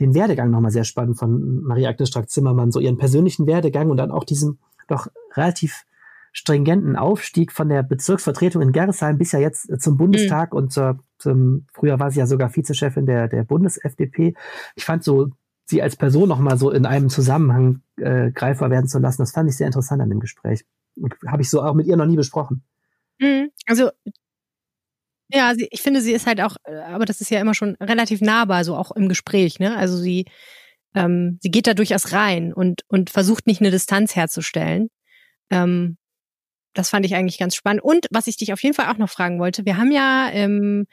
den 0.00 0.14
Werdegang 0.14 0.50
nochmal 0.50 0.70
sehr 0.70 0.84
spannend 0.84 1.18
von 1.18 1.62
Maria 1.62 1.90
Agnes 1.90 2.08
Strack-Zimmermann, 2.08 2.72
so 2.72 2.80
ihren 2.80 2.98
persönlichen 2.98 3.46
Werdegang 3.46 3.90
und 3.90 3.96
dann 3.96 4.10
auch 4.10 4.24
diesen 4.24 4.58
doch 4.88 5.08
relativ 5.34 5.84
stringenten 6.32 6.96
Aufstieg 6.96 7.52
von 7.52 7.68
der 7.68 7.82
Bezirksvertretung 7.82 8.60
in 8.60 8.72
Gerresheim 8.72 9.18
bis 9.18 9.32
ja 9.32 9.38
jetzt 9.38 9.70
äh, 9.70 9.78
zum 9.78 9.96
Bundestag 9.96 10.52
mhm. 10.52 10.58
und 10.58 10.72
zur, 10.72 10.98
zum, 11.18 11.66
früher 11.72 11.98
war 12.00 12.10
sie 12.10 12.20
ja 12.20 12.26
sogar 12.26 12.54
Vizechefin 12.54 13.06
der, 13.06 13.28
der 13.28 13.44
Bundes-FDP. 13.44 14.34
Ich 14.74 14.84
fand 14.84 15.04
so, 15.04 15.30
sie 15.66 15.82
als 15.82 15.96
Person 15.96 16.28
nochmal 16.28 16.58
so 16.58 16.70
in 16.70 16.86
einem 16.86 17.08
Zusammenhang 17.08 17.82
äh, 17.96 18.30
greifbar 18.30 18.70
werden 18.70 18.88
zu 18.88 18.98
lassen, 18.98 19.22
das 19.22 19.32
fand 19.32 19.48
ich 19.48 19.56
sehr 19.56 19.66
interessant 19.66 20.02
an 20.02 20.10
dem 20.10 20.20
Gespräch. 20.20 20.64
Habe 21.26 21.42
ich 21.42 21.50
so 21.50 21.62
auch 21.62 21.74
mit 21.74 21.86
ihr 21.86 21.96
noch 21.96 22.06
nie 22.06 22.16
besprochen. 22.16 22.62
Mhm. 23.18 23.50
Also 23.66 23.90
ja, 25.30 25.54
sie, 25.54 25.68
ich 25.70 25.82
finde, 25.82 26.00
sie 26.00 26.12
ist 26.12 26.26
halt 26.26 26.40
auch, 26.40 26.56
äh, 26.64 26.76
aber 26.76 27.06
das 27.06 27.20
ist 27.20 27.30
ja 27.30 27.40
immer 27.40 27.54
schon 27.54 27.76
relativ 27.80 28.20
nahbar, 28.20 28.64
so 28.64 28.76
auch 28.76 28.92
im 28.92 29.08
Gespräch, 29.08 29.58
ne? 29.58 29.76
Also 29.76 29.96
sie, 29.96 30.26
ähm, 30.94 31.38
sie 31.42 31.50
geht 31.50 31.66
da 31.66 31.74
durchaus 31.74 32.12
rein 32.12 32.52
und, 32.52 32.82
und 32.88 33.10
versucht 33.10 33.46
nicht 33.46 33.60
eine 33.60 33.70
Distanz 33.70 34.14
herzustellen. 34.16 34.90
Ähm, 35.50 35.96
das 36.74 36.90
fand 36.90 37.06
ich 37.06 37.14
eigentlich 37.14 37.38
ganz 37.38 37.54
spannend. 37.54 37.82
Und 37.82 38.06
was 38.10 38.26
ich 38.26 38.36
dich 38.36 38.52
auf 38.52 38.62
jeden 38.62 38.74
Fall 38.74 38.92
auch 38.92 38.98
noch 38.98 39.10
fragen 39.10 39.38
wollte, 39.38 39.64
wir 39.64 39.76
haben 39.76 39.92
ja 39.92 40.28
ähm, 40.32 40.86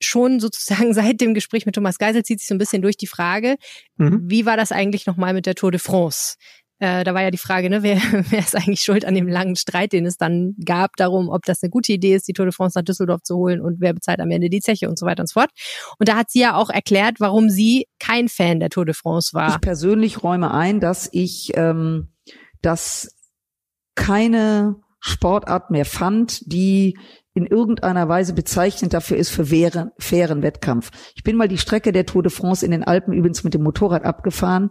schon 0.00 0.40
sozusagen 0.40 0.94
seit 0.94 1.20
dem 1.20 1.34
Gespräch 1.34 1.66
mit 1.66 1.74
Thomas 1.74 1.98
Geisel 1.98 2.22
zieht 2.22 2.40
sich 2.40 2.48
so 2.48 2.54
ein 2.54 2.58
bisschen 2.58 2.82
durch 2.82 2.96
die 2.96 3.06
Frage, 3.06 3.56
mhm. 3.96 4.20
wie 4.24 4.46
war 4.46 4.56
das 4.56 4.72
eigentlich 4.72 5.06
nochmal 5.06 5.34
mit 5.34 5.46
der 5.46 5.54
Tour 5.54 5.70
de 5.70 5.80
France? 5.80 6.36
Äh, 6.78 7.04
da 7.04 7.14
war 7.14 7.22
ja 7.22 7.30
die 7.30 7.38
Frage, 7.38 7.70
ne, 7.70 7.84
wer, 7.84 7.96
wer 8.30 8.40
ist 8.40 8.56
eigentlich 8.56 8.80
schuld 8.80 9.04
an 9.04 9.14
dem 9.14 9.28
langen 9.28 9.54
Streit, 9.54 9.92
den 9.92 10.04
es 10.04 10.16
dann 10.16 10.56
gab, 10.64 10.96
darum, 10.96 11.28
ob 11.28 11.44
das 11.44 11.62
eine 11.62 11.70
gute 11.70 11.92
Idee 11.92 12.16
ist, 12.16 12.26
die 12.26 12.32
Tour 12.32 12.46
de 12.46 12.52
France 12.52 12.76
nach 12.76 12.84
Düsseldorf 12.84 13.22
zu 13.22 13.36
holen 13.36 13.60
und 13.60 13.80
wer 13.80 13.94
bezahlt 13.94 14.18
am 14.18 14.30
Ende 14.32 14.50
die 14.50 14.60
Zeche 14.60 14.88
und 14.88 14.98
so 14.98 15.06
weiter 15.06 15.22
und 15.22 15.28
so 15.28 15.34
fort. 15.40 15.50
Und 15.98 16.08
da 16.08 16.16
hat 16.16 16.30
sie 16.30 16.40
ja 16.40 16.56
auch 16.56 16.70
erklärt, 16.70 17.20
warum 17.20 17.50
sie 17.50 17.86
kein 18.00 18.28
Fan 18.28 18.58
der 18.58 18.68
Tour 18.68 18.84
de 18.84 18.94
France 18.94 19.32
war. 19.32 19.50
Ich 19.50 19.60
persönlich 19.60 20.24
räume 20.24 20.52
ein, 20.52 20.80
dass 20.80 21.08
ich 21.12 21.52
ähm, 21.54 22.12
das 22.62 23.14
keine 23.94 24.76
Sportart 25.04 25.72
mehr 25.72 25.84
fand, 25.84 26.40
die 26.52 26.96
in 27.34 27.44
irgendeiner 27.44 28.08
Weise 28.08 28.34
bezeichnend 28.34 28.94
dafür 28.94 29.16
ist 29.16 29.30
für 29.30 29.46
fairen, 29.46 29.90
fairen 29.98 30.42
Wettkampf. 30.42 30.90
Ich 31.16 31.24
bin 31.24 31.36
mal 31.36 31.48
die 31.48 31.58
Strecke 31.58 31.90
der 31.90 32.06
Tour 32.06 32.22
de 32.22 32.30
France 32.30 32.64
in 32.64 32.70
den 32.70 32.84
Alpen 32.84 33.12
übrigens 33.12 33.42
mit 33.42 33.52
dem 33.52 33.64
Motorrad 33.64 34.04
abgefahren 34.04 34.70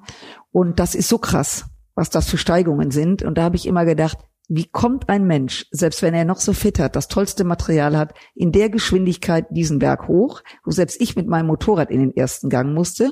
und 0.52 0.80
das 0.80 0.96
ist 0.96 1.10
so 1.10 1.17
krass, 1.17 1.65
was 1.96 2.10
das 2.10 2.30
für 2.30 2.38
Steigungen 2.38 2.91
sind. 2.91 3.24
Und 3.24 3.38
da 3.38 3.44
habe 3.44 3.58
ich 3.58 3.67
immer 3.67 3.84
gedacht, 3.84 4.20
wie 4.48 4.70
kommt 4.70 5.10
ein 5.10 5.26
Mensch, 5.26 5.65
selbst 5.72 6.02
wenn 6.02 6.13
er 6.13 6.24
noch 6.24 6.39
so 6.39 6.54
fit 6.54 6.80
hat, 6.80 6.96
das 6.96 7.10
tollste 7.10 7.44
Material 7.44 7.98
hat, 7.98 8.13
in 8.34 8.54
der 8.54 8.70
Geschwindigkeit 8.70 9.48
diesen 9.50 9.80
Berg 9.80 10.08
hoch, 10.08 10.41
wo 10.63 10.72
selbst 10.72 11.02
ich 11.02 11.17
mit 11.17 11.28
meinem 11.28 11.48
Motorrad 11.48 11.91
in 11.91 12.00
den 12.00 12.15
ersten 12.15 12.50
Gang 12.50 12.74
musste? 12.74 13.12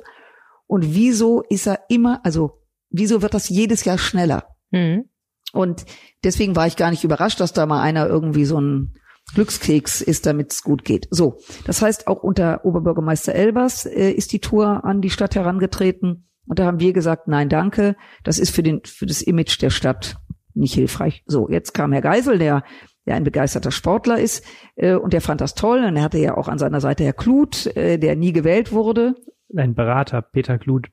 Und 0.67 0.95
wieso 0.95 1.41
ist 1.49 1.67
er 1.67 1.81
immer, 1.89 2.21
also 2.23 2.61
wieso 2.89 3.21
wird 3.21 3.33
das 3.33 3.49
jedes 3.49 3.83
Jahr 3.83 3.97
schneller? 3.97 4.55
Mhm. 4.71 5.09
Und 5.53 5.85
deswegen 6.23 6.55
war 6.55 6.67
ich 6.67 6.75
gar 6.75 6.91
nicht 6.91 7.03
überrascht, 7.03 7.39
dass 7.39 7.53
da 7.53 7.65
mal 7.65 7.81
einer 7.81 8.07
irgendwie 8.07 8.45
so 8.45 8.59
ein 8.59 8.93
Glückskeks 9.33 10.01
ist, 10.01 10.25
damit 10.25 10.51
es 10.51 10.63
gut 10.63 10.83
geht. 10.83 11.07
So, 11.11 11.37
das 11.65 11.81
heißt, 11.81 12.07
auch 12.07 12.23
unter 12.23 12.65
Oberbürgermeister 12.65 13.33
Elbers 13.33 13.85
äh, 13.85 14.11
ist 14.11 14.31
die 14.31 14.39
Tour 14.39 14.83
an 14.83 15.01
die 15.01 15.09
Stadt 15.09 15.35
herangetreten. 15.35 16.27
Und 16.47 16.57
da 16.57 16.65
haben 16.65 16.79
wir 16.79 16.93
gesagt, 16.93 17.27
nein, 17.27 17.47
danke, 17.47 17.95
das 18.23 18.39
ist 18.39 18.49
für, 18.49 18.63
den, 18.63 18.81
für 18.83 19.05
das 19.05 19.21
Image 19.21 19.61
der 19.61 19.69
Stadt 19.69 20.17
nicht 20.55 20.73
hilfreich. 20.73 21.23
So, 21.27 21.47
jetzt 21.47 21.73
kam 21.73 21.91
Herr 21.93 22.01
Geisel, 22.01 22.39
der, 22.39 22.63
der 23.05 23.15
ein 23.15 23.23
begeisterter 23.23 23.71
Sportler 23.71 24.19
ist, 24.19 24.43
äh, 24.75 24.95
und 24.95 25.13
der 25.13 25.21
fand 25.21 25.41
das 25.41 25.53
toll. 25.53 25.83
Und 25.83 25.95
er 25.95 26.03
hatte 26.03 26.17
ja 26.17 26.35
auch 26.35 26.47
an 26.47 26.57
seiner 26.57 26.81
Seite 26.81 27.03
Herr 27.03 27.13
Kluth, 27.13 27.67
äh, 27.75 27.99
der 27.99 28.15
nie 28.15 28.33
gewählt 28.33 28.71
wurde. 28.71 29.15
Ein 29.55 29.75
Berater, 29.75 30.21
Peter 30.21 30.57
Kluth. 30.57 30.87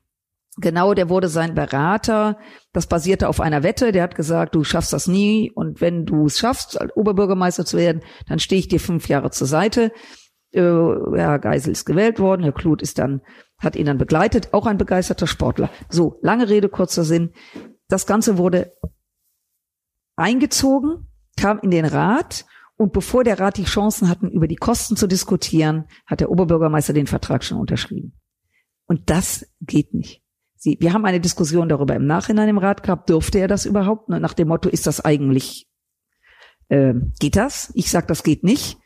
Genau, 0.59 0.95
der 0.95 1.09
wurde 1.09 1.29
sein 1.29 1.53
Berater. 1.53 2.39
Das 2.73 2.87
basierte 2.87 3.29
auf 3.29 3.39
einer 3.39 3.61
Wette. 3.61 3.91
Der 3.91 4.03
hat 4.03 4.15
gesagt, 4.15 4.55
du 4.55 4.63
schaffst 4.63 4.91
das 4.91 5.07
nie 5.07 5.51
und 5.53 5.81
wenn 5.81 6.05
du 6.05 6.25
es 6.25 6.39
schaffst, 6.39 6.79
Oberbürgermeister 6.95 7.63
zu 7.63 7.77
werden, 7.77 8.01
dann 8.27 8.39
stehe 8.39 8.59
ich 8.59 8.67
dir 8.67 8.79
fünf 8.79 9.07
Jahre 9.07 9.29
zur 9.29 9.45
Seite. 9.45 9.91
Äh, 10.51 10.61
Herr 10.61 11.37
Geisel 11.39 11.73
ist 11.73 11.85
gewählt 11.85 12.19
worden, 12.19 12.41
Herr 12.41 12.53
Kluth 12.53 12.81
ist 12.81 12.97
dann, 12.97 13.21
hat 13.59 13.75
ihn 13.75 13.85
dann 13.85 13.99
begleitet, 13.99 14.53
auch 14.53 14.65
ein 14.65 14.79
begeisterter 14.79 15.27
Sportler. 15.27 15.69
So, 15.89 16.17
lange 16.23 16.49
Rede, 16.49 16.69
kurzer 16.69 17.03
Sinn. 17.03 17.33
Das 17.87 18.07
Ganze 18.07 18.39
wurde 18.39 18.73
eingezogen, 20.15 21.07
kam 21.39 21.59
in 21.59 21.69
den 21.69 21.85
Rat 21.85 22.45
und 22.77 22.93
bevor 22.93 23.23
der 23.23 23.39
Rat 23.39 23.57
die 23.57 23.65
Chancen 23.65 24.09
hatten, 24.09 24.31
über 24.31 24.47
die 24.47 24.55
Kosten 24.55 24.95
zu 24.95 25.05
diskutieren, 25.05 25.85
hat 26.07 26.19
der 26.19 26.31
Oberbürgermeister 26.31 26.93
den 26.93 27.07
Vertrag 27.07 27.43
schon 27.43 27.59
unterschrieben. 27.59 28.13
Und 28.87 29.09
das 29.11 29.45
geht 29.61 29.93
nicht. 29.93 30.23
Sie, 30.57 30.77
wir 30.79 30.91
haben 30.93 31.05
eine 31.05 31.19
Diskussion 31.19 31.69
darüber 31.69 31.95
im 31.95 32.07
Nachhinein 32.07 32.49
im 32.49 32.57
Rat 32.57 32.83
gehabt, 32.83 33.09
dürfte 33.09 33.39
er 33.39 33.47
das 33.47 33.65
überhaupt? 33.65 34.09
Nach 34.09 34.33
dem 34.33 34.47
Motto, 34.47 34.69
ist 34.69 34.87
das 34.87 35.05
eigentlich, 35.05 35.67
äh, 36.69 36.95
geht 37.19 37.35
das? 37.35 37.71
Ich 37.75 37.91
sag, 37.91 38.07
das 38.07 38.23
geht 38.23 38.43
nicht. 38.43 38.77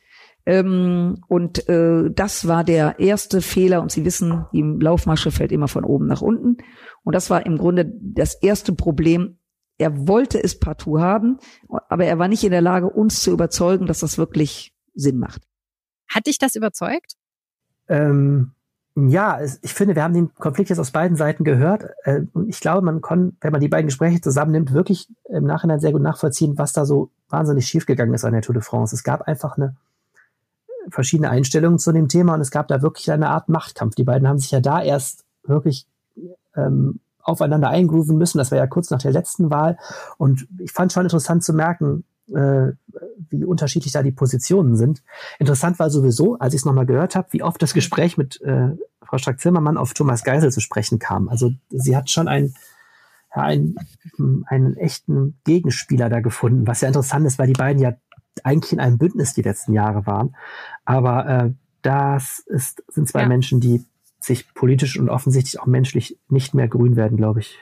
Ähm, 0.46 1.24
und 1.28 1.70
äh, 1.70 2.10
das 2.12 2.48
war 2.48 2.64
der 2.64 3.00
erste 3.00 3.42
Fehler. 3.42 3.82
Und 3.82 3.92
Sie 3.92 4.04
wissen, 4.04 4.46
die 4.54 4.62
Laufmasche 4.62 5.32
fällt 5.32 5.52
immer 5.52 5.68
von 5.68 5.86
oben 5.86 6.08
nach 6.08 6.22
unten. 6.22 6.58
Und 7.04 7.16
das 7.16 7.30
war 7.30 7.46
im 7.46 7.58
Grunde 7.58 7.92
das 8.02 8.36
erste 8.36 8.74
Problem. 8.74 9.38
Er 9.78 10.08
wollte 10.08 10.44
es 10.44 10.60
partout 10.60 11.00
haben, 11.00 11.40
aber 11.90 12.06
er 12.06 12.20
war 12.20 12.28
nicht 12.28 12.44
in 12.44 12.52
der 12.52 12.62
Lage, 12.62 12.90
uns 12.90 13.22
zu 13.22 13.32
überzeugen, 13.32 13.88
dass 13.88 14.02
das 14.02 14.18
wirklich 14.18 14.76
Sinn 14.94 15.18
macht. 15.18 15.42
Hat 16.08 16.28
dich 16.28 16.38
das 16.38 16.56
überzeugt? 16.56 17.16
Ähm, 17.88 18.52
ja, 18.96 19.40
ich 19.62 19.74
finde, 19.74 19.96
wir 19.96 20.04
haben 20.04 20.14
den 20.14 20.34
Konflikt 20.36 20.70
jetzt 20.70 20.80
aus 20.80 20.92
beiden 20.92 21.16
Seiten 21.16 21.44
gehört. 21.44 21.86
Äh, 22.04 22.22
und 22.34 22.50
ich 22.50 22.60
glaube, 22.60 22.82
man 22.82 23.02
kann, 23.02 23.38
wenn 23.40 23.52
man 23.52 23.62
die 23.62 23.70
beiden 23.70 23.88
Gespräche 23.88 24.20
zusammennimmt, 24.20 24.74
wirklich 24.74 25.08
im 25.30 25.46
Nachhinein 25.46 25.80
sehr 25.80 25.94
gut 25.94 26.02
nachvollziehen, 26.02 26.58
was 26.58 26.74
da 26.74 26.86
so 26.86 27.10
wahnsinnig 27.30 27.68
schiefgegangen 27.68 28.14
ist 28.14 28.26
an 28.26 28.34
der 28.34 28.42
Tour 28.42 28.54
de 28.54 28.62
France. 28.62 28.94
Es 28.94 29.04
gab 29.04 29.22
einfach 29.22 29.58
eine 29.58 29.76
verschiedene 30.90 31.30
Einstellungen 31.30 31.80
zu 31.80 31.94
dem 31.94 32.10
Thema 32.10 32.34
und 32.34 32.42
es 32.42 32.52
gab 32.52 32.68
da 32.68 32.82
wirklich 32.82 33.10
eine 33.12 33.30
Art 33.30 33.48
Machtkampf. 33.48 33.96
Die 33.96 34.04
beiden 34.04 34.28
haben 34.28 34.40
sich 34.40 34.52
ja 34.52 34.60
da 34.60 34.82
erst 34.82 35.24
wirklich 35.44 35.88
ähm, 36.56 37.00
aufeinander 37.24 37.70
eingrooven 37.70 38.18
müssen. 38.18 38.40
Das 38.40 38.52
war 38.52 38.58
ja 38.58 38.68
kurz 38.68 38.90
nach 38.90 39.02
der 39.02 39.12
letzten 39.12 39.50
Wahl. 39.50 39.78
Und 40.18 40.48
ich 40.58 40.72
fand 40.72 40.92
schon 40.92 41.04
interessant 41.04 41.44
zu 41.44 41.54
merken, 41.54 42.04
äh, 42.36 42.74
wie 43.30 43.44
unterschiedlich 43.46 43.94
da 43.94 44.04
die 44.04 44.12
Positionen 44.12 44.76
sind. 44.76 45.04
Interessant 45.40 45.80
war 45.80 45.90
sowieso, 45.90 46.38
als 46.38 46.54
ich 46.54 46.62
es 46.62 46.66
nochmal 46.66 46.86
gehört 46.86 47.16
habe, 47.16 47.28
wie 47.32 47.44
oft 47.44 47.62
das 47.62 47.74
Gespräch 47.74 48.18
mit 48.18 48.42
äh, 48.42 48.70
Frau 49.04 49.18
Strack-Zimmermann 49.18 49.78
auf 49.78 49.94
Thomas 49.94 50.24
Geisel 50.24 50.52
zu 50.52 50.62
sprechen 50.62 51.00
kam. 51.00 51.30
Also 51.30 51.52
sie 51.70 51.96
hat 51.96 52.10
schon 52.10 52.28
ein, 52.28 52.54
einen, 53.30 53.76
einen 54.46 54.78
echten 54.78 55.38
Gegenspieler 55.44 56.10
da 56.10 56.20
gefunden, 56.20 56.68
was 56.68 56.82
ja 56.82 56.88
interessant 56.88 57.26
ist, 57.26 57.40
weil 57.40 57.48
die 57.48 57.54
beiden 57.54 57.82
ja 57.82 57.94
eigentlich 58.44 58.74
in 58.74 58.80
einem 58.80 58.98
Bündnis 58.98 59.34
die 59.34 59.42
letzten 59.42 59.74
Jahre 59.74 60.06
waren. 60.06 60.36
Aber 60.86 61.28
äh, 61.28 61.54
das 61.82 62.40
ist, 62.48 62.84
sind 62.88 63.08
zwei 63.08 63.22
ja. 63.22 63.28
Menschen, 63.28 63.60
die 63.60 63.84
sich 64.20 64.54
politisch 64.54 65.00
und 65.00 65.10
offensichtlich 65.10 65.60
auch 65.60 65.66
menschlich 65.66 66.20
nicht 66.30 66.54
mehr 66.54 66.68
grün 66.68 66.96
werden, 66.96 67.18
glaube 67.18 67.40
ich. 67.40 67.58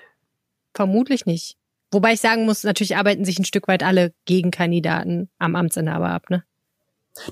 Vermutlich 0.73 1.25
nicht. 1.25 1.57
Wobei 1.91 2.13
ich 2.13 2.21
sagen 2.21 2.45
muss, 2.45 2.63
natürlich 2.63 2.97
arbeiten 2.97 3.25
sich 3.25 3.39
ein 3.39 3.45
Stück 3.45 3.67
weit 3.67 3.83
alle 3.83 4.13
Gegenkandidaten 4.25 5.29
am 5.39 5.55
Amtsinhaber 5.55 6.09
ab, 6.09 6.29
ne? 6.29 6.43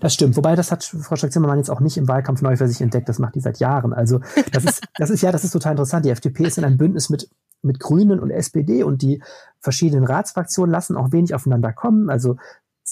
Das 0.02 0.14
stimmt. 0.14 0.36
Wobei, 0.36 0.56
das 0.56 0.72
hat 0.72 0.84
Frau 0.84 1.16
Strack-Zimmermann 1.16 1.60
jetzt 1.60 1.70
auch 1.70 1.80
nicht 1.80 1.98
im 1.98 2.08
Wahlkampf 2.08 2.42
neu 2.42 2.58
für 2.58 2.68
sich 2.68 2.82
entdeckt. 2.82 3.08
Das 3.08 3.20
macht 3.20 3.36
die 3.36 3.40
seit 3.40 3.60
Jahren. 3.60 3.94
Also, 3.94 4.20
das 4.52 4.66
ist, 4.66 4.84
das 4.98 5.10
ist 5.10 5.22
ja, 5.22 5.32
das 5.32 5.44
ist 5.44 5.52
total 5.52 5.74
interessant. 5.74 6.06
Die 6.06 6.10
FDP 6.10 6.46
ist 6.46 6.58
in 6.58 6.66
einem 6.66 6.78
Bündnis 6.78 7.10
mit, 7.10 7.30
mit 7.62 7.80
Grünen 7.80 8.20
und 8.20 8.32
SPD 8.32 8.84
und 8.84 9.02
die 9.02 9.22
verschiedenen 9.60 10.04
Ratsfraktionen 10.04 10.72
lassen 10.72 10.98
auch 10.98 11.12
wenig 11.12 11.34
aufeinander 11.34 11.72
kommen. 11.74 12.10
Also, 12.10 12.38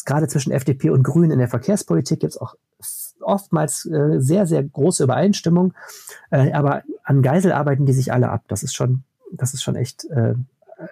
gerade 0.05 0.27
zwischen 0.27 0.51
FDP 0.51 0.89
und 0.89 1.03
Grünen 1.03 1.31
in 1.31 1.39
der 1.39 1.47
Verkehrspolitik 1.47 2.19
gibt 2.19 2.33
es 2.33 2.37
auch 2.37 2.55
oftmals 3.21 3.85
äh, 3.85 4.19
sehr, 4.19 4.45
sehr 4.45 4.63
große 4.63 5.03
Übereinstimmung. 5.03 5.73
Äh, 6.29 6.51
aber 6.53 6.83
an 7.03 7.21
Geisel 7.21 7.51
arbeiten 7.51 7.85
die 7.85 7.93
sich 7.93 8.13
alle 8.13 8.29
ab. 8.29 8.43
Das 8.47 8.63
ist 8.63 8.75
schon, 8.75 9.03
das 9.31 9.53
ist 9.53 9.63
schon 9.63 9.75
echt 9.75 10.05
äh, 10.05 10.35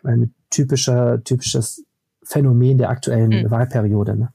ein 0.04 0.34
typischer, 0.50 1.24
typisches 1.24 1.84
Phänomen 2.24 2.78
der 2.78 2.90
aktuellen 2.90 3.44
mhm. 3.44 3.52
Wahlperiode. 3.52 4.16
Ne? 4.16 4.34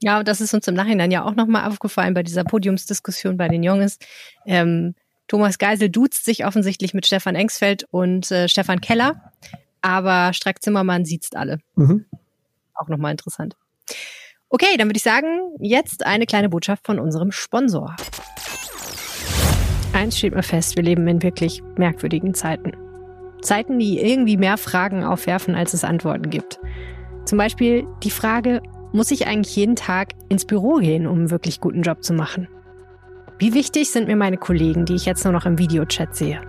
Ja, 0.00 0.20
und 0.20 0.28
das 0.28 0.40
ist 0.40 0.54
uns 0.54 0.66
im 0.68 0.74
Nachhinein 0.74 1.10
ja 1.10 1.24
auch 1.24 1.34
nochmal 1.34 1.68
aufgefallen 1.68 2.14
bei 2.14 2.22
dieser 2.22 2.44
Podiumsdiskussion 2.44 3.36
bei 3.36 3.48
den 3.48 3.62
Jungs. 3.62 3.98
Ähm, 4.46 4.94
Thomas 5.26 5.58
Geisel 5.58 5.90
duzt 5.90 6.24
sich 6.24 6.46
offensichtlich 6.46 6.94
mit 6.94 7.06
Stefan 7.06 7.34
Engsfeld 7.34 7.84
und 7.90 8.30
äh, 8.30 8.48
Stefan 8.48 8.80
Keller, 8.80 9.32
aber 9.82 10.32
Strack 10.32 10.62
Zimmermann 10.62 11.04
sieht's 11.04 11.34
alle. 11.34 11.58
Mhm. 11.74 12.06
Auch 12.74 12.88
nochmal 12.88 13.10
interessant. 13.10 13.56
Okay, 14.48 14.76
dann 14.78 14.88
würde 14.88 14.96
ich 14.96 15.02
sagen, 15.02 15.26
jetzt 15.60 16.06
eine 16.06 16.24
kleine 16.24 16.48
Botschaft 16.48 16.86
von 16.86 16.98
unserem 16.98 17.32
Sponsor. 17.32 17.94
Eins 19.92 20.16
steht 20.16 20.34
mir 20.34 20.42
fest, 20.42 20.76
wir 20.76 20.84
leben 20.84 21.06
in 21.08 21.22
wirklich 21.22 21.62
merkwürdigen 21.76 22.32
Zeiten. 22.32 22.87
Zeiten, 23.42 23.78
die 23.78 24.00
irgendwie 24.00 24.36
mehr 24.36 24.56
Fragen 24.56 25.04
aufwerfen, 25.04 25.54
als 25.54 25.74
es 25.74 25.84
Antworten 25.84 26.30
gibt. 26.30 26.58
Zum 27.24 27.38
Beispiel 27.38 27.86
die 28.02 28.10
Frage, 28.10 28.62
muss 28.92 29.10
ich 29.10 29.26
eigentlich 29.26 29.54
jeden 29.54 29.76
Tag 29.76 30.14
ins 30.28 30.44
Büro 30.44 30.76
gehen, 30.76 31.06
um 31.06 31.18
einen 31.18 31.30
wirklich 31.30 31.60
guten 31.60 31.82
Job 31.82 32.02
zu 32.02 32.14
machen? 32.14 32.48
Wie 33.38 33.54
wichtig 33.54 33.90
sind 33.90 34.08
mir 34.08 34.16
meine 34.16 34.38
Kollegen, 34.38 34.84
die 34.84 34.94
ich 34.94 35.06
jetzt 35.06 35.24
nur 35.24 35.32
noch 35.32 35.46
im 35.46 35.58
Videochat 35.58 36.16
sehe? 36.16 36.40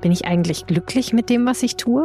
Bin 0.00 0.12
ich 0.12 0.26
eigentlich 0.26 0.66
glücklich 0.66 1.12
mit 1.12 1.30
dem, 1.30 1.46
was 1.46 1.62
ich 1.62 1.76
tue? 1.76 2.04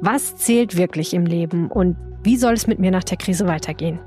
Was 0.00 0.36
zählt 0.36 0.76
wirklich 0.76 1.14
im 1.14 1.24
Leben 1.24 1.68
und 1.68 1.96
wie 2.22 2.36
soll 2.36 2.54
es 2.54 2.66
mit 2.66 2.78
mir 2.78 2.90
nach 2.90 3.04
der 3.04 3.16
Krise 3.16 3.46
weitergehen? 3.46 4.00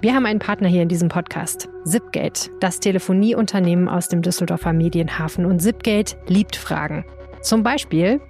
Wir 0.00 0.14
haben 0.14 0.26
einen 0.26 0.38
Partner 0.38 0.68
hier 0.68 0.82
in 0.82 0.88
diesem 0.88 1.08
Podcast, 1.08 1.68
Zipgate, 1.84 2.50
das 2.60 2.80
Telefonieunternehmen 2.80 3.88
aus 3.88 4.08
dem 4.08 4.22
Düsseldorfer 4.22 4.72
Medienhafen. 4.72 5.46
Und 5.46 5.60
Zipgate 5.60 6.16
liebt 6.28 6.54
Fragen. 6.54 7.04
Zum 7.46 7.62
Beispiel, 7.62 8.20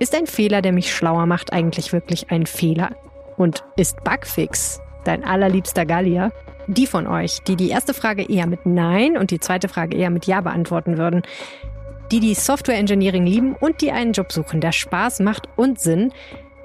ist 0.00 0.16
ein 0.16 0.26
Fehler, 0.26 0.60
der 0.60 0.72
mich 0.72 0.92
schlauer 0.92 1.26
macht, 1.26 1.52
eigentlich 1.52 1.92
wirklich 1.92 2.32
ein 2.32 2.44
Fehler? 2.44 2.96
Und 3.36 3.62
ist 3.76 4.02
Bugfix 4.02 4.80
dein 5.04 5.22
allerliebster 5.22 5.86
Gallier? 5.86 6.32
Die 6.66 6.88
von 6.88 7.06
euch, 7.06 7.38
die 7.46 7.54
die 7.54 7.68
erste 7.68 7.94
Frage 7.94 8.28
eher 8.28 8.48
mit 8.48 8.66
Nein 8.66 9.16
und 9.16 9.30
die 9.30 9.38
zweite 9.38 9.68
Frage 9.68 9.96
eher 9.96 10.10
mit 10.10 10.26
Ja 10.26 10.40
beantworten 10.40 10.98
würden, 10.98 11.22
die 12.10 12.18
die 12.18 12.34
Software 12.34 12.76
Engineering 12.76 13.24
lieben 13.24 13.54
und 13.54 13.80
die 13.80 13.92
einen 13.92 14.10
Job 14.10 14.32
suchen, 14.32 14.60
der 14.60 14.72
Spaß 14.72 15.20
macht 15.20 15.48
und 15.54 15.78
Sinn, 15.78 16.12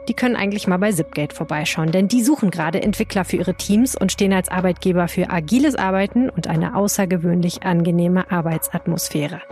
die 0.07 0.15
können 0.15 0.35
eigentlich 0.35 0.65
mal 0.65 0.77
bei 0.77 0.91
Zipgate 0.91 1.35
vorbeischauen, 1.35 1.91
denn 1.91 2.07
die 2.07 2.23
suchen 2.23 2.49
gerade 2.49 2.81
Entwickler 2.81 3.23
für 3.23 3.37
ihre 3.37 3.53
Teams 3.53 3.95
und 3.95 4.11
stehen 4.11 4.33
als 4.33 4.49
Arbeitgeber 4.49 5.07
für 5.07 5.29
agiles 5.29 5.75
Arbeiten 5.75 6.31
und 6.31 6.47
eine 6.47 6.75
außergewöhnlich 6.75 7.61
angenehme 7.61 8.31
Arbeitsatmosphäre. 8.31 9.43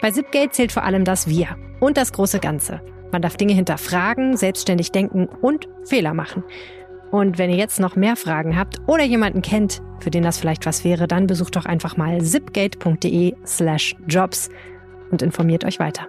Bei 0.00 0.10
Zipgate 0.10 0.50
zählt 0.50 0.72
vor 0.72 0.84
allem 0.84 1.04
das 1.04 1.28
Wir 1.28 1.56
und 1.78 1.96
das 1.96 2.12
große 2.12 2.40
Ganze. 2.40 2.80
Man 3.12 3.22
darf 3.22 3.36
Dinge 3.36 3.52
hinterfragen, 3.52 4.36
selbstständig 4.36 4.92
denken 4.92 5.26
und 5.26 5.68
Fehler 5.84 6.14
machen. 6.14 6.44
Und 7.10 7.38
wenn 7.38 7.50
ihr 7.50 7.56
jetzt 7.56 7.80
noch 7.80 7.96
mehr 7.96 8.16
Fragen 8.16 8.56
habt 8.56 8.78
oder 8.86 9.04
jemanden 9.04 9.42
kennt, 9.42 9.82
für 9.98 10.10
den 10.10 10.22
das 10.22 10.38
vielleicht 10.38 10.64
was 10.64 10.84
wäre, 10.84 11.08
dann 11.08 11.26
besucht 11.26 11.56
doch 11.56 11.66
einfach 11.66 11.96
mal 11.96 12.22
zipgate.de 12.22 13.34
slash 13.44 13.96
jobs 14.06 14.48
und 15.10 15.20
informiert 15.20 15.64
euch 15.64 15.80
weiter. 15.80 16.06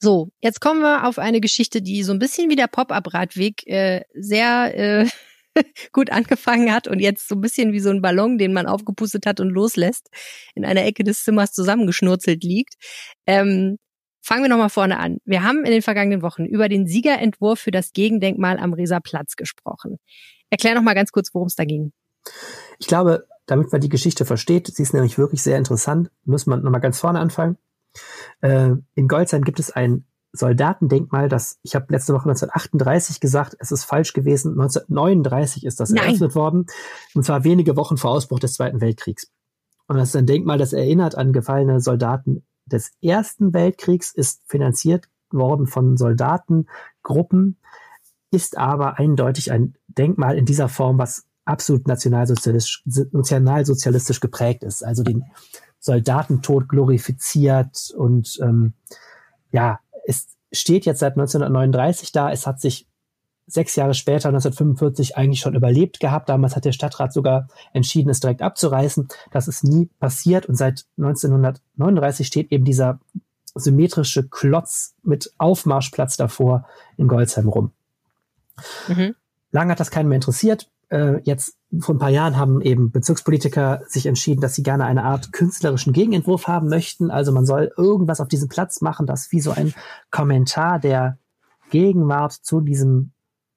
So, 0.00 0.30
jetzt 0.40 0.60
kommen 0.60 0.80
wir 0.80 1.06
auf 1.06 1.18
eine 1.18 1.40
Geschichte, 1.40 1.80
die 1.80 2.02
so 2.02 2.12
ein 2.12 2.18
bisschen 2.18 2.50
wie 2.50 2.56
der 2.56 2.66
Pop-up-Radweg 2.66 3.66
äh, 3.68 4.02
sehr 4.14 4.76
äh, 4.76 5.08
gut 5.92 6.10
angefangen 6.10 6.72
hat 6.72 6.88
und 6.88 7.00
jetzt 7.00 7.28
so 7.28 7.34
ein 7.34 7.40
bisschen 7.40 7.72
wie 7.72 7.80
so 7.80 7.90
ein 7.90 8.02
Ballon, 8.02 8.38
den 8.38 8.52
man 8.52 8.66
aufgepustet 8.66 9.26
hat 9.26 9.40
und 9.40 9.50
loslässt, 9.50 10.08
in 10.54 10.64
einer 10.64 10.84
Ecke 10.84 11.04
des 11.04 11.24
Zimmers 11.24 11.52
zusammengeschnurzelt 11.52 12.42
liegt. 12.42 12.74
Ähm, 13.26 13.78
fangen 14.22 14.42
wir 14.42 14.48
nochmal 14.48 14.70
vorne 14.70 14.98
an. 14.98 15.18
Wir 15.24 15.42
haben 15.42 15.64
in 15.64 15.72
den 15.72 15.82
vergangenen 15.82 16.22
Wochen 16.22 16.44
über 16.44 16.68
den 16.68 16.86
Siegerentwurf 16.86 17.60
für 17.60 17.70
das 17.70 17.92
Gegendenkmal 17.92 18.58
am 18.58 18.72
Reser 18.72 19.00
gesprochen. 19.36 19.98
Erklär 20.50 20.74
noch 20.74 20.82
mal 20.82 20.94
ganz 20.94 21.12
kurz, 21.12 21.34
worum 21.34 21.46
es 21.46 21.56
da 21.56 21.64
ging. 21.64 21.92
Ich 22.78 22.86
glaube, 22.86 23.26
damit 23.46 23.72
man 23.72 23.80
die 23.80 23.88
Geschichte 23.88 24.24
versteht, 24.24 24.68
sie 24.68 24.82
ist 24.82 24.94
nämlich 24.94 25.18
wirklich 25.18 25.42
sehr 25.42 25.58
interessant, 25.58 26.10
muss 26.24 26.46
man 26.46 26.62
nochmal 26.62 26.80
ganz 26.80 27.00
vorne 27.00 27.18
anfangen. 27.18 27.58
Äh, 28.40 28.70
in 28.94 29.08
Goldsheim 29.08 29.42
gibt 29.42 29.58
es 29.58 29.70
ein 29.70 30.04
Soldatendenkmal, 30.32 31.28
das, 31.28 31.58
ich 31.62 31.74
habe 31.74 31.86
letzte 31.90 32.14
Woche 32.14 32.28
1938 32.28 33.20
gesagt, 33.20 33.56
es 33.58 33.70
ist 33.70 33.84
falsch 33.84 34.12
gewesen, 34.12 34.52
1939 34.52 35.66
ist 35.66 35.78
das 35.78 35.90
Nein. 35.90 36.04
eröffnet 36.04 36.34
worden, 36.34 36.66
und 37.14 37.24
zwar 37.24 37.44
wenige 37.44 37.76
Wochen 37.76 37.98
vor 37.98 38.12
Ausbruch 38.12 38.40
des 38.40 38.54
Zweiten 38.54 38.80
Weltkriegs. 38.80 39.30
Und 39.88 39.98
das 39.98 40.10
ist 40.10 40.16
ein 40.16 40.26
Denkmal, 40.26 40.58
das 40.58 40.72
erinnert 40.72 41.16
an 41.16 41.32
gefallene 41.32 41.80
Soldaten 41.80 42.44
des 42.64 42.92
Ersten 43.02 43.52
Weltkriegs, 43.52 44.14
ist 44.14 44.40
finanziert 44.46 45.08
worden 45.30 45.66
von 45.66 45.96
Soldatengruppen, 45.96 47.58
ist 48.30 48.56
aber 48.56 48.98
eindeutig 48.98 49.52
ein 49.52 49.74
Denkmal 49.88 50.38
in 50.38 50.46
dieser 50.46 50.68
Form, 50.68 50.98
was 50.98 51.26
absolut 51.44 51.86
nationalsozialistisch, 51.86 52.82
nationalsozialistisch 53.12 54.20
geprägt 54.20 54.62
ist. 54.62 54.84
Also 54.84 55.02
den 55.02 55.24
Soldatentod 55.80 56.68
glorifiziert 56.68 57.92
und 57.96 58.38
ähm, 58.40 58.74
ja, 59.50 59.80
es 60.04 60.28
steht 60.52 60.84
jetzt 60.84 61.00
seit 61.00 61.12
1939 61.12 62.12
da. 62.12 62.30
Es 62.30 62.46
hat 62.46 62.60
sich 62.60 62.86
sechs 63.46 63.76
Jahre 63.76 63.94
später, 63.94 64.28
1945, 64.28 65.16
eigentlich 65.16 65.40
schon 65.40 65.54
überlebt 65.54 66.00
gehabt. 66.00 66.28
Damals 66.28 66.56
hat 66.56 66.64
der 66.64 66.72
Stadtrat 66.72 67.12
sogar 67.12 67.48
entschieden, 67.72 68.10
es 68.10 68.20
direkt 68.20 68.42
abzureißen. 68.42 69.08
Das 69.30 69.48
ist 69.48 69.64
nie 69.64 69.86
passiert 69.98 70.46
und 70.46 70.54
seit 70.54 70.86
1939 70.98 72.26
steht 72.26 72.52
eben 72.52 72.64
dieser 72.64 73.00
symmetrische 73.54 74.28
Klotz 74.28 74.94
mit 75.02 75.32
Aufmarschplatz 75.38 76.16
davor 76.16 76.66
in 76.96 77.08
Goldsheim 77.08 77.48
rum. 77.48 77.72
Mhm. 78.88 79.14
Lange 79.50 79.72
hat 79.72 79.80
das 79.80 79.90
keinen 79.90 80.08
mehr 80.08 80.16
interessiert 80.16 80.70
äh, 80.92 81.20
jetzt 81.24 81.56
vor 81.78 81.94
ein 81.94 81.98
paar 81.98 82.10
Jahren 82.10 82.36
haben 82.36 82.60
eben 82.60 82.90
Bezirkspolitiker 82.90 83.82
sich 83.86 84.06
entschieden, 84.06 84.40
dass 84.40 84.54
sie 84.54 84.62
gerne 84.62 84.84
eine 84.84 85.04
Art 85.04 85.32
künstlerischen 85.32 85.92
Gegenentwurf 85.92 86.46
haben 86.46 86.68
möchten. 86.68 87.10
Also 87.10 87.32
man 87.32 87.46
soll 87.46 87.72
irgendwas 87.76 88.20
auf 88.20 88.28
diesem 88.28 88.48
Platz 88.48 88.80
machen, 88.82 89.06
das 89.06 89.32
wie 89.32 89.40
so 89.40 89.52
ein 89.52 89.72
Kommentar 90.10 90.78
der 90.78 91.18
Gegenwart 91.70 92.32
zu 92.32 92.60
diesem 92.60 93.12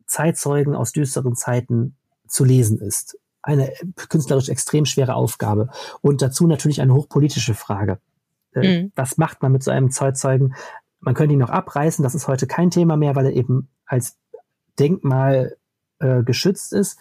Zeitzeugen 0.06 0.76
aus 0.76 0.94
düsteren 0.94 1.36
Zeiten 1.36 1.98
zu 2.28 2.46
lesen 2.46 2.80
ist. 2.80 3.20
Eine 3.42 3.72
künstlerisch 4.10 4.50
extrem 4.50 4.86
schwere 4.86 5.16
Aufgabe. 5.16 5.70
Und 6.02 6.22
dazu 6.22 6.48
natürlich 6.48 6.82
eine 6.82 6.94
hochpolitische 6.94 7.54
Frage. 7.54 8.00
Äh, 8.54 8.84
mhm. 8.84 8.92
Was 8.96 9.18
macht 9.18 9.42
man 9.42 9.52
mit 9.52 9.64
so 9.64 9.72
einem 9.72 9.92
Zeitzeugen? 9.92 10.56
Man 11.00 11.14
könnte 11.14 11.34
ihn 11.34 11.40
noch 11.40 11.50
abreißen, 11.50 12.02
das 12.02 12.16
ist 12.16 12.28
heute 12.28 12.48
kein 12.48 12.72
Thema 12.72 12.96
mehr, 12.96 13.16
weil 13.16 13.26
er 13.26 13.34
eben 13.34 13.70
als 13.86 14.18
Denkmal 14.80 15.58
äh, 16.00 16.24
geschützt 16.24 16.74
ist. 16.74 16.98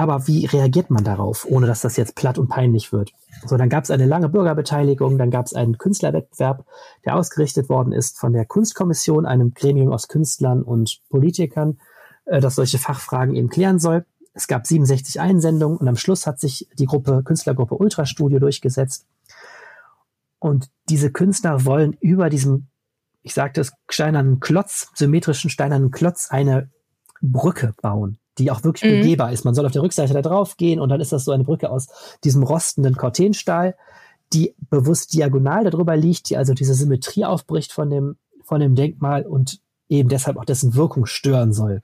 Aber 0.00 0.26
wie 0.26 0.46
reagiert 0.46 0.88
man 0.88 1.04
darauf, 1.04 1.44
ohne 1.44 1.66
dass 1.66 1.82
das 1.82 1.98
jetzt 1.98 2.14
platt 2.14 2.38
und 2.38 2.48
peinlich 2.48 2.90
wird? 2.90 3.12
So, 3.44 3.58
dann 3.58 3.68
gab 3.68 3.84
es 3.84 3.90
eine 3.90 4.06
lange 4.06 4.30
Bürgerbeteiligung, 4.30 5.18
dann 5.18 5.30
gab 5.30 5.44
es 5.44 5.52
einen 5.52 5.76
Künstlerwettbewerb, 5.76 6.64
der 7.04 7.16
ausgerichtet 7.16 7.68
worden 7.68 7.92
ist 7.92 8.18
von 8.18 8.32
der 8.32 8.46
Kunstkommission, 8.46 9.26
einem 9.26 9.52
Gremium 9.52 9.92
aus 9.92 10.08
Künstlern 10.08 10.62
und 10.62 11.02
Politikern, 11.10 11.80
äh, 12.24 12.40
das 12.40 12.54
solche 12.54 12.78
Fachfragen 12.78 13.34
eben 13.34 13.50
klären 13.50 13.78
soll. 13.78 14.06
Es 14.32 14.48
gab 14.48 14.66
67 14.66 15.20
Einsendungen 15.20 15.76
und 15.76 15.86
am 15.86 15.96
Schluss 15.96 16.26
hat 16.26 16.40
sich 16.40 16.66
die 16.78 16.86
Gruppe, 16.86 17.22
Künstlergruppe 17.22 17.74
Ultrastudio 17.74 18.38
durchgesetzt. 18.38 19.04
Und 20.38 20.70
diese 20.88 21.12
Künstler 21.12 21.66
wollen 21.66 21.92
über 22.00 22.30
diesem, 22.30 22.68
ich 23.20 23.34
sagte 23.34 23.60
es, 23.60 23.74
steinernen 23.90 24.40
Klotz, 24.40 24.88
symmetrischen 24.94 25.50
steinernen 25.50 25.90
Klotz 25.90 26.30
eine 26.30 26.70
Brücke 27.20 27.74
bauen 27.82 28.16
die 28.38 28.50
auch 28.50 28.64
wirklich 28.64 28.90
mhm. 28.90 29.00
begehbar 29.00 29.32
ist. 29.32 29.44
Man 29.44 29.54
soll 29.54 29.66
auf 29.66 29.72
der 29.72 29.82
Rückseite 29.82 30.14
da 30.14 30.22
drauf 30.22 30.56
gehen 30.56 30.80
und 30.80 30.88
dann 30.88 31.00
ist 31.00 31.12
das 31.12 31.24
so 31.24 31.32
eine 31.32 31.44
Brücke 31.44 31.70
aus 31.70 31.88
diesem 32.24 32.42
rostenden 32.42 32.96
Cortenstahl, 32.96 33.76
die 34.32 34.54
bewusst 34.70 35.12
diagonal 35.14 35.64
darüber 35.64 35.96
liegt, 35.96 36.30
die 36.30 36.36
also 36.36 36.54
diese 36.54 36.74
Symmetrie 36.74 37.24
aufbricht 37.24 37.72
von 37.72 37.90
dem, 37.90 38.16
von 38.44 38.60
dem 38.60 38.74
Denkmal 38.74 39.26
und 39.26 39.60
eben 39.88 40.08
deshalb 40.08 40.36
auch 40.36 40.44
dessen 40.44 40.74
Wirkung 40.74 41.06
stören 41.06 41.52
soll. 41.52 41.82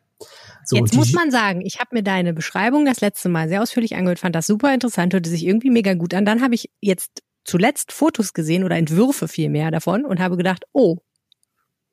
So, 0.65 0.77
Jetzt 0.77 0.95
muss 0.95 1.13
man 1.13 1.31
sagen, 1.31 1.61
ich 1.61 1.79
habe 1.79 1.91
mir 1.93 2.03
deine 2.03 2.33
Beschreibung 2.33 2.87
das 2.87 3.01
letzte 3.01 3.29
Mal 3.29 3.49
sehr 3.49 3.63
ausführlich 3.63 3.97
angehört, 3.97 4.19
fand 4.19 4.35
das 4.35 4.47
super 4.47 4.73
interessant, 4.73 5.13
hörte 5.13 5.29
sich 5.29 5.45
irgendwie 5.45 5.71
mega 5.71 5.95
gut 5.95 6.15
an. 6.15 6.25
Dann 6.25 6.43
habe 6.43 6.55
ich 6.55 6.71
jetzt 6.81 7.23
zuletzt 7.45 7.93
Fotos 7.93 8.33
gesehen 8.33 8.65
oder 8.65 8.77
Entwürfe 8.77 9.29
vielmehr 9.29 9.71
davon 9.71 10.05
und 10.05 10.19
habe 10.19 10.37
gedacht, 10.37 10.65
oh, 10.73 10.99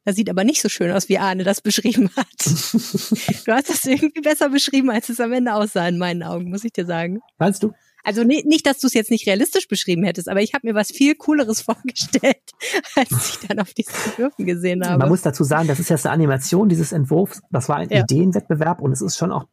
das 0.05 0.15
sieht 0.15 0.29
aber 0.29 0.43
nicht 0.43 0.61
so 0.61 0.69
schön 0.69 0.91
aus, 0.91 1.09
wie 1.09 1.17
Arne 1.17 1.43
das 1.43 1.61
beschrieben 1.61 2.09
hat. 2.15 2.27
du 2.45 3.51
hast 3.51 3.69
das 3.69 3.85
irgendwie 3.85 4.21
besser 4.21 4.49
beschrieben, 4.49 4.89
als 4.89 5.09
es 5.09 5.19
am 5.19 5.31
Ende 5.31 5.53
aussah, 5.53 5.87
in 5.87 5.97
meinen 5.97 6.23
Augen, 6.23 6.49
muss 6.49 6.63
ich 6.63 6.73
dir 6.73 6.85
sagen. 6.85 7.19
Meinst 7.37 7.63
du? 7.63 7.73
Also 8.03 8.23
nicht, 8.23 8.45
nicht 8.45 8.65
dass 8.65 8.79
du 8.79 8.87
es 8.87 8.93
jetzt 8.93 9.11
nicht 9.11 9.25
realistisch 9.27 9.69
beschrieben 9.69 10.03
hättest, 10.03 10.27
aber 10.27 10.41
ich 10.41 10.53
habe 10.53 10.67
mir 10.67 10.75
was 10.75 10.91
viel 10.91 11.15
Cooleres 11.15 11.61
vorgestellt, 11.63 12.51
als 12.95 13.29
ich 13.29 13.47
dann 13.47 13.59
auf 13.59 13.73
diesen 13.73 13.95
Entwürfen 14.05 14.45
gesehen 14.45 14.85
habe. 14.85 14.99
Man 14.99 15.09
muss 15.09 15.21
dazu 15.21 15.45
sagen, 15.45 15.67
das 15.67 15.79
ist 15.79 15.89
jetzt 15.89 16.05
eine 16.05 16.13
Animation 16.13 16.67
dieses 16.67 16.91
Entwurfs. 16.91 17.41
Das 17.49 17.69
war 17.69 17.77
ein 17.77 17.89
ja. 17.89 18.01
Ideenwettbewerb 18.01 18.81
und 18.81 18.91
es 18.91 19.01
ist 19.01 19.17
schon 19.17 19.31
auch 19.31 19.45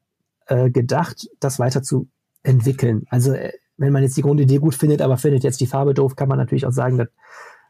äh, 0.46 0.68
gedacht, 0.70 1.28
das 1.38 1.60
weiter 1.60 1.82
zu 1.82 2.08
entwickeln. 2.42 3.04
Also 3.08 3.32
äh, 3.32 3.52
wenn 3.76 3.92
man 3.92 4.02
jetzt 4.02 4.16
die 4.16 4.22
Grundidee 4.22 4.58
gut 4.58 4.74
findet, 4.74 5.00
aber 5.00 5.16
findet 5.16 5.44
jetzt 5.44 5.60
die 5.60 5.66
Farbe 5.66 5.94
doof, 5.94 6.16
kann 6.16 6.28
man 6.28 6.38
natürlich 6.38 6.66
auch 6.66 6.72
sagen, 6.72 6.98
dass 6.98 7.08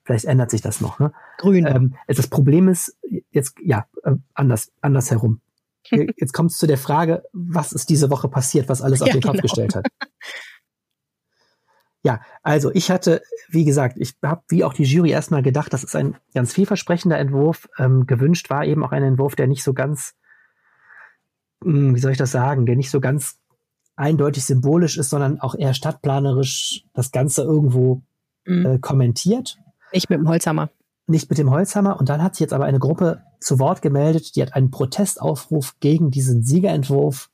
Vielleicht 0.05 0.25
ändert 0.25 0.51
sich 0.51 0.61
das 0.61 0.81
noch. 0.81 0.99
Ne? 0.99 1.13
Grün. 1.39 1.67
Ähm, 1.67 1.95
das 2.07 2.27
Problem 2.27 2.69
ist 2.69 2.97
jetzt, 3.31 3.55
ja, 3.63 3.87
äh, 4.03 4.15
anders, 4.35 4.73
anders 4.81 5.11
herum. 5.11 5.41
Jetzt 5.91 6.33
kommt 6.33 6.51
es 6.51 6.59
zu 6.59 6.67
der 6.67 6.79
Frage, 6.79 7.25
was 7.33 7.73
ist 7.73 7.89
diese 7.89 8.11
Woche 8.11 8.29
passiert, 8.29 8.69
was 8.69 8.83
alles 8.83 9.01
auf 9.01 9.09
ja, 9.09 9.15
den 9.15 9.23
Kopf 9.23 9.33
genau. 9.33 9.43
gestellt 9.43 9.75
hat. 9.75 9.87
Ja, 12.03 12.21
also 12.43 12.71
ich 12.73 12.91
hatte, 12.91 13.23
wie 13.49 13.65
gesagt, 13.65 13.99
ich 13.99 14.15
habe 14.23 14.43
wie 14.49 14.65
auch 14.65 14.73
die 14.73 14.85
Jury 14.85 15.11
erstmal 15.11 15.43
gedacht, 15.43 15.73
das 15.73 15.85
ist 15.85 15.95
ein 15.95 16.17
ganz 16.35 16.53
vielversprechender 16.53 17.19
Entwurf. 17.19 17.69
Ähm, 17.79 18.07
gewünscht 18.07 18.49
war 18.49 18.65
eben 18.65 18.85
auch 18.85 18.93
ein 18.93 19.03
Entwurf, 19.03 19.37
der 19.37 19.47
nicht 19.47 19.63
so 19.63 19.75
ganz, 19.75 20.15
mh, 21.63 21.73
hm, 21.73 21.95
wie 21.95 22.01
soll 22.01 22.13
ich 22.13 22.19
das 22.19 22.31
sagen, 22.31 22.65
der 22.65 22.77
nicht 22.77 22.91
so 22.91 23.01
ganz 23.01 23.39
eindeutig 23.97 24.45
symbolisch 24.47 24.97
ist, 24.97 25.11
sondern 25.11 25.41
auch 25.41 25.55
eher 25.55 25.75
stadtplanerisch 25.75 26.85
das 26.95 27.13
Ganze 27.13 27.43
irgendwo 27.43 28.03
mhm. 28.47 28.67
äh, 28.67 28.79
kommentiert. 28.79 29.59
Nicht 29.93 30.11
mit 30.11 30.19
dem 30.19 30.29
Holzhammer. 30.29 30.71
Nicht 31.07 31.29
mit 31.29 31.39
dem 31.39 31.51
Holzhammer. 31.51 31.99
Und 31.99 32.09
dann 32.09 32.23
hat 32.23 32.35
sich 32.35 32.41
jetzt 32.41 32.53
aber 32.53 32.65
eine 32.65 32.79
Gruppe 32.79 33.23
zu 33.41 33.59
Wort 33.59 33.83
gemeldet, 33.83 34.37
die 34.37 34.43
hat 34.43 34.55
einen 34.55 34.71
Protestaufruf 34.71 35.77
gegen 35.81 36.11
diesen 36.11 36.43
Siegerentwurf 36.43 37.31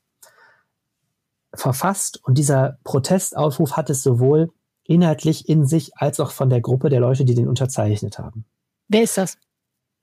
verfasst. 1.53 2.19
Und 2.23 2.37
dieser 2.37 2.79
Protestaufruf 2.83 3.73
hat 3.73 3.89
es 3.89 4.03
sowohl 4.03 4.51
inhaltlich 4.83 5.49
in 5.49 5.65
sich 5.65 5.97
als 5.97 6.19
auch 6.19 6.31
von 6.31 6.49
der 6.49 6.61
Gruppe 6.61 6.89
der 6.89 7.01
Leute, 7.01 7.25
die 7.25 7.35
den 7.35 7.47
unterzeichnet 7.47 8.19
haben. 8.19 8.45
Wer 8.87 9.03
ist 9.03 9.17
das? 9.17 9.37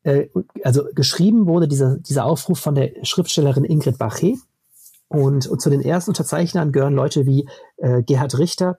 Äh, 0.03 0.29
also 0.63 0.85
geschrieben 0.95 1.47
wurde 1.47 1.67
dieser, 1.67 1.97
dieser 1.99 2.27
Aufruf 2.27 2.61
von 2.61 2.75
der 2.75 2.93
Schriftstellerin 3.03 3.65
Ingrid 3.65 3.99
Bachet. 3.99 4.37
Und, 5.09 5.47
und 5.47 5.61
zu 5.61 5.71
den 5.71 5.81
ersten 5.81 6.11
Unterzeichnern 6.11 6.73
gehören 6.73 6.95
Leute 6.95 7.27
wie 7.27 7.49
äh, 7.77 8.03
Gerhard 8.03 8.39
Richter, 8.39 8.79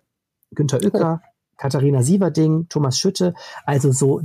Günter 0.52 0.80
Uecker. 0.84 1.22
Katharina 1.58 2.04
Sieverding, 2.04 2.68
Thomas 2.70 3.00
Schütte, 3.00 3.34
also 3.66 3.92
so 3.92 4.22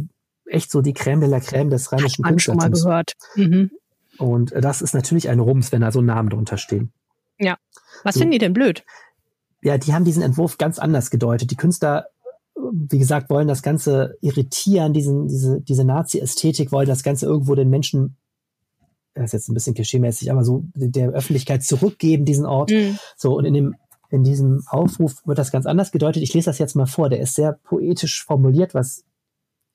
echt 0.47 0.71
so 0.71 0.83
die 0.83 0.95
Crème 0.95 1.21
de 1.21 1.29
la 1.29 1.38
Crème 1.38 1.71
des 1.71 1.93
rheinischen 1.93 2.25
Hat 2.25 2.33
man 2.33 2.39
schon 2.39 2.57
mal 2.57 2.70
gehört. 2.70 3.12
Mhm. 3.37 3.70
Und 4.18 4.53
das 4.55 4.83
ist 4.83 4.95
natürlich 4.95 5.28
ein 5.28 5.41
Rums, 5.41 5.72
wenn 5.72 5.81
da 5.81 5.93
so 5.93 6.03
Namen 6.03 6.28
drunter 6.28 6.59
stehen. 6.59 6.93
Ja. 7.39 7.57
Was 8.05 8.14
so. 8.14 8.20
finden 8.20 8.33
die 8.33 8.39
denn 8.39 8.53
blöd? 8.53 8.85
Ja, 9.62 9.78
die 9.78 9.95
haben 9.95 10.05
diesen 10.05 10.22
Entwurf 10.22 10.59
ganz 10.59 10.78
anders 10.78 11.11
gedeutet. 11.11 11.51
Die 11.51 11.57
Künstler, 11.57 12.07
wie 12.55 12.99
gesagt, 12.99 13.31
wollen 13.31 13.49
das 13.49 13.62
Ganze 13.62 14.16
irritieren, 14.20 14.93
diesen, 14.93 15.28
diese, 15.28 15.61
diese 15.61 15.85
Nazi-Ästhetik, 15.85 16.72
wollen 16.72 16.89
das 16.89 17.03
Ganze 17.03 17.26
irgendwo 17.26 17.55
den 17.55 17.70
Menschen, 17.70 18.16
das 19.14 19.26
ist 19.26 19.33
jetzt 19.33 19.49
ein 19.49 19.55
bisschen 19.55 19.74
klischeemäßig, 19.74 20.31
aber 20.31 20.45
so 20.45 20.64
der 20.74 21.11
Öffentlichkeit 21.11 21.62
zurückgeben, 21.62 22.24
diesen 22.24 22.47
Ort. 22.47 22.70
Mhm. 22.70 22.99
So, 23.16 23.37
und 23.37 23.45
in 23.45 23.55
dem 23.55 23.76
in 24.11 24.25
diesem 24.25 24.65
Aufruf 24.67 25.27
wird 25.27 25.39
das 25.39 25.53
ganz 25.53 25.67
anders 25.67 25.93
gedeutet. 25.93 26.23
Ich 26.23 26.35
lese 26.35 26.51
das 26.51 26.59
jetzt 26.59 26.75
mal 26.75 26.87
vor. 26.87 27.09
Der 27.09 27.21
ist 27.21 27.35
sehr 27.35 27.53
poetisch 27.53 28.25
formuliert, 28.25 28.75
was 28.75 29.05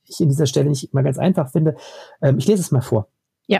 ich 0.03 0.19
in 0.19 0.29
dieser 0.29 0.45
Stelle 0.45 0.69
nicht 0.69 0.91
immer 0.91 1.03
ganz 1.03 1.17
einfach 1.17 1.51
finde. 1.51 1.75
Ähm, 2.21 2.37
ich 2.37 2.47
lese 2.47 2.61
es 2.61 2.71
mal 2.71 2.81
vor. 2.81 3.07
Ja. 3.47 3.59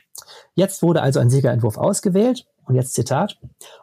Jetzt 0.54 0.82
wurde 0.82 1.02
also 1.02 1.20
ein 1.20 1.30
Siegerentwurf 1.30 1.78
ausgewählt 1.78 2.46
und 2.66 2.76
jetzt 2.76 2.94
Zitat. 2.94 3.40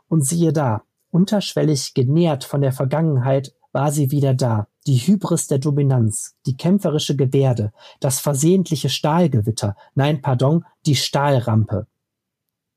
Und 0.09 0.26
siehe 0.26 0.53
da, 0.53 0.82
unterschwellig 1.11 1.95
genährt 1.95 2.45
von 2.45 2.61
der 2.61 2.72
Vergangenheit 2.72 3.55
war 3.72 3.90
sie 3.90 4.11
wieder 4.11 4.34
da. 4.34 4.68
Die 4.86 4.99
Hybris 4.99 5.47
der 5.47 5.59
Dominanz, 5.59 6.34
die 6.45 6.57
kämpferische 6.57 7.16
Gebärde, 7.16 7.72
das 8.01 8.20
versehentliche 8.20 8.90
Stahlgewitter, 8.90 9.76
nein, 9.95 10.20
pardon, 10.20 10.64
die 10.84 10.97
Stahlrampe. 10.97 11.86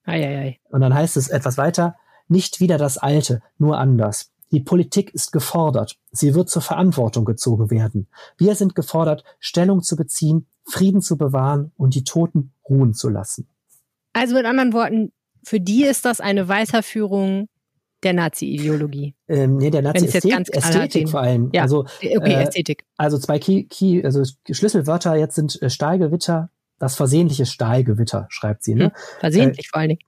Eieiei. 0.04 0.60
Und 0.70 0.82
dann 0.82 0.94
heißt 0.94 1.18
es 1.18 1.30
etwas 1.30 1.58
weiter, 1.58 1.96
nicht 2.28 2.60
wieder 2.60 2.78
das 2.78 2.98
Alte, 2.98 3.42
nur 3.58 3.78
anders. 3.78 4.32
Die 4.52 4.60
Politik 4.60 5.14
ist 5.14 5.32
gefordert. 5.32 5.98
Sie 6.12 6.36
wird 6.36 6.50
zur 6.50 6.62
Verantwortung 6.62 7.26
gezogen 7.26 7.72
werden. 7.72 8.08
Wir 8.38 8.56
sind 8.56 8.76
gefordert, 8.76 9.24
Stellung 9.40 9.82
zu 9.82 9.96
beziehen, 9.96 10.48
Frieden 10.64 11.02
zu 11.02 11.18
bewahren 11.18 11.72
und 11.78 11.96
die 11.96 12.04
Toten 12.04 12.54
ruhen 12.70 12.94
zu 12.94 13.10
lassen. 13.10 13.48
Also 14.14 14.36
mit 14.36 14.46
anderen 14.46 14.74
Worten, 14.74 15.12
für 15.44 15.60
die 15.60 15.84
ist 15.84 16.06
das 16.06 16.22
eine 16.22 16.48
Weiterführung 16.48 17.50
der 18.04 18.14
Nazi-Ideologie. 18.14 19.16
Ähm, 19.28 19.58
nee, 19.58 19.72
der 19.72 19.82
Nazi-Ästhetik 19.82 20.56
Ästhetik 20.56 21.10
vor 21.10 21.22
allem. 21.22 21.50
Ja, 21.54 21.64
also, 21.64 21.80
okay, 21.80 22.34
äh, 22.34 22.44
Ästhetik. 22.44 22.86
also 22.98 23.18
zwei 23.18 23.40
Key, 23.40 23.64
Key, 23.64 24.04
also 24.04 24.24
Schlüsselwörter 24.50 25.16
jetzt 25.16 25.36
sind 25.36 25.62
äh, 25.62 25.70
Stahlgewitter, 25.70 26.50
das 26.78 26.96
versehentliche 26.96 27.46
Stahlgewitter, 27.46 28.28
schreibt 28.30 28.64
sie. 28.64 28.76
Ne? 28.76 28.86
Hm, 28.86 28.92
versehentlich 29.20 29.70
vor 29.70 29.80
allen 29.80 29.90
Dingen. 29.90 30.02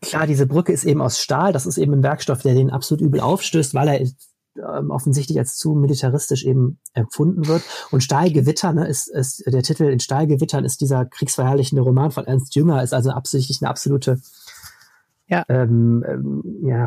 Klar, 0.00 0.26
diese 0.26 0.46
Brücke 0.46 0.72
ist 0.72 0.84
eben 0.84 1.00
aus 1.00 1.20
Stahl, 1.20 1.52
das 1.52 1.66
ist 1.66 1.78
eben 1.78 1.92
ein 1.92 2.02
Werkstoff, 2.02 2.42
der 2.42 2.54
den 2.54 2.70
absolut 2.70 3.00
übel 3.00 3.20
aufstößt, 3.20 3.74
weil 3.74 3.88
er 3.88 4.06
ähm, 4.58 4.90
offensichtlich 4.90 5.38
als 5.38 5.56
zu 5.56 5.74
militaristisch 5.74 6.44
eben 6.44 6.78
empfunden 6.94 7.46
wird. 7.46 7.62
Und 7.90 8.02
Stahlgewitter, 8.02 8.72
ne, 8.72 8.88
ist, 8.88 9.08
ist 9.08 9.42
der 9.46 9.62
Titel 9.62 9.84
in 9.84 10.00
Stahlgewittern 10.00 10.64
ist 10.64 10.80
dieser 10.80 11.04
kriegsverherrlichende 11.04 11.82
Roman 11.82 12.10
von 12.10 12.26
Ernst 12.26 12.54
Jünger, 12.54 12.82
ist 12.82 12.94
also 12.94 13.10
absichtlich 13.10 13.58
eine 13.60 13.70
absolute 13.70 14.20
ja. 15.28 15.44
ähm, 15.48 16.04
ähm, 16.06 16.42
ja, 16.62 16.84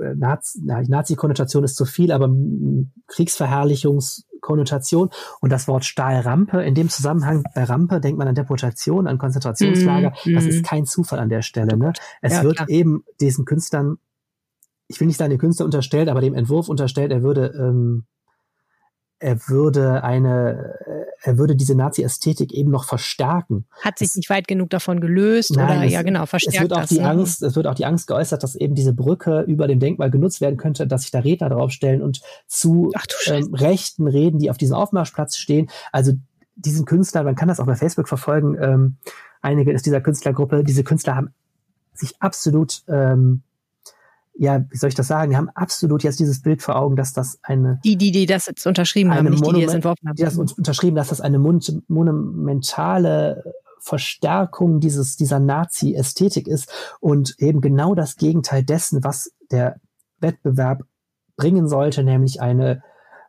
äh, 0.00 0.14
Nazi- 0.14 0.60
na, 0.64 0.82
Nazi-Konnotation 0.82 1.64
ist 1.64 1.76
zu 1.76 1.84
viel, 1.84 2.12
aber 2.12 2.28
mm, 2.28 2.92
Kriegsverherrlichungskonnotation 3.06 5.10
und 5.40 5.50
das 5.50 5.68
Wort 5.68 5.84
Stahlrampe, 5.84 6.62
in 6.62 6.74
dem 6.74 6.88
Zusammenhang 6.88 7.44
bei 7.54 7.64
Rampe 7.64 8.00
denkt 8.00 8.18
man 8.18 8.28
an 8.28 8.34
Deportation, 8.34 9.06
an 9.06 9.18
Konzentrationslager, 9.18 10.12
Mhm, 10.24 10.34
das 10.34 10.44
mhm. 10.44 10.50
ist 10.50 10.64
kein 10.64 10.86
Zufall 10.86 11.18
an 11.18 11.28
der 11.28 11.42
Stelle. 11.42 11.76
Ne? 11.76 11.92
Es 12.22 12.34
Ja, 12.34 12.42
wird 12.42 12.56
klar. 12.56 12.68
eben 12.68 13.04
diesen 13.20 13.44
Künstlern, 13.44 13.98
ich 14.88 15.00
will 15.00 15.08
nicht 15.08 15.18
sagen, 15.18 15.30
den 15.30 15.38
Künstler 15.38 15.64
unterstellt, 15.66 16.08
aber 16.08 16.20
dem 16.20 16.34
Entwurf 16.34 16.68
unterstellt, 16.68 17.12
er 17.12 17.22
würde 17.22 17.46
ähm, 17.58 18.04
er 19.18 19.48
würde 19.48 20.04
eine, 20.04 20.74
äh, 20.86 21.05
er 21.22 21.38
würde 21.38 21.56
diese 21.56 21.74
Nazi-Ästhetik 21.74 22.52
eben 22.52 22.70
noch 22.70 22.84
verstärken. 22.84 23.66
Hat 23.82 23.98
sich 23.98 24.14
nicht 24.14 24.30
weit 24.30 24.46
genug 24.48 24.70
davon 24.70 25.00
gelöst 25.00 25.54
Nein, 25.56 25.64
oder 25.78 25.86
es- 25.86 25.92
ja 25.92 26.02
genau, 26.02 26.24
Es 26.24 26.30
verstärkt 26.30 26.60
wird 26.60 26.72
auch 26.72 26.80
das. 26.80 26.88
die 26.90 26.98
ne? 27.00 27.08
Angst, 27.08 27.42
es 27.42 27.56
wird 27.56 27.66
auch 27.66 27.74
die 27.74 27.84
Angst 27.86 28.06
geäußert, 28.06 28.42
dass 28.42 28.54
eben 28.54 28.74
diese 28.74 28.92
Brücke 28.92 29.40
über 29.42 29.66
dem 29.66 29.80
Denkmal 29.80 30.10
genutzt 30.10 30.40
werden 30.40 30.56
könnte, 30.56 30.86
dass 30.86 31.02
sich 31.02 31.10
da 31.10 31.20
Redner 31.20 31.48
draufstellen 31.48 32.02
und 32.02 32.20
zu 32.46 32.92
ähm, 33.26 33.54
Rechten 33.54 34.06
reden, 34.06 34.38
die 34.38 34.50
auf 34.50 34.58
diesem 34.58 34.76
Aufmarschplatz 34.76 35.36
stehen. 35.36 35.68
Also 35.92 36.12
diesen 36.56 36.84
Künstler, 36.84 37.22
man 37.22 37.34
kann 37.34 37.48
das 37.48 37.60
auch 37.60 37.66
bei 37.66 37.76
Facebook 37.76 38.08
verfolgen, 38.08 38.56
ähm, 38.60 38.96
einige 39.42 39.74
aus 39.74 39.82
dieser 39.82 40.00
Künstlergruppe, 40.00 40.64
diese 40.64 40.84
Künstler 40.84 41.16
haben 41.16 41.30
sich 41.92 42.14
absolut, 42.20 42.82
ähm, 42.88 43.42
ja, 44.38 44.64
wie 44.70 44.76
soll 44.76 44.88
ich 44.88 44.94
das 44.94 45.06
sagen, 45.06 45.30
die 45.30 45.36
haben 45.36 45.48
absolut 45.50 46.02
jetzt 46.02 46.18
dieses 46.20 46.42
Bild 46.42 46.62
vor 46.62 46.76
Augen, 46.76 46.96
dass 46.96 47.12
das 47.12 47.38
eine 47.42 47.80
Die, 47.84 47.96
die, 47.96 48.12
die 48.12 48.26
das 48.26 48.46
jetzt 48.46 48.66
unterschrieben 48.66 49.14
haben, 49.14 49.30
nicht 49.30 49.46
die, 49.46 49.52
die 49.52 49.64
das 49.64 49.74
entworfen 49.74 50.08
haben. 50.08 50.16
die 50.16 50.22
das 50.22 50.36
uns 50.36 50.52
unterschrieben, 50.52 50.96
dass 50.96 51.08
das 51.08 51.20
eine 51.20 51.38
mon 51.38 51.60
monumentale 51.88 53.42
Verstärkung 53.80 54.80
dieses, 54.80 55.16
dieser 55.16 55.38
Nazi-Ästhetik 55.38 56.48
ist 56.48 56.70
und 57.00 57.34
eben 57.38 57.60
genau 57.60 57.94
das 57.94 58.16
Gegenteil 58.16 58.64
dessen, 58.64 59.04
was 59.04 59.32
der 59.50 59.80
Wettbewerb 60.18 60.82
bringen 61.36 61.68
sollte, 61.68 62.02
nämlich 62.02 62.40
eine, 62.40 62.82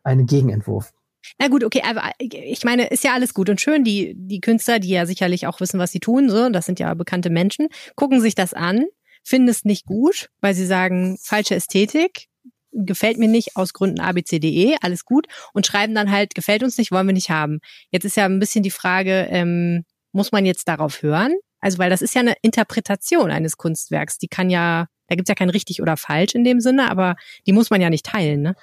einen 0.03 0.26
Gegenentwurf. 0.26 0.93
Na 1.39 1.49
gut, 1.49 1.64
okay, 1.64 1.84
aber 1.88 2.03
ich 2.20 2.64
meine, 2.64 2.88
ist 2.88 3.03
ja 3.03 3.14
alles 3.14 3.34
gut 3.34 3.49
und 3.49 3.60
schön. 3.60 3.84
Die, 3.84 4.16
die 4.18 4.39
Künstler, 4.39 4.80
die 4.80 4.89
ja 4.89 5.05
sicherlich 5.05 5.45
auch 5.45 5.60
wissen, 5.60 5.80
was 5.80 5.91
sie 5.91 5.99
tun, 5.99 6.30
so, 6.30 6.49
das 6.49 6.66
sind 6.66 6.80
ja 6.80 6.93
bekannte 6.93 7.30
Menschen, 7.30 7.68
gucken 7.95 8.22
sich 8.22 8.34
das 8.34 8.53
an, 8.53 8.86
finden 9.28 9.49
es 9.49 9.65
nicht 9.65 9.86
gut, 9.86 10.30
weil 10.41 10.53
sie 10.53 10.65
sagen, 10.65 11.17
falsche 11.21 11.55
Ästhetik, 11.55 12.28
gefällt 12.71 13.17
mir 13.17 13.28
nicht 13.28 13.55
aus 13.55 13.73
Gründen 13.73 13.99
abcde, 13.99 14.78
alles 14.82 15.05
gut, 15.05 15.28
und 15.53 15.65
schreiben 15.65 15.95
dann 15.95 16.11
halt, 16.11 16.36
gefällt 16.36 16.63
uns 16.63 16.78
nicht, 16.78 16.91
wollen 16.91 17.07
wir 17.07 17.13
nicht 17.13 17.30
haben. 17.30 17.59
Jetzt 17.91 18.05
ist 18.05 18.17
ja 18.17 18.25
ein 18.25 18.39
bisschen 18.39 18.63
die 18.63 18.71
Frage, 18.71 19.28
ähm, 19.30 19.84
muss 20.11 20.32
man 20.32 20.45
jetzt 20.45 20.67
darauf 20.67 21.01
hören? 21.01 21.34
Also, 21.59 21.80
weil 21.80 21.89
das 21.89 22.01
ist 22.01 22.13
ja 22.13 22.21
eine 22.21 22.36
Interpretation 22.41 23.32
eines 23.32 23.57
Kunstwerks, 23.57 24.17
die 24.17 24.28
kann 24.28 24.49
ja, 24.49 24.86
da 25.07 25.15
gibt's 25.15 25.30
ja 25.30 25.36
kein 25.36 25.49
richtig 25.49 25.82
oder 25.82 25.97
falsch 25.97 26.36
in 26.36 26.43
dem 26.43 26.59
Sinne, 26.59 26.89
aber 26.89 27.15
die 27.45 27.53
muss 27.53 27.69
man 27.69 27.82
ja 27.82 27.89
nicht 27.89 28.05
teilen, 28.05 28.41
ne? 28.41 28.55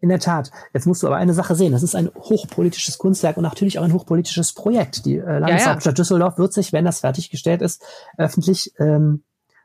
In 0.00 0.10
der 0.10 0.20
Tat. 0.20 0.50
Jetzt 0.74 0.86
musst 0.86 1.02
du 1.02 1.06
aber 1.06 1.16
eine 1.16 1.32
Sache 1.32 1.54
sehen. 1.54 1.72
Das 1.72 1.82
ist 1.82 1.94
ein 1.94 2.10
hochpolitisches 2.14 2.98
Kunstwerk 2.98 3.38
und 3.38 3.42
natürlich 3.42 3.78
auch 3.78 3.84
ein 3.84 3.94
hochpolitisches 3.94 4.52
Projekt. 4.52 5.06
Die 5.06 5.16
äh, 5.16 5.38
Landeshauptstadt 5.38 5.96
Düsseldorf 5.96 6.36
wird 6.36 6.52
sich, 6.52 6.74
wenn 6.74 6.84
das 6.84 7.00
fertiggestellt 7.00 7.62
ist, 7.62 7.82
öffentlich, 8.18 8.72
ähm, 8.78 9.24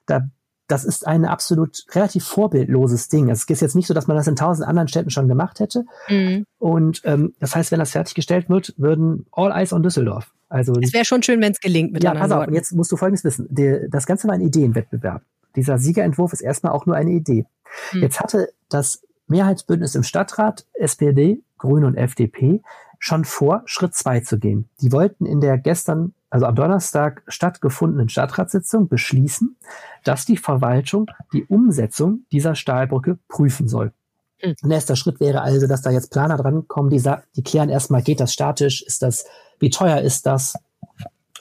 da, 0.10 0.28
das 0.68 0.86
ist 0.86 1.08
ein 1.08 1.26
absolut 1.26 1.86
relativ 1.92 2.26
vorbildloses 2.26 3.10
Ding. 3.10 3.30
Es 3.30 3.44
ist 3.44 3.62
jetzt 3.62 3.76
nicht 3.76 3.88
so, 3.88 3.94
dass 3.94 4.08
man 4.08 4.18
das 4.18 4.28
in 4.28 4.36
tausend 4.36 4.68
anderen 4.68 4.88
Städten 4.88 5.10
schon 5.10 5.28
gemacht 5.28 5.60
hätte. 5.60 5.86
Mhm. 6.08 6.46
Und 6.58 7.02
ähm, 7.06 7.34
das 7.40 7.56
heißt, 7.56 7.72
wenn 7.72 7.80
das 7.80 7.92
fertiggestellt 7.92 8.50
wird, 8.50 8.74
würden 8.78 9.26
all 9.32 9.52
eyes 9.52 9.74
on 9.74 9.84
Düsseldorf. 9.84 10.32
Also 10.50 10.74
Es 10.82 10.94
wäre 10.94 11.06
schon 11.06 11.22
schön, 11.24 11.42
wenn 11.42 11.52
es 11.52 11.60
gelingt 11.60 11.94
mit 11.94 12.04
ja, 12.04 12.12
anderen 12.12 12.30
pass 12.30 12.38
auf, 12.40 12.48
und 12.48 12.54
jetzt 12.54 12.74
musst 12.74 12.92
du 12.92 12.98
Folgendes 12.98 13.24
wissen. 13.24 13.48
Der, 13.50 13.88
das 13.88 14.06
Ganze 14.06 14.28
war 14.28 14.36
ein 14.36 14.42
Ideenwettbewerb. 14.42 15.22
Dieser 15.56 15.78
Siegerentwurf 15.78 16.34
ist 16.34 16.42
erstmal 16.42 16.74
auch 16.74 16.86
nur 16.86 16.96
eine 16.96 17.12
Idee. 17.12 17.46
Hm. 17.92 18.02
Jetzt 18.02 18.20
hatte 18.20 18.50
das 18.70 19.02
Mehrheitsbündnis 19.28 19.96
im 19.96 20.04
Stadtrat, 20.04 20.66
SPD, 20.74 21.42
Grüne 21.58 21.88
und 21.88 21.96
FDP, 21.96 22.62
schon 23.00 23.26
vor, 23.26 23.62
Schritt 23.66 23.96
zwei 23.96 24.20
zu 24.20 24.40
gehen. 24.40 24.70
Die 24.82 24.92
wollten 24.92 25.26
in 25.26 25.40
der 25.40 25.58
gestern, 25.58 26.14
also 26.30 26.46
am 26.46 26.56
Donnerstag 26.56 27.24
stattgefundenen 27.28 28.10
Stadtratssitzung 28.10 28.88
beschließen, 28.88 29.58
dass 30.04 30.26
die 30.26 30.38
Verwaltung 30.38 31.08
die 31.34 31.46
Umsetzung 31.46 32.26
dieser 32.32 32.56
Stahlbrücke 32.56 33.18
prüfen 33.28 33.68
soll. 33.68 33.94
Hm. 34.40 34.56
Nächster 34.62 34.96
Schritt 34.96 35.20
wäre 35.20 35.42
also, 35.42 35.68
dass 35.68 35.82
da 35.82 35.90
jetzt 35.90 36.12
Planer 36.12 36.38
drankommen, 36.38 36.90
die, 36.90 37.04
die 37.36 37.44
klären 37.44 37.70
erstmal, 37.70 38.02
geht 38.02 38.20
das 38.20 38.32
statisch, 38.32 38.82
ist 38.84 39.02
das, 39.02 39.26
wie 39.60 39.70
teuer 39.70 40.00
ist 40.02 40.26
das, 40.26 40.54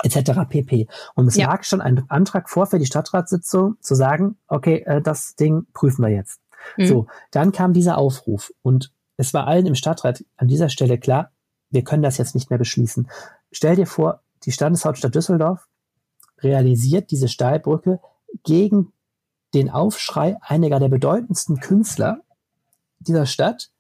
etc. 0.03 0.33
pp. 0.49 0.89
Und 1.15 1.29
es 1.29 1.37
Ja. 1.37 1.49
lag 1.49 1.65
schon 1.65 1.81
ein 1.81 2.05
Antrag 2.09 2.49
vor 2.49 2.67
für 2.67 2.79
die 2.79 2.87
Stadtratssitzung 2.87 3.77
zu 3.81 3.95
sagen, 3.95 4.37
okay, 4.49 4.83
äh, 4.87 5.01
das 5.01 5.37
Ding 5.37 5.67
prüfen 5.73 6.03
wir 6.03 6.11
jetzt. 6.11 6.41
Mhm. 6.77 6.87
So, 6.87 7.07
dann 7.31 7.53
kam 7.53 7.73
dieser 7.73 7.99
Aufruf 7.99 8.53
und 8.63 8.93
es 9.17 9.35
war 9.35 9.47
allen 9.47 9.67
im 9.67 9.75
Stadtrat 9.75 10.25
an 10.37 10.49
dieser 10.49 10.69
Stelle 10.69 10.99
klar, 10.99 11.33
wir 11.71 11.85
können 11.85 12.03
das 12.03 12.19
jetzt 12.19 12.35
nicht 12.35 12.51
mehr 12.51 12.59
beschließen. 12.59 13.09
Stell 13.51 13.77
dir 13.77 13.87
vor, 13.87 14.23
die 14.45 14.53
Standeshauptstadt 14.53 15.15
Düsseldorf 15.15 15.69
realisiert 16.41 17.11
diese 17.11 17.29
Stahlbrücke 17.29 18.01
gegen 18.45 18.93
den 19.55 19.71
Aufschrei 19.71 20.37
einiger 20.43 20.79
der 20.79 20.89
bedeutendsten 20.89 21.61
Künstler 21.61 22.21
dieser 23.01 23.27
Stadt 23.27 23.71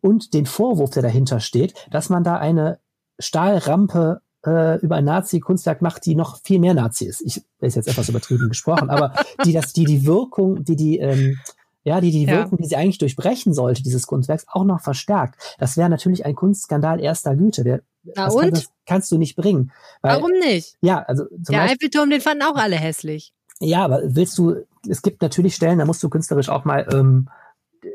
und 0.00 0.34
den 0.34 0.46
Vorwurf, 0.46 0.90
der 0.90 1.02
dahinter 1.02 1.40
steht, 1.40 1.74
dass 1.90 2.08
man 2.08 2.24
da 2.24 2.36
eine 2.36 2.78
Stahlrampe 3.18 4.20
äh, 4.44 4.78
über 4.80 4.96
ein 4.96 5.04
Nazi-Kunstwerk 5.04 5.80
macht, 5.82 6.04
die 6.04 6.14
noch 6.14 6.40
viel 6.42 6.58
mehr 6.58 6.74
Nazi 6.74 7.06
ist. 7.06 7.20
Ich 7.22 7.42
ist 7.60 7.76
jetzt 7.76 7.88
etwas 7.88 8.08
übertrieben 8.08 8.48
gesprochen, 8.48 8.90
aber 8.90 9.14
die 9.44 9.52
das, 9.52 9.72
die 9.72 9.84
die 9.84 10.04
Wirkung, 10.04 10.64
die 10.64 10.76
die 10.76 10.98
ähm, 10.98 11.38
ja, 11.84 12.00
die 12.00 12.10
die 12.10 12.24
Ja. 12.26 12.38
Wirkung, 12.38 12.58
die 12.58 12.66
sie 12.66 12.76
eigentlich 12.76 12.98
durchbrechen 12.98 13.54
sollte, 13.54 13.82
dieses 13.82 14.06
Kunstwerks, 14.06 14.46
auch 14.48 14.64
noch 14.64 14.80
verstärkt. 14.80 15.56
Das 15.58 15.76
wäre 15.76 15.88
natürlich 15.88 16.24
ein 16.24 16.34
Kunstskandal 16.34 17.00
erster 17.00 17.34
Güte. 17.34 17.64
Der, 17.64 17.82
Na 18.04 18.24
das, 18.26 18.34
und? 18.34 18.40
Kann, 18.42 18.50
das 18.50 18.70
kannst 18.86 19.12
du 19.12 19.18
nicht 19.18 19.36
bringen. 19.36 19.72
Weil, 20.00 20.16
Warum 20.16 20.32
nicht? 20.40 20.76
Ja, 20.80 21.02
also 21.02 21.24
zum 21.26 21.42
Der 21.50 21.58
Beispiel, 21.58 21.74
Eiffelturm, 21.76 22.10
den 22.10 22.20
fanden 22.20 22.42
auch 22.44 22.56
alle 22.56 22.76
hässlich. 22.76 23.32
ja, 23.60 23.84
aber 23.84 24.00
willst 24.04 24.36
du, 24.38 24.56
es 24.88 25.02
gibt 25.02 25.22
natürlich 25.22 25.54
Stellen, 25.54 25.78
da 25.78 25.84
musst 25.84 26.02
du 26.02 26.08
künstlerisch 26.08 26.48
auch 26.48 26.64
mal 26.64 26.86
ähm, 26.92 27.28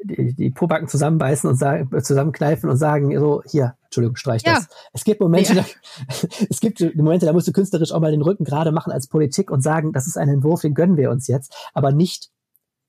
die, 0.04 0.34
die 0.34 0.50
Pobacken 0.50 0.88
zusammenbeißen 0.90 1.50
und 1.50 1.56
sagen, 1.56 1.90
äh, 1.96 2.02
zusammenkneifen 2.02 2.70
und 2.70 2.76
sagen, 2.78 3.18
so, 3.18 3.42
hier, 3.50 3.76
Entschuldigung, 3.86 4.16
streich 4.18 4.44
Ja. 4.46 4.56
das. 4.56 4.68
Es 4.94 5.04
gibt 5.06 5.22
Momente, 5.22 5.54
Ja. 5.54 5.62
da, 5.64 6.08
es 6.50 6.60
gibt 6.60 6.80
Momente, 6.96 7.26
da 7.26 7.34
musst 7.34 7.48
du 7.48 7.52
künstlerisch 7.54 7.92
auch 7.92 8.00
mal 8.02 8.12
den 8.12 8.22
Rücken 8.22 8.44
gerade 8.44 8.72
machen 8.72 8.92
als 8.92 9.08
Politik 9.08 9.50
und 9.52 9.62
sagen, 9.62 9.94
das 9.94 10.08
ist 10.08 10.18
ein 10.18 10.30
Entwurf, 10.30 10.62
den 10.62 10.74
gönnen 10.74 10.98
wir 10.98 11.10
uns 11.10 11.28
jetzt, 11.28 11.54
aber 11.74 11.92
nicht, 11.92 12.30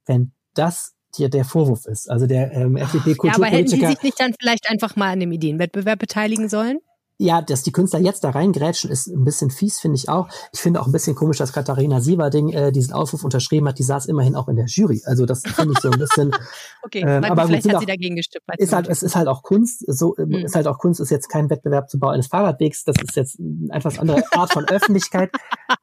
wenn 0.07 0.33
das 0.55 0.95
hier 1.15 1.29
der 1.29 1.45
Vorwurf 1.45 1.87
ist. 1.87 2.11
Also 2.11 2.27
der 2.27 2.53
ähm, 2.53 2.77
Ja, 2.77 2.85
aber 2.85 2.85
hätten 2.85 2.91
die 2.93 3.11
FDP-Kulturpolitiker. 3.11 3.89
sich 3.89 4.03
nicht 4.03 4.21
dann 4.21 4.35
vielleicht 4.39 4.69
einfach 4.71 4.95
mal 4.97 5.11
an 5.13 5.21
dem 5.21 5.33
Ideenwettbewerb 5.33 5.99
beteiligen 6.01 6.49
sollen? 6.49 6.79
Ja, 7.19 7.43
dass 7.43 7.65
die 7.65 7.73
Künstler 7.73 7.99
jetzt 7.99 8.23
da 8.23 8.31
reingrätschen, 8.31 8.91
ist 8.91 9.09
ein 9.09 9.25
bisschen 9.25 9.51
fies, 9.51 9.81
finde 9.81 9.97
ich 9.97 10.09
auch. 10.09 10.29
Ich 10.53 10.61
finde 10.61 10.81
auch 10.81 10.87
ein 10.87 10.93
bisschen 10.93 11.17
komisch, 11.17 11.39
dass 11.39 11.53
Katharina 11.53 12.01
Sieverding 12.01 12.51
äh, 12.51 12.73
diesen 12.73 12.93
Aufruf 12.93 13.25
unterschrieben 13.25 13.67
hat. 13.67 13.79
Die 13.79 13.83
saß 13.83 14.07
immerhin 14.07 14.37
auch 14.37 14.47
in 14.49 14.55
der 14.55 14.67
Jury. 14.67 15.03
Also 15.05 15.27
das 15.27 15.43
finde 15.43 15.73
ich 15.73 15.81
so 15.81 15.91
ein 15.91 15.99
bisschen. 15.99 16.31
okay, 16.85 17.03
ähm, 17.05 17.25
aber 17.25 17.47
vielleicht 17.47 17.69
hat 17.69 17.75
auch, 17.75 17.81
sie 17.81 17.87
dagegen 17.87 18.15
gestimmt. 18.15 18.45
Ist 18.57 18.73
halt, 18.73 18.89
es 18.89 19.03
ist 19.03 19.17
halt 19.17 19.27
auch 19.27 19.43
Kunst. 19.43 19.85
So 19.89 20.17
hm. 20.17 20.31
ist 20.31 20.55
halt 20.55 20.69
auch 20.69 20.79
Kunst. 20.79 21.01
Ist 21.01 21.11
jetzt 21.11 21.29
kein 21.29 21.51
Wettbewerb 21.51 21.91
zum 21.91 21.99
Bau 21.99 22.09
eines 22.09 22.29
Fahrradwegs. 22.29 22.85
Das 22.85 22.95
ist 23.03 23.17
jetzt 23.17 23.41
eine 23.41 23.73
etwas 23.73 23.99
andere 23.99 24.23
Art 24.33 24.53
von 24.53 24.65
Öffentlichkeit. 24.67 25.33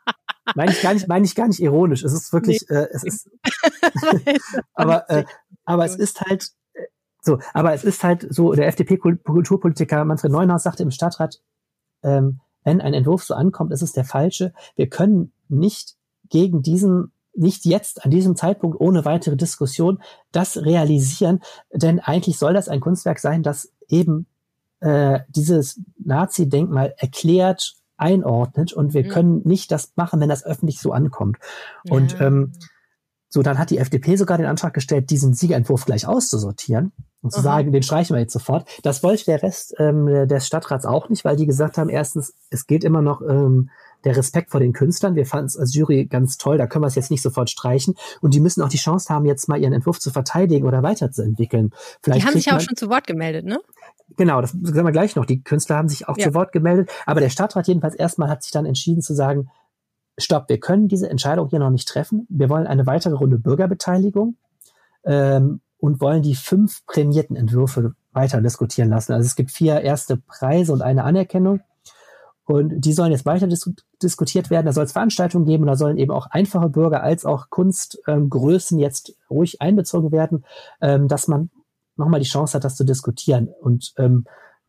meine 0.56 0.72
ich 0.72 0.82
gar 0.82 0.94
nicht, 0.94 1.10
meine 1.10 1.26
ich 1.26 1.36
gar 1.36 1.48
nicht 1.48 1.60
ironisch. 1.60 2.04
Es 2.04 2.14
ist 2.14 2.32
wirklich, 2.32 2.66
nee. 2.70 2.78
äh, 2.78 2.88
es 2.92 3.04
ist. 3.04 3.30
aber 4.74 5.10
äh, 5.10 5.26
aber 5.66 5.84
es 5.84 5.96
ist 5.96 6.22
halt 6.22 6.52
so, 7.26 7.40
aber 7.54 7.74
es 7.74 7.84
ist 7.84 8.04
halt 8.04 8.28
so, 8.30 8.54
der 8.54 8.68
FDP-Kulturpolitiker 8.68 10.06
Manfred 10.06 10.32
Neuhaus 10.32 10.64
sagte 10.64 10.84
im 10.84 10.92
Stadtrat, 10.92 11.42
ähm, 12.04 12.40
wenn 12.64 12.82
ein 12.82 12.94
Entwurf 12.94 13.24
so 13.24 13.34
ankommt, 13.34 13.72
ist 13.72 13.82
es 13.82 13.94
der 13.94 14.06
falsche. 14.06 14.54
Wir 14.76 14.88
können 14.90 15.32
nicht 15.50 15.96
gegen 16.30 16.62
diesen, 16.62 17.12
nicht 17.34 17.66
jetzt 17.66 18.06
an 18.06 18.12
diesem 18.12 18.36
Zeitpunkt 18.36 18.80
ohne 18.80 19.06
weitere 19.06 19.36
Diskussion 19.36 20.02
das 20.32 20.58
realisieren, 20.58 21.42
denn 21.74 22.00
eigentlich 22.00 22.38
soll 22.38 22.54
das 22.54 22.70
ein 22.70 22.80
Kunstwerk 22.80 23.20
sein, 23.20 23.42
das 23.42 23.72
eben 23.88 24.28
äh, 24.82 25.22
dieses 25.30 25.82
Nazi-Denkmal 26.04 26.94
erklärt, 26.98 27.76
einordnet 27.98 28.74
und 28.74 28.94
wir 28.94 29.06
mhm. 29.06 29.10
können 29.10 29.42
nicht 29.46 29.72
das 29.72 29.94
machen, 29.96 30.20
wenn 30.20 30.30
das 30.30 30.46
öffentlich 30.46 30.80
so 30.80 30.92
ankommt. 30.92 31.38
Ja. 31.86 31.96
Und 31.96 32.20
ähm, 32.20 32.54
so, 33.30 33.42
dann 33.42 33.58
hat 33.58 33.70
die 33.70 33.80
FDP 33.80 34.16
sogar 34.16 34.38
den 34.38 34.48
Antrag 34.48 34.74
gestellt, 34.74 35.10
diesen 35.10 35.34
Siegerentwurf 35.34 35.86
gleich 35.86 36.08
auszusortieren 36.08 36.92
und 37.26 37.32
zu 37.32 37.40
Aha. 37.40 37.44
sagen, 37.44 37.72
den 37.72 37.82
streichen 37.82 38.16
wir 38.16 38.22
jetzt 38.22 38.34
sofort. 38.34 38.70
Das 38.84 39.02
wollte 39.02 39.26
der 39.26 39.42
Rest 39.42 39.74
ähm, 39.80 40.28
des 40.28 40.46
Stadtrats 40.46 40.86
auch 40.86 41.10
nicht, 41.10 41.26
weil 41.26 41.36
die 41.36 41.48
gesagt 41.48 41.80
haben, 41.80 41.90
erstens, 41.90 42.36
es 42.52 42.68
geht 42.68 42.84
immer 42.84 43.02
noch 43.02 43.24
ähm, 43.24 43.72
der 44.04 44.16
Respekt 44.16 44.52
vor 44.52 44.60
den 44.60 44.74
Künstlern. 44.74 45.16
Wir 45.16 45.26
fanden 45.26 45.48
es 45.48 45.58
als 45.58 45.74
Jury 45.74 46.06
ganz 46.06 46.38
toll, 46.38 46.60
da 46.60 46.68
können 46.68 46.84
wir 46.84 46.88
es 46.88 46.94
jetzt 46.94 47.10
nicht 47.10 47.24
sofort 47.24 47.50
streichen. 47.50 47.96
Und 48.22 48.36
die 48.36 48.40
müssen 48.40 48.62
auch 48.62 48.70
die 48.70 48.78
Chance 48.78 49.12
haben, 49.12 49.26
jetzt 49.26 49.50
mal 49.50 49.60
ihren 49.60 49.74
Entwurf 49.74 50.00
zu 50.00 50.12
verteidigen 50.12 50.68
oder 50.68 50.84
weiterzuentwickeln. 50.84 51.72
Vielleicht 52.04 52.22
die 52.22 52.28
haben 52.28 52.36
sich 52.36 52.46
ja 52.46 52.58
auch 52.58 52.62
schon 52.62 52.76
zu 52.76 52.90
Wort 52.90 53.08
gemeldet, 53.08 53.46
ne? 53.46 53.60
Genau, 54.18 54.40
das 54.40 54.52
sagen 54.52 54.86
wir 54.86 54.92
gleich 54.92 55.16
noch. 55.16 55.26
Die 55.26 55.42
Künstler 55.42 55.78
haben 55.78 55.90
sich 55.90 56.08
auch 56.08 56.20
ja. 56.20 56.28
zu 56.28 56.36
Wort 56.36 56.52
gemeldet. 56.52 56.92
Aber 57.08 57.22
der 57.22 57.30
Stadtrat 57.30 57.68
jedenfalls 57.68 57.96
erstmal 57.96 58.30
hat 58.30 58.44
sich 58.44 58.52
dann 58.52 58.68
entschieden 58.68 59.02
zu 59.02 59.16
sagen, 59.16 59.50
stopp, 60.20 60.48
wir 60.48 60.60
können 60.60 60.88
diese 60.88 61.10
Entscheidung 61.10 61.50
hier 61.50 61.58
noch 61.58 61.72
nicht 61.72 61.88
treffen. 61.88 62.28
Wir 62.30 62.50
wollen 62.50 62.68
eine 62.68 62.86
weitere 62.86 63.16
Runde 63.16 63.40
Bürgerbeteiligung. 63.40 64.38
Ähm, 65.04 65.62
und 65.78 66.02
wollen 66.02 66.22
die 66.22 66.36
fünf 66.36 66.86
prämierten 66.86 67.36
Entwürfe 67.36 67.96
weiter 68.12 68.42
diskutieren 68.42 68.90
lassen. 68.90 69.14
Also 69.14 69.26
es 69.26 69.36
gibt 69.36 69.52
vier 69.52 69.82
erste 69.82 70.18
Preise 70.18 70.74
und 70.74 70.82
eine 70.82 71.04
Anerkennung. 71.04 71.62
Und 72.46 72.86
die 72.86 72.94
sollen 72.94 73.12
jetzt 73.12 73.26
weiter 73.26 73.48
dis 73.48 73.70
diskutiert 74.02 74.52
werden. 74.52 74.68
Da 74.68 74.72
soll 74.72 74.84
es 74.84 74.92
Veranstaltungen 74.92 75.46
geben 75.46 75.64
und 75.64 75.68
da 75.68 75.76
sollen 75.76 75.98
eben 75.98 76.12
auch 76.12 76.28
einfache 76.28 76.70
Bürger 76.70 77.02
als 77.02 77.26
auch 77.26 77.50
Kunstgrößen 77.50 78.78
ähm, 78.78 78.84
jetzt 78.84 79.18
ruhig 79.30 79.62
einbezogen 79.62 80.12
werden, 80.12 80.46
ähm, 80.80 81.08
dass 81.08 81.28
man 81.28 81.50
nochmal 81.96 82.20
die 82.20 82.28
Chance 82.28 82.54
hat, 82.54 82.64
das 82.64 82.76
zu 82.76 82.84
diskutieren. 82.84 83.48
Und 83.48 83.94
ähm, 83.98 84.26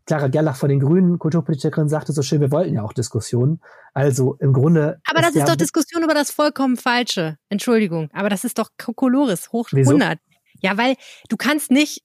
Clara 0.07 0.29
Gerlach 0.29 0.57
von 0.57 0.69
den 0.69 0.81
Grünen, 0.81 1.19
Kulturpolitikerin, 1.19 1.89
sagte 1.89 2.13
so 2.13 2.23
schön, 2.23 2.41
wir 2.41 2.53
wollten 2.53 2.75
ja 2.75 2.83
auch 2.83 2.93
Diskussionen. 2.93 3.61
Also 3.93 4.37
im 4.41 4.53
Grunde. 4.53 5.01
Aber 5.11 5.21
das 5.21 5.31
ist, 5.31 5.43
ist 5.43 5.49
doch 5.49 5.57
Diskussion 5.57 6.03
über 6.03 6.15
das 6.15 6.31
vollkommen 6.31 6.77
Falsche. 6.77 7.37
Entschuldigung. 7.49 8.09
Aber 8.13 8.31
das 8.31 8.45
ist 8.45 8.59
doch 8.59 8.71
Kokolores 8.79 9.53
hoch 9.53 9.69
100. 9.73 10.19
Ja, 10.61 10.77
weil 10.77 10.97
du 11.29 11.37
kannst 11.37 11.71
nicht, 11.71 12.03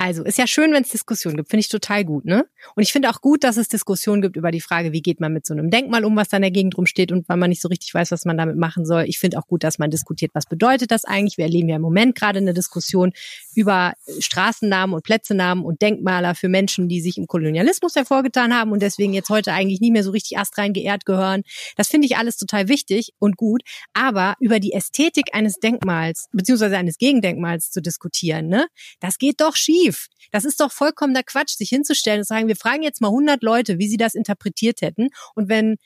also 0.00 0.24
ist 0.24 0.38
ja 0.38 0.46
schön, 0.46 0.72
wenn 0.72 0.82
es 0.82 0.88
Diskussionen 0.88 1.36
gibt, 1.36 1.50
finde 1.50 1.60
ich 1.60 1.68
total 1.68 2.06
gut, 2.06 2.24
ne? 2.24 2.46
Und 2.74 2.82
ich 2.82 2.90
finde 2.90 3.10
auch 3.10 3.20
gut, 3.20 3.44
dass 3.44 3.58
es 3.58 3.68
Diskussionen 3.68 4.22
gibt 4.22 4.36
über 4.36 4.50
die 4.50 4.62
Frage, 4.62 4.92
wie 4.92 5.02
geht 5.02 5.20
man 5.20 5.30
mit 5.30 5.44
so 5.44 5.52
einem 5.52 5.70
Denkmal 5.70 6.06
um, 6.06 6.16
was 6.16 6.30
da 6.30 6.38
in 6.38 6.42
der 6.42 6.50
Gegend 6.50 6.78
rumsteht 6.78 7.12
und 7.12 7.28
weil 7.28 7.36
man 7.36 7.50
nicht 7.50 7.60
so 7.60 7.68
richtig 7.68 7.92
weiß, 7.92 8.10
was 8.10 8.24
man 8.24 8.38
damit 8.38 8.56
machen 8.56 8.86
soll. 8.86 9.04
Ich 9.06 9.18
finde 9.18 9.38
auch 9.38 9.46
gut, 9.46 9.62
dass 9.62 9.78
man 9.78 9.90
diskutiert, 9.90 10.30
was 10.32 10.46
bedeutet 10.46 10.90
das 10.90 11.04
eigentlich? 11.04 11.36
Wir 11.36 11.44
erleben 11.44 11.68
ja 11.68 11.76
im 11.76 11.82
Moment 11.82 12.14
gerade 12.14 12.38
eine 12.38 12.54
Diskussion 12.54 13.12
über 13.54 13.92
Straßennamen 14.20 14.94
und 14.94 15.04
Plätzenamen 15.04 15.62
und 15.62 15.82
Denkmaler 15.82 16.34
für 16.34 16.48
Menschen, 16.48 16.88
die 16.88 17.02
sich 17.02 17.18
im 17.18 17.26
Kolonialismus 17.26 17.94
hervorgetan 17.94 18.54
haben 18.54 18.72
und 18.72 18.80
deswegen 18.80 19.12
jetzt 19.12 19.28
heute 19.28 19.52
eigentlich 19.52 19.82
nie 19.82 19.90
mehr 19.90 20.02
so 20.02 20.12
richtig 20.12 20.38
astrein 20.38 20.72
geehrt 20.72 21.04
gehören. 21.04 21.42
Das 21.76 21.88
finde 21.88 22.06
ich 22.06 22.16
alles 22.16 22.38
total 22.38 22.68
wichtig 22.68 23.12
und 23.18 23.36
gut. 23.36 23.60
Aber 23.92 24.34
über 24.40 24.60
die 24.60 24.72
Ästhetik 24.72 25.34
eines 25.34 25.56
Denkmals 25.56 26.28
beziehungsweise 26.32 26.78
eines 26.78 26.96
Gegendenkmals 26.96 27.70
zu 27.70 27.82
diskutieren, 27.82 28.48
ne? 28.48 28.66
Das 29.00 29.18
geht 29.18 29.42
doch 29.42 29.56
schief. 29.60 30.06
Das 30.32 30.44
ist 30.44 30.60
doch 30.60 30.72
vollkommener 30.72 31.22
Quatsch, 31.22 31.56
sich 31.56 31.68
hinzustellen 31.68 32.20
und 32.20 32.24
zu 32.24 32.34
sagen, 32.34 32.48
wir 32.48 32.56
fragen 32.56 32.82
jetzt 32.82 33.00
mal 33.00 33.08
100 33.08 33.42
Leute, 33.42 33.78
wie 33.78 33.88
sie 33.88 33.96
das 33.96 34.14
interpretiert 34.14 34.80
hätten. 34.80 35.08
Und 35.34 35.48
wenn 35.48 35.76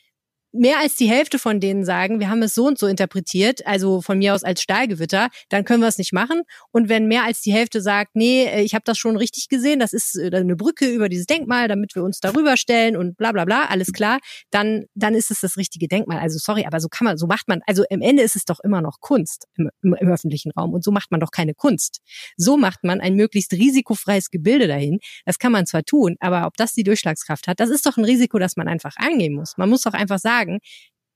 mehr 0.54 0.78
als 0.78 0.94
die 0.94 1.08
Hälfte 1.08 1.38
von 1.38 1.58
denen 1.58 1.84
sagen, 1.84 2.20
wir 2.20 2.30
haben 2.30 2.42
es 2.42 2.54
so 2.54 2.66
und 2.66 2.78
so 2.78 2.86
interpretiert, 2.86 3.66
also 3.66 4.00
von 4.00 4.18
mir 4.18 4.34
aus 4.34 4.44
als 4.44 4.62
Stahlgewitter, 4.62 5.28
dann 5.48 5.64
können 5.64 5.80
wir 5.80 5.88
es 5.88 5.98
nicht 5.98 6.12
machen. 6.12 6.42
Und 6.70 6.88
wenn 6.88 7.08
mehr 7.08 7.24
als 7.24 7.40
die 7.40 7.52
Hälfte 7.52 7.80
sagt, 7.80 8.14
nee, 8.14 8.44
äh, 8.44 8.62
ich 8.62 8.74
habe 8.74 8.84
das 8.84 8.96
schon 8.96 9.16
richtig 9.16 9.48
gesehen, 9.48 9.80
das 9.80 9.92
ist 9.92 10.16
äh, 10.16 10.30
eine 10.34 10.56
Brücke 10.56 10.86
über 10.86 11.08
dieses 11.08 11.26
Denkmal, 11.26 11.66
damit 11.66 11.94
wir 11.94 12.04
uns 12.04 12.20
darüber 12.20 12.56
stellen 12.56 12.96
und 12.96 13.16
bla 13.16 13.32
bla 13.32 13.44
bla, 13.44 13.66
alles 13.66 13.92
klar, 13.92 14.18
dann, 14.50 14.84
dann 14.94 15.14
ist 15.14 15.30
es 15.30 15.40
das 15.40 15.56
richtige 15.56 15.88
Denkmal. 15.88 16.20
Also 16.20 16.38
sorry, 16.38 16.64
aber 16.66 16.78
so 16.78 16.88
kann 16.88 17.04
man, 17.04 17.18
so 17.18 17.26
macht 17.26 17.48
man, 17.48 17.60
also 17.66 17.84
im 17.90 18.00
Ende 18.00 18.22
ist 18.22 18.36
es 18.36 18.44
doch 18.44 18.60
immer 18.60 18.80
noch 18.80 19.00
Kunst 19.00 19.46
im, 19.56 19.70
im, 19.82 19.94
im 19.94 20.08
öffentlichen 20.08 20.52
Raum 20.52 20.72
und 20.72 20.84
so 20.84 20.92
macht 20.92 21.10
man 21.10 21.18
doch 21.18 21.32
keine 21.32 21.54
Kunst. 21.54 22.00
So 22.36 22.56
macht 22.56 22.84
man 22.84 23.00
ein 23.00 23.14
möglichst 23.14 23.52
risikofreies 23.52 24.30
Gebilde 24.30 24.68
dahin. 24.68 25.00
Das 25.24 25.38
kann 25.38 25.50
man 25.50 25.66
zwar 25.66 25.82
tun, 25.82 26.16
aber 26.20 26.46
ob 26.46 26.56
das 26.56 26.74
die 26.74 26.84
Durchschlagskraft 26.84 27.48
hat, 27.48 27.58
das 27.58 27.70
ist 27.70 27.86
doch 27.86 27.96
ein 27.96 28.04
Risiko, 28.04 28.38
das 28.38 28.56
man 28.56 28.68
einfach 28.68 28.94
eingehen 28.96 29.34
muss. 29.34 29.54
Man 29.56 29.68
muss 29.68 29.82
doch 29.82 29.94
einfach 29.94 30.18
sagen, 30.18 30.43
sagen, 30.44 30.60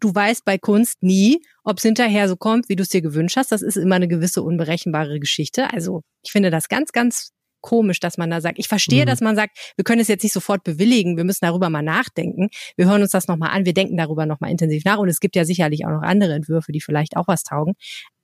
du 0.00 0.14
weißt 0.14 0.44
bei 0.44 0.58
Kunst 0.58 1.02
nie, 1.02 1.42
ob 1.64 1.78
es 1.78 1.82
hinterher 1.82 2.28
so 2.28 2.36
kommt, 2.36 2.68
wie 2.68 2.76
du 2.76 2.82
es 2.82 2.88
dir 2.88 3.02
gewünscht 3.02 3.36
hast. 3.36 3.52
Das 3.52 3.62
ist 3.62 3.76
immer 3.76 3.96
eine 3.96 4.08
gewisse 4.08 4.42
unberechenbare 4.42 5.20
Geschichte. 5.20 5.72
Also 5.72 6.02
ich 6.22 6.32
finde 6.32 6.50
das 6.50 6.68
ganz, 6.68 6.92
ganz 6.92 7.30
komisch, 7.60 7.98
dass 7.98 8.18
man 8.18 8.30
da 8.30 8.40
sagt. 8.40 8.58
Ich 8.58 8.68
verstehe, 8.68 9.02
mhm. 9.02 9.06
dass 9.06 9.20
man 9.20 9.34
sagt, 9.34 9.72
wir 9.76 9.84
können 9.84 10.00
es 10.00 10.08
jetzt 10.08 10.22
nicht 10.22 10.32
sofort 10.32 10.62
bewilligen, 10.62 11.16
wir 11.16 11.24
müssen 11.24 11.40
darüber 11.42 11.70
mal 11.70 11.82
nachdenken. 11.82 12.48
Wir 12.76 12.86
hören 12.86 13.02
uns 13.02 13.10
das 13.10 13.26
nochmal 13.26 13.50
an, 13.50 13.66
wir 13.66 13.74
denken 13.74 13.96
darüber 13.96 14.26
nochmal 14.26 14.50
intensiv 14.50 14.84
nach 14.84 14.98
und 14.98 15.08
es 15.08 15.18
gibt 15.18 15.34
ja 15.34 15.44
sicherlich 15.44 15.84
auch 15.84 15.90
noch 15.90 16.02
andere 16.02 16.34
Entwürfe, 16.34 16.70
die 16.70 16.80
vielleicht 16.80 17.16
auch 17.16 17.26
was 17.26 17.42
taugen. 17.42 17.74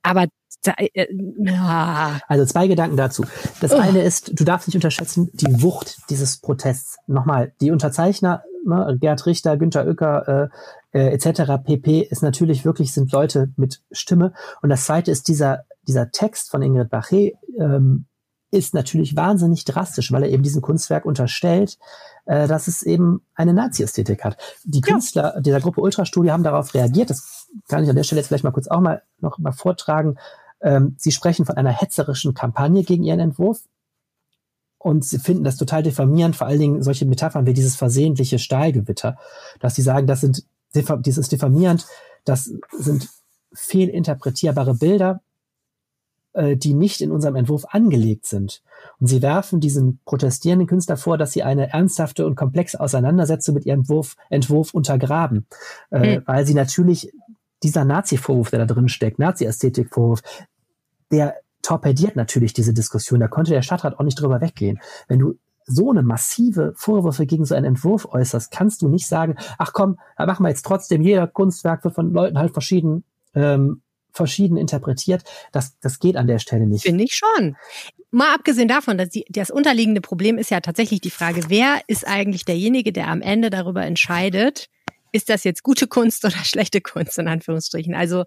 Aber 0.02 0.28
äh, 0.66 0.88
äh, 0.94 1.08
also 2.28 2.44
zwei 2.46 2.68
Gedanken 2.68 2.96
dazu. 2.96 3.24
Das 3.60 3.72
oh. 3.72 3.76
eine 3.76 4.02
ist, 4.02 4.38
du 4.38 4.44
darfst 4.44 4.68
nicht 4.68 4.76
unterschätzen 4.76 5.30
die 5.32 5.62
Wucht 5.62 5.98
dieses 6.10 6.40
Protests. 6.40 6.98
Nochmal, 7.06 7.52
die 7.60 7.70
Unterzeichner, 7.70 8.44
ne, 8.64 8.96
Gerd 9.00 9.26
Richter, 9.26 9.56
Günter 9.56 9.86
Oecker, 9.86 10.28
äh, 10.44 10.48
äh, 10.94 11.08
etc. 11.08 11.62
pp. 11.62 12.00
ist 12.00 12.22
natürlich 12.22 12.64
wirklich 12.64 12.94
sind 12.94 13.12
Leute 13.12 13.52
mit 13.56 13.82
Stimme. 13.92 14.32
Und 14.62 14.70
das 14.70 14.86
zweite 14.86 15.10
ist 15.10 15.28
dieser 15.28 15.64
dieser 15.86 16.10
Text 16.10 16.50
von 16.50 16.62
Ingrid 16.62 16.90
Bachet 16.90 17.34
ähm, 17.58 18.06
ist 18.50 18.72
natürlich 18.72 19.16
wahnsinnig 19.16 19.64
drastisch, 19.64 20.12
weil 20.12 20.22
er 20.22 20.30
eben 20.30 20.44
diesem 20.44 20.62
Kunstwerk 20.62 21.04
unterstellt, 21.04 21.76
äh, 22.24 22.46
dass 22.46 22.68
es 22.68 22.82
eben 22.84 23.22
eine 23.34 23.52
Nazi-Ästhetik 23.52 24.24
hat. 24.24 24.36
Die 24.62 24.80
Künstler 24.80 25.34
ja. 25.34 25.40
dieser 25.40 25.60
Gruppe 25.60 25.80
Ultrastudio 25.80 26.32
haben 26.32 26.44
darauf 26.44 26.72
reagiert. 26.72 27.10
Das 27.10 27.48
kann 27.68 27.82
ich 27.82 27.90
an 27.90 27.96
der 27.96 28.04
Stelle 28.04 28.20
jetzt 28.20 28.28
vielleicht 28.28 28.44
mal 28.44 28.52
kurz 28.52 28.68
auch 28.68 28.80
mal 28.80 29.02
noch 29.18 29.38
mal 29.38 29.52
vortragen. 29.52 30.16
Ähm, 30.60 30.94
sie 30.98 31.10
sprechen 31.10 31.44
von 31.44 31.56
einer 31.56 31.72
hetzerischen 31.72 32.32
Kampagne 32.32 32.84
gegen 32.84 33.02
ihren 33.02 33.20
Entwurf. 33.20 33.64
Und 34.78 35.04
sie 35.04 35.18
finden 35.18 35.44
das 35.44 35.56
total 35.56 35.82
diffamierend, 35.82 36.36
vor 36.36 36.46
allen 36.46 36.60
Dingen 36.60 36.82
solche 36.82 37.06
Metaphern 37.06 37.46
wie 37.46 37.54
dieses 37.54 37.74
versehentliche 37.74 38.38
Stahlgewitter, 38.38 39.16
dass 39.58 39.74
sie 39.74 39.82
sagen, 39.82 40.06
das 40.06 40.20
sind, 40.20 40.44
dieses 40.74 41.28
diffamierend, 41.28 41.86
das 42.24 42.52
sind 42.76 43.08
fehlinterpretierbare 43.52 44.74
Bilder, 44.74 45.20
äh, 46.34 46.56
die 46.56 46.74
nicht 46.74 47.00
in 47.00 47.12
unserem 47.12 47.36
Entwurf 47.36 47.64
angelegt 47.70 48.26
sind. 48.26 48.62
Und 48.98 49.06
sie 49.06 49.22
werfen 49.22 49.60
diesen 49.60 50.00
protestierenden 50.04 50.66
Künstler 50.66 50.96
vor, 50.96 51.16
dass 51.16 51.32
sie 51.32 51.42
eine 51.42 51.72
ernsthafte 51.72 52.26
und 52.26 52.34
komplexe 52.34 52.80
Auseinandersetzung 52.80 53.54
mit 53.54 53.66
ihrem 53.66 53.80
Entwurf, 53.80 54.16
Entwurf 54.30 54.74
untergraben, 54.74 55.46
äh, 55.90 56.18
mhm. 56.18 56.22
weil 56.26 56.46
sie 56.46 56.54
natürlich 56.54 57.12
dieser 57.62 57.84
Nazi-Vorwurf, 57.84 58.50
der 58.50 58.66
da 58.66 58.74
drin 58.74 58.88
steckt, 58.88 59.18
Nazi-Ästhetik-Vorwurf, 59.18 60.22
der 61.10 61.36
torpediert 61.62 62.16
natürlich 62.16 62.52
diese 62.52 62.74
Diskussion. 62.74 63.20
Da 63.20 63.28
konnte 63.28 63.52
der 63.52 63.62
Stadtrat 63.62 63.98
auch 63.98 64.04
nicht 64.04 64.20
drüber 64.20 64.40
weggehen. 64.40 64.80
Wenn 65.08 65.20
du 65.20 65.38
so 65.66 65.90
eine 65.90 66.02
massive 66.02 66.74
Vorwürfe 66.76 67.26
gegen 67.26 67.44
so 67.44 67.54
einen 67.54 67.66
Entwurf 67.66 68.06
äußerst, 68.06 68.50
kannst 68.50 68.82
du 68.82 68.88
nicht 68.88 69.06
sagen, 69.06 69.36
ach 69.58 69.72
komm, 69.72 69.98
machen 70.18 70.44
wir 70.44 70.50
jetzt 70.50 70.66
trotzdem, 70.66 71.02
jeder 71.02 71.26
Kunstwerk 71.26 71.84
wird 71.84 71.94
von 71.94 72.12
Leuten 72.12 72.38
halt 72.38 72.52
verschieden 72.52 73.04
ähm, 73.34 73.82
verschieden 74.14 74.56
interpretiert. 74.56 75.24
Das, 75.52 75.78
das 75.80 75.98
geht 75.98 76.16
an 76.16 76.26
der 76.26 76.38
Stelle 76.38 76.66
nicht. 76.66 76.82
Finde 76.84 77.04
ich 77.04 77.14
schon. 77.14 77.56
Mal 78.10 78.32
abgesehen 78.32 78.68
davon, 78.68 78.96
dass 78.96 79.08
die, 79.08 79.24
das 79.28 79.50
unterliegende 79.50 80.00
Problem 80.00 80.38
ist 80.38 80.50
ja 80.50 80.60
tatsächlich 80.60 81.00
die 81.00 81.10
Frage, 81.10 81.42
wer 81.48 81.80
ist 81.88 82.06
eigentlich 82.06 82.44
derjenige, 82.44 82.92
der 82.92 83.08
am 83.08 83.20
Ende 83.20 83.50
darüber 83.50 83.84
entscheidet, 83.84 84.68
ist 85.10 85.28
das 85.28 85.44
jetzt 85.44 85.62
gute 85.62 85.88
Kunst 85.88 86.24
oder 86.24 86.36
schlechte 86.44 86.80
Kunst, 86.80 87.18
in 87.18 87.28
Anführungsstrichen. 87.28 87.94
Also 87.94 88.24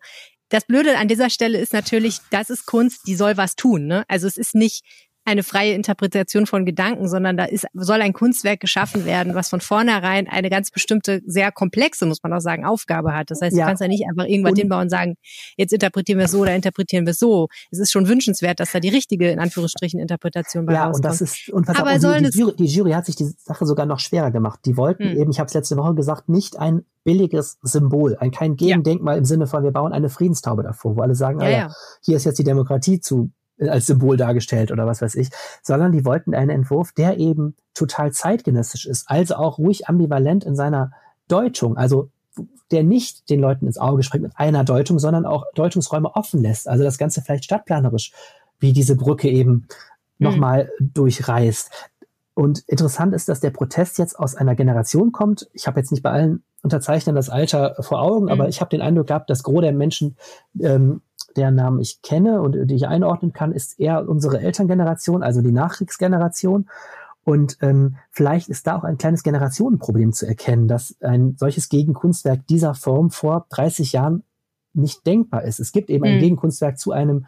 das 0.50 0.66
Blöde 0.66 0.98
an 0.98 1.08
dieser 1.08 1.30
Stelle 1.30 1.58
ist 1.58 1.74
natürlich, 1.74 2.20
das 2.32 2.50
ist 2.50 2.66
Kunst, 2.66 3.08
die 3.08 3.16
soll 3.16 3.38
was 3.38 3.56
tun. 3.56 3.86
Ne? 3.86 4.04
Also 4.08 4.28
es 4.28 4.38
ist 4.38 4.56
nicht 4.56 4.84
eine 5.28 5.43
freie 5.43 5.73
Interpretation 5.73 6.45
von 6.45 6.65
Gedanken, 6.65 7.09
sondern 7.09 7.36
da 7.36 7.43
ist, 7.43 7.67
soll 7.73 8.01
ein 8.01 8.13
Kunstwerk 8.13 8.61
geschaffen 8.61 9.03
werden, 9.03 9.36
was 9.36 9.49
von 9.49 9.59
vornherein 9.59 10.30
eine 10.30 10.49
ganz 10.49 10.71
bestimmte, 10.71 11.21
sehr 11.25 11.51
komplexe, 11.51 12.05
muss 12.05 12.23
man 12.23 12.32
auch 12.32 12.39
sagen, 12.39 12.63
Aufgabe 12.63 13.13
hat. 13.13 13.30
Das 13.30 13.41
heißt, 13.41 13.55
ja. 13.55 13.65
du 13.65 13.67
kannst 13.67 13.82
ja 13.82 13.89
nicht 13.89 14.05
einfach 14.09 14.23
irgendwas 14.23 14.51
und 14.51 14.59
hinbauen 14.59 14.84
und 14.84 14.89
sagen, 14.89 15.15
jetzt 15.57 15.73
interpretieren 15.73 16.19
wir 16.19 16.25
es 16.25 16.32
so 16.32 16.39
oder 16.39 16.55
interpretieren 16.55 17.05
wir 17.05 17.11
es 17.11 17.19
so. 17.19 17.49
Es 17.71 17.80
ist 17.80 17.91
schon 17.91 18.07
wünschenswert, 18.07 18.61
dass 18.61 18.71
da 18.71 18.80
die 18.80 18.88
richtige, 18.88 19.30
in 19.30 19.39
Anführungsstrichen, 19.39 19.99
Interpretation 19.99 20.65
bei 20.65 20.73
ja, 20.73 20.86
rauskommt. 20.86 21.03
Ja, 21.03 21.09
und 21.09 21.13
das 21.13 21.21
ist, 21.21 21.49
und 21.49 21.67
was 21.67 21.75
Aber 21.75 21.91
auch, 21.91 22.17
die, 22.19 22.30
die, 22.30 22.39
Jury, 22.39 22.55
die 22.55 22.65
Jury 22.65 22.91
hat 22.93 23.05
sich 23.05 23.17
die 23.17 23.25
Sache 23.25 23.65
sogar 23.65 23.86
noch 23.86 23.99
schwerer 23.99 24.32
gemacht. 24.32 24.61
Die 24.63 24.78
wollten 24.78 25.09
hm. 25.09 25.17
eben, 25.17 25.32
ich 25.32 25.39
habe 25.39 25.47
es 25.47 25.53
letzte 25.53 25.75
Woche 25.75 25.93
gesagt, 25.93 26.30
nicht 26.30 26.57
ein 26.57 26.86
billiges 27.03 27.57
Symbol, 27.61 28.15
ein 28.17 28.32
kein 28.32 28.55
Gegendenkmal 28.55 29.15
ja. 29.15 29.19
im 29.19 29.25
Sinne 29.25 29.47
von, 29.47 29.63
wir 29.63 29.71
bauen 29.71 29.91
eine 29.91 30.09
Friedenstaube 30.09 30.63
davor, 30.63 30.95
wo 30.95 31.01
alle 31.01 31.15
sagen, 31.15 31.41
ja, 31.41 31.47
ah, 31.47 31.49
ja, 31.49 31.71
hier 32.01 32.15
ist 32.15 32.23
jetzt 32.23 32.39
die 32.39 32.43
Demokratie 32.45 33.01
zu 33.01 33.32
als 33.60 33.88
Symbol 33.88 34.18
dargestellt 34.18 34.72
oder 34.72 34.86
was 34.86 35.01
weiß 35.01 35.16
ich, 35.16 35.30
sondern 35.62 35.91
die 35.91 36.05
wollten 36.05 36.34
einen 36.34 36.49
Entwurf, 36.49 36.91
der 36.91 37.18
eben 37.18 37.55
total 37.74 38.12
zeitgenössisch 38.12 38.86
ist, 38.86 39.10
also 39.10 39.36
auch 39.36 39.58
ruhig 39.58 39.88
ambivalent 39.88 40.43
in 40.43 40.55
seiner 40.55 40.91
Deutung, 41.28 41.78
also 41.78 42.10
der 42.72 42.84
nicht 42.84 43.30
den 43.30 43.39
Leuten 43.39 43.66
ins 43.66 43.78
Auge 43.78 44.03
springt 44.03 44.24
mit 44.24 44.34
einer 44.38 44.64
Deutung, 44.64 44.99
sondern 44.99 45.26
auch 45.26 45.45
Deutungsräume 45.55 46.16
offen 46.16 46.41
lässt, 46.41 46.68
also 46.68 46.84
das 46.84 46.97
Ganze 46.97 47.22
vielleicht 47.22 47.45
stadtplanerisch, 47.45 48.12
wie 48.60 48.74
diese 48.74 48.95
Brücke 48.95 49.30
eben 49.30 49.51
mhm. 49.51 49.68
nochmal 50.18 50.72
durchreißt. 50.80 51.72
Und 52.34 52.60
interessant 52.68 53.16
ist, 53.16 53.30
dass 53.30 53.39
der 53.39 53.49
Protest 53.49 53.97
jetzt 53.97 54.20
aus 54.20 54.36
einer 54.36 54.53
Generation 54.53 55.12
kommt. 55.12 55.49
Ich 55.53 55.66
habe 55.66 55.80
jetzt 55.80 55.91
nicht 55.91 56.03
bei 56.03 56.12
allen 56.12 56.43
Unterzeichnern 56.62 57.16
das 57.16 57.30
Alter 57.30 57.76
vor 57.80 58.01
Augen, 58.01 58.26
mhm. 58.26 58.32
aber 58.32 58.49
ich 58.49 58.62
habe 58.62 58.70
den 58.70 58.82
Eindruck 58.82 59.08
gehabt, 59.08 59.30
dass 59.30 59.41
Gros 59.41 59.62
der 59.62 59.74
Menschen 59.74 60.18
ähm, 60.62 61.01
deren 61.38 61.56
Namen 61.56 61.80
ich 61.80 62.02
kenne 62.02 62.42
und 62.42 62.68
die 62.68 62.76
ich 62.76 62.88
einordnen 62.88 63.34
kann, 63.34 63.52
ist 63.52 63.80
eher 63.80 64.08
unsere 64.08 64.42
Elterngeneration, 64.42 65.24
also 65.24 65.42
die 65.42 65.52
Nachkriegsgeneration. 65.52 66.70
Und 67.24 67.58
ähm, 67.62 67.98
vielleicht 68.10 68.50
ist 68.50 68.68
da 68.68 68.78
auch 68.78 68.84
ein 68.84 68.98
kleines 68.98 69.22
Generationenproblem 69.22 70.14
zu 70.14 70.26
erkennen, 70.26 70.68
dass 70.68 70.96
ein 71.02 71.36
solches 71.38 71.70
Gegenkunstwerk 71.70 72.48
dieser 72.48 72.74
Form 72.74 73.12
vor 73.12 73.46
30 73.50 73.92
Jahren 73.92 74.24
nicht 74.74 75.06
denkbar 75.06 75.44
ist. 75.44 75.60
Es 75.60 75.72
gibt 75.72 75.90
eben 75.90 76.08
mhm. 76.08 76.16
ein 76.16 76.20
Gegenkunstwerk 76.20 76.80
zu 76.80 76.92
einem 76.92 77.26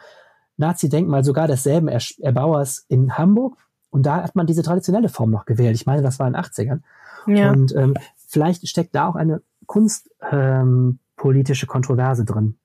Nazi-Denkmal 0.55 1.23
sogar 1.23 1.47
desselben 1.47 1.87
Erbauers 1.87 2.85
in 2.87 3.17
Hamburg. 3.17 3.57
Und 3.89 4.05
da 4.05 4.23
hat 4.23 4.35
man 4.35 4.45
diese 4.45 4.61
traditionelle 4.61 5.09
Form 5.09 5.31
noch 5.31 5.45
gewählt. 5.45 5.75
Ich 5.75 5.85
meine, 5.85 6.01
das 6.01 6.19
war 6.19 6.27
in 6.27 6.33
den 6.33 6.43
80ern. 6.43 6.81
Ja. 7.27 7.51
Und 7.51 7.75
ähm, 7.75 7.95
vielleicht 8.15 8.67
steckt 8.67 8.95
da 8.95 9.07
auch 9.07 9.15
eine 9.15 9.41
kunstpolitische 9.65 11.65
ähm, 11.65 11.69
Kontroverse 11.69 12.23
drin. 12.23 12.55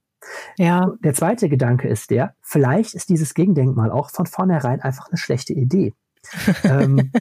Ja. 0.56 0.92
Der 1.02 1.14
zweite 1.14 1.48
Gedanke 1.48 1.88
ist 1.88 2.10
der, 2.10 2.34
vielleicht 2.40 2.94
ist 2.94 3.08
dieses 3.08 3.34
Gegendenkmal 3.34 3.90
auch 3.90 4.10
von 4.10 4.26
vornherein 4.26 4.80
einfach 4.80 5.08
eine 5.08 5.18
schlechte 5.18 5.52
Idee. 5.52 5.92
ähm, 6.64 7.12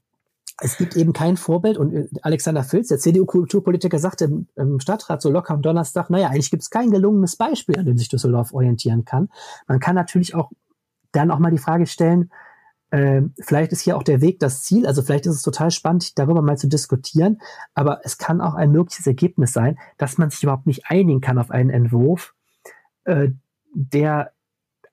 es 0.61 0.77
gibt 0.77 0.95
eben 0.95 1.13
kein 1.13 1.35
Vorbild 1.35 1.77
und 1.77 1.93
äh, 1.93 2.07
Alexander 2.21 2.63
Filz, 2.63 2.87
der 2.87 2.99
CDU-Kulturpolitiker, 2.99 3.99
sagte 3.99 4.25
im, 4.25 4.47
im, 4.55 4.79
Stadtrat 4.79 5.21
so 5.21 5.29
locker 5.29 5.53
am 5.53 5.61
Donnerstag, 5.61 6.09
naja, 6.09 6.27
eigentlich 6.27 6.51
gibt 6.51 6.63
es 6.63 6.69
kein 6.69 6.91
gelungenes 6.91 7.35
Beispiel, 7.35 7.77
an 7.77 7.85
dem 7.85 7.97
sich 7.97 8.09
Düsseldorf 8.09 8.53
orientieren 8.53 9.03
kann. 9.03 9.29
Man 9.67 9.79
kann 9.79 9.95
natürlich 9.95 10.35
auch 10.35 10.51
dann 11.11 11.31
auch 11.31 11.39
mal 11.39 11.51
die 11.51 11.57
Frage 11.57 11.85
stellen, 11.85 12.31
äh, 12.91 13.23
vielleicht 13.39 13.71
ist 13.71 13.81
hier 13.81 13.97
auch 13.97 14.03
der 14.03 14.21
Weg 14.21 14.39
das 14.39 14.61
Ziel, 14.61 14.85
also 14.85 15.01
vielleicht 15.01 15.25
ist 15.25 15.35
es 15.35 15.41
total 15.41 15.71
spannend, 15.71 16.19
darüber 16.19 16.43
mal 16.43 16.57
zu 16.57 16.67
diskutieren, 16.67 17.41
aber 17.73 18.01
es 18.03 18.19
kann 18.19 18.39
auch 18.39 18.53
ein 18.53 18.71
mögliches 18.71 19.07
Ergebnis 19.07 19.51
sein, 19.51 19.79
dass 19.97 20.19
man 20.19 20.29
sich 20.29 20.43
überhaupt 20.43 20.67
nicht 20.67 20.83
einigen 20.87 21.19
kann 21.19 21.39
auf 21.39 21.49
einen 21.49 21.71
Entwurf, 21.71 22.35
äh, 23.05 23.29
der 23.73 24.31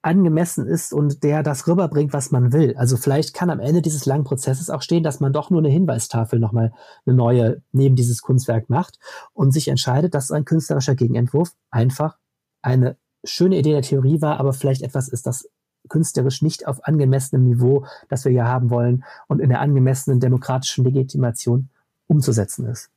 angemessen 0.02 0.66
ist 0.66 0.92
und 0.92 1.22
der 1.22 1.42
das 1.42 1.66
rüberbringt, 1.66 2.12
was 2.12 2.30
man 2.30 2.52
will. 2.52 2.74
Also 2.76 2.96
vielleicht 2.96 3.34
kann 3.34 3.50
am 3.50 3.60
Ende 3.60 3.82
dieses 3.82 4.06
langen 4.06 4.24
Prozesses 4.24 4.70
auch 4.70 4.80
stehen, 4.80 5.02
dass 5.02 5.20
man 5.20 5.32
doch 5.32 5.50
nur 5.50 5.60
eine 5.60 5.68
Hinweistafel 5.68 6.38
nochmal 6.38 6.72
eine 7.04 7.14
neue 7.14 7.62
neben 7.72 7.96
dieses 7.96 8.22
Kunstwerk 8.22 8.70
macht 8.70 8.98
und 9.34 9.52
sich 9.52 9.68
entscheidet, 9.68 10.14
dass 10.14 10.30
ein 10.30 10.46
künstlerischer 10.46 10.94
Gegenentwurf 10.94 11.54
einfach 11.70 12.16
eine 12.62 12.96
schöne 13.24 13.58
Idee 13.58 13.72
der 13.72 13.82
Theorie 13.82 14.22
war, 14.22 14.40
aber 14.40 14.54
vielleicht 14.54 14.82
etwas 14.82 15.08
ist, 15.08 15.26
das 15.26 15.50
künstlerisch 15.88 16.40
nicht 16.40 16.66
auf 16.66 16.84
angemessenem 16.84 17.44
Niveau, 17.44 17.84
das 18.08 18.24
wir 18.24 18.32
hier 18.32 18.46
haben 18.46 18.70
wollen 18.70 19.04
und 19.28 19.40
in 19.40 19.50
der 19.50 19.60
angemessenen 19.60 20.20
demokratischen 20.20 20.84
Legitimation 20.84 21.68
umzusetzen 22.06 22.66
ist. 22.66 22.90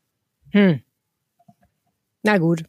Hm. 0.52 0.82
Na 2.24 2.38
gut. 2.38 2.64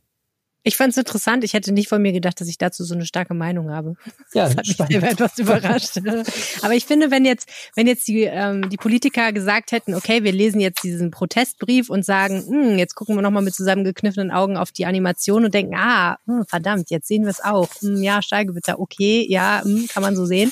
Ich 0.67 0.79
fand 0.79 0.93
es 0.93 0.97
interessant. 0.97 1.45
Ich 1.45 1.53
hätte 1.53 1.73
nicht 1.73 1.91
von 1.91 2.01
mir 2.01 2.13
gedacht, 2.13 2.41
dass 2.41 2.49
ich 2.49 2.57
dazu 2.57 2.85
so 2.85 2.95
eine 2.95 3.05
starke 3.05 3.35
Meinung 3.35 3.71
habe. 3.71 3.97
Ja, 4.33 4.49
das 4.49 4.57
hat 4.57 4.67
mich 4.67 4.77
selber 4.77 5.11
etwas 5.11 5.39
überrascht. 5.39 5.99
Aber 6.63 6.73
ich 6.73 6.87
finde, 6.87 7.11
wenn 7.11 7.27
jetzt, 7.27 7.47
wenn 7.77 7.87
jetzt 7.87 8.09
die, 8.09 8.23
ähm, 8.23 8.71
die 8.71 8.79
Politiker 8.79 9.35
gesagt 9.35 9.73
hätten, 9.73 9.95
okay, 9.95 10.25
wir 10.25 10.33
lesen 10.33 10.61
jetzt 10.61 10.83
diesen 10.83 11.11
Protestbrief 11.11 11.91
und 11.91 12.03
sagen, 12.07 12.43
hm, 12.47 12.79
jetzt 12.79 12.95
gucken 12.95 13.15
wir 13.15 13.21
nochmal 13.21 13.43
mit 13.43 13.55
zusammengekniffenen 13.55 14.31
Augen 14.31 14.57
auf 14.57 14.73
die 14.73 14.87
Animation 14.87 15.45
und 15.45 15.53
denken, 15.53 15.75
ah, 15.77 16.17
hm, 16.27 16.47
verdammt, 16.49 16.89
jetzt 16.89 17.09
sehen 17.09 17.25
wir 17.25 17.31
es 17.31 17.45
auch. 17.45 17.69
Hm, 17.81 18.03
ja, 18.03 18.23
Steigewitter, 18.23 18.81
okay, 18.81 19.27
ja, 19.29 19.61
hm, 19.63 19.87
kann 19.89 20.03
man 20.03 20.17
so 20.17 20.25
sehen. 20.25 20.51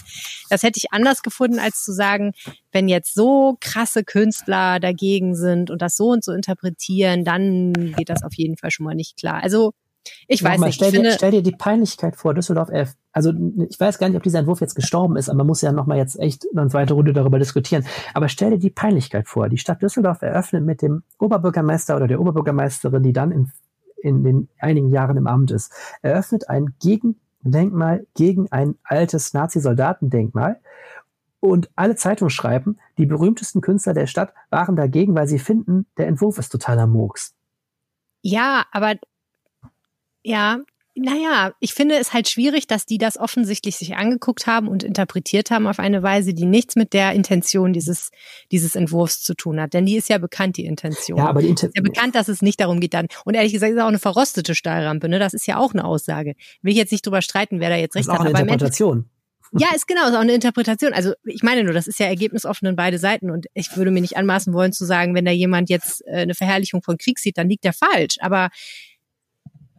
Das 0.51 0.63
hätte 0.63 0.77
ich 0.77 0.93
anders 0.93 1.23
gefunden, 1.23 1.59
als 1.59 1.85
zu 1.85 1.93
sagen, 1.95 2.33
wenn 2.71 2.87
jetzt 2.87 3.15
so 3.15 3.57
krasse 3.61 4.05
Künstler 4.05 4.79
dagegen 4.79 5.35
sind 5.35 5.71
und 5.71 5.81
das 5.81 5.97
so 5.97 6.09
und 6.09 6.23
so 6.23 6.33
interpretieren, 6.33 7.25
dann 7.25 7.73
geht 7.97 8.11
das 8.11 8.23
auf 8.23 8.35
jeden 8.35 8.59
Fall 8.59 8.71
schon 8.71 8.85
mal 8.85 8.95
nicht 8.95 9.17
klar. 9.19 9.43
Also 9.43 9.73
ich 10.27 10.43
weiß 10.43 10.53
Nochmal, 10.53 10.69
nicht. 10.69 10.77
Stell, 10.77 10.89
ich 10.89 10.95
dir, 10.95 11.01
finde, 11.01 11.13
stell 11.13 11.31
dir 11.31 11.43
die 11.43 11.53
Peinlichkeit 11.53 12.17
vor, 12.17 12.35
Düsseldorf 12.35 12.71
11. 12.71 12.95
Also 13.13 13.33
ich 13.69 13.79
weiß 13.79 13.99
gar 13.99 14.09
nicht, 14.09 14.17
ob 14.17 14.23
dieser 14.23 14.41
Entwurf 14.41 14.61
jetzt 14.61 14.75
gestorben 14.75 15.17
ist, 15.17 15.29
aber 15.29 15.39
man 15.39 15.47
muss 15.49 15.61
ja 15.61 15.73
nochmal 15.73 15.99
jetzt 15.99 16.19
echt 16.19 16.47
eine 16.57 16.69
zweite 16.69 16.95
Runde 16.95 17.13
darüber 17.13 17.39
diskutieren. 17.39 17.85
Aber 18.15 18.29
stell 18.29 18.51
dir 18.51 18.59
die 18.59 18.71
Peinlichkeit 18.71 19.29
vor. 19.29 19.49
Die 19.49 19.59
Stadt 19.59 19.83
Düsseldorf 19.83 20.23
eröffnet 20.23 20.65
mit 20.65 20.83
dem 20.83 21.03
Oberbürgermeister 21.19 21.97
oder 21.97 22.09
der 22.09 22.21
Oberbürgermeisterin, 22.21 23.03
die 23.03 23.13
dann 23.13 23.31
in, 23.31 23.53
in 24.03 24.25
den 24.25 24.49
einigen 24.59 24.91
Jahren 24.91 25.17
im 25.17 25.27
Amt 25.27 25.51
ist, 25.51 25.73
eröffnet 26.03 26.49
ein 26.49 26.75
Gegendenkmal 26.81 28.07
gegen 28.15 28.51
ein 28.51 28.77
altes 28.83 29.35
Nazi-Soldatendenkmal. 29.35 30.61
Und 31.39 31.71
alle 31.75 31.97
Zeitungen 31.97 32.31
schreiben, 32.31 32.79
die 32.99 33.07
berühmtesten 33.07 33.61
Künstler 33.61 33.95
der 33.95 34.07
Stadt 34.07 34.33
waren 34.51 34.77
dagegen, 34.77 35.15
weil 35.17 35.27
sie 35.27 35.41
finden, 35.41 35.87
der 35.97 36.07
Entwurf 36.07 36.39
ist 36.39 36.51
totaler 36.51 36.87
Murks. 36.87 37.35
Ja, 38.23 38.65
aber 38.71 38.95
ja, 40.23 40.61
naja, 40.95 41.55
ich 41.59 41.73
finde 41.73 41.97
es 41.97 42.13
halt 42.13 42.29
schwierig, 42.29 42.67
dass 42.67 42.85
die 42.85 42.99
das 42.99 43.17
offensichtlich 43.17 43.77
sich 43.77 43.97
angeguckt 43.97 44.47
haben 44.47 44.69
und 44.69 44.83
interpretiert 44.83 45.51
haben 45.51 45.67
auf 45.67 45.79
eine 45.79 46.03
Weise, 46.03 46.35
die 46.35 46.45
nichts 46.45 46.77
mit 46.77 46.93
der 46.93 47.13
Intention 47.13 47.73
dieses, 47.73 48.11
dieses 48.51 48.77
Entwurfs 48.77 49.23
zu 49.23 49.35
tun 49.35 49.59
hat. 49.59 49.73
Denn 49.73 49.87
die 49.87 49.97
ist 49.97 50.11
ja 50.11 50.19
bekannt, 50.19 50.59
die 50.59 50.67
Intention. 50.67 51.17
Ja, 51.17 51.29
aber 51.29 51.41
die 51.41 51.49
Inten 51.49 51.71
ist 51.71 51.77
ja 51.77 51.83
bekannt, 51.83 52.15
dass 52.15 52.29
es 52.29 52.43
nicht 52.43 52.61
darum 52.61 52.79
geht 52.79 52.93
dann. 52.93 53.07
Und 53.25 53.35
ehrlich 53.35 53.55
gesagt 53.55 53.73
ist 53.73 53.81
auch 53.81 53.87
eine 53.87 53.99
verrostete 53.99 54.55
Stahlrampe, 54.55 55.09
ne? 55.09 55.19
Das 55.19 55.33
ist 55.33 55.47
ja 55.47 55.57
auch 55.57 55.73
eine 55.73 55.85
Aussage. 55.85 56.35
Will 56.61 56.73
ich 56.73 56.79
jetzt 56.79 56.93
nicht 56.93 57.07
drüber 57.07 57.23
streiten, 57.23 57.59
wer 57.59 57.71
da 57.71 57.77
jetzt 57.77 57.95
recht 57.97 58.09
das 58.09 58.15
ist 58.15 58.21
auch 58.21 58.25
hat. 58.25 58.35
Eine 58.35 58.41
Interpretation. 58.41 59.09
Ja, 59.59 59.69
ist 59.75 59.87
genau, 59.87 60.09
ist 60.09 60.15
auch 60.15 60.21
eine 60.21 60.33
Interpretation. 60.33 60.93
Also 60.95 61.13
ich 61.25 61.43
meine 61.43 61.65
nur, 61.65 61.75
das 61.75 61.87
ist 61.87 62.01
ja 62.01 62.07
ergebnisoffen 62.07 62.69
in 62.69 62.77
beide 62.77 62.99
Seiten 62.99 63.31
und 63.31 63.47
ich 63.53 63.77
würde 63.77 63.91
mir 63.91 64.01
nicht 64.01 64.17
anmaßen 64.17 64.53
wollen 64.55 64.73
zu 64.73 64.87
sagen, 64.87 65.15
wenn 65.15 65.27
da 65.27 65.31
jemand 65.31 65.69
jetzt 65.69 66.03
äh, 66.07 66.21
eine 66.21 66.35
Verherrlichung 66.35 66.83
von 66.83 66.97
Krieg 66.97 67.19
sieht, 67.19 67.37
dann 67.37 67.49
liegt 67.49 67.65
der 67.65 67.75
falsch. 67.75 68.17
Aber 68.21 68.49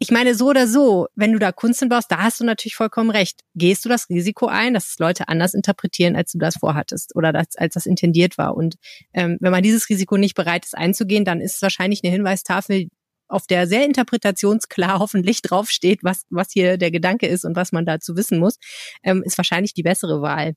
ich 0.04 0.12
meine, 0.12 0.36
so 0.36 0.50
oder 0.50 0.68
so, 0.68 1.08
wenn 1.16 1.32
du 1.32 1.40
da 1.40 1.54
Kunst 1.54 1.88
baust, 1.88 2.12
da 2.12 2.18
hast 2.18 2.42
du 2.42 2.44
natürlich 2.44 2.76
vollkommen 2.76 3.10
recht. 3.10 3.40
Gehst 3.56 3.86
du 3.86 3.90
das 3.90 4.10
Risiko 4.10 4.48
ein, 4.48 4.74
dass 4.74 4.90
es 4.90 5.00
Leute 5.00 5.30
anders 5.30 5.54
interpretieren, 5.54 6.18
als 6.18 6.34
du 6.34 6.40
das 6.40 6.58
vorhattest 6.58 7.16
oder 7.16 7.32
das, 7.32 7.56
als 7.56 7.76
das 7.76 7.86
intendiert 7.86 8.38
war? 8.38 8.58
Und 8.58 8.76
ähm, 9.14 9.38
wenn 9.40 9.54
man 9.54 9.64
dieses 9.64 9.88
Risiko 9.88 10.18
nicht 10.18 10.36
bereit 10.36 10.66
ist 10.66 10.78
einzugehen, 10.78 11.24
dann 11.24 11.40
ist 11.40 11.56
es 11.56 11.62
wahrscheinlich 11.62 12.02
eine 12.04 12.12
Hinweistafel, 12.12 12.90
auf 13.30 13.48
der 13.48 13.66
sehr 13.66 13.86
interpretationsklar 13.86 15.00
hoffentlich 15.00 15.42
draufsteht, 15.42 16.04
was, 16.04 16.26
was 16.30 16.52
hier 16.52 16.78
der 16.78 16.92
Gedanke 16.92 17.28
ist 17.28 17.46
und 17.46 17.56
was 17.56 17.72
man 17.72 17.86
dazu 17.86 18.18
wissen 18.18 18.40
muss, 18.40 18.58
ähm, 19.04 19.24
ist 19.24 19.38
wahrscheinlich 19.38 19.74
die 19.74 19.84
bessere 19.84 20.22
Wahl. 20.22 20.52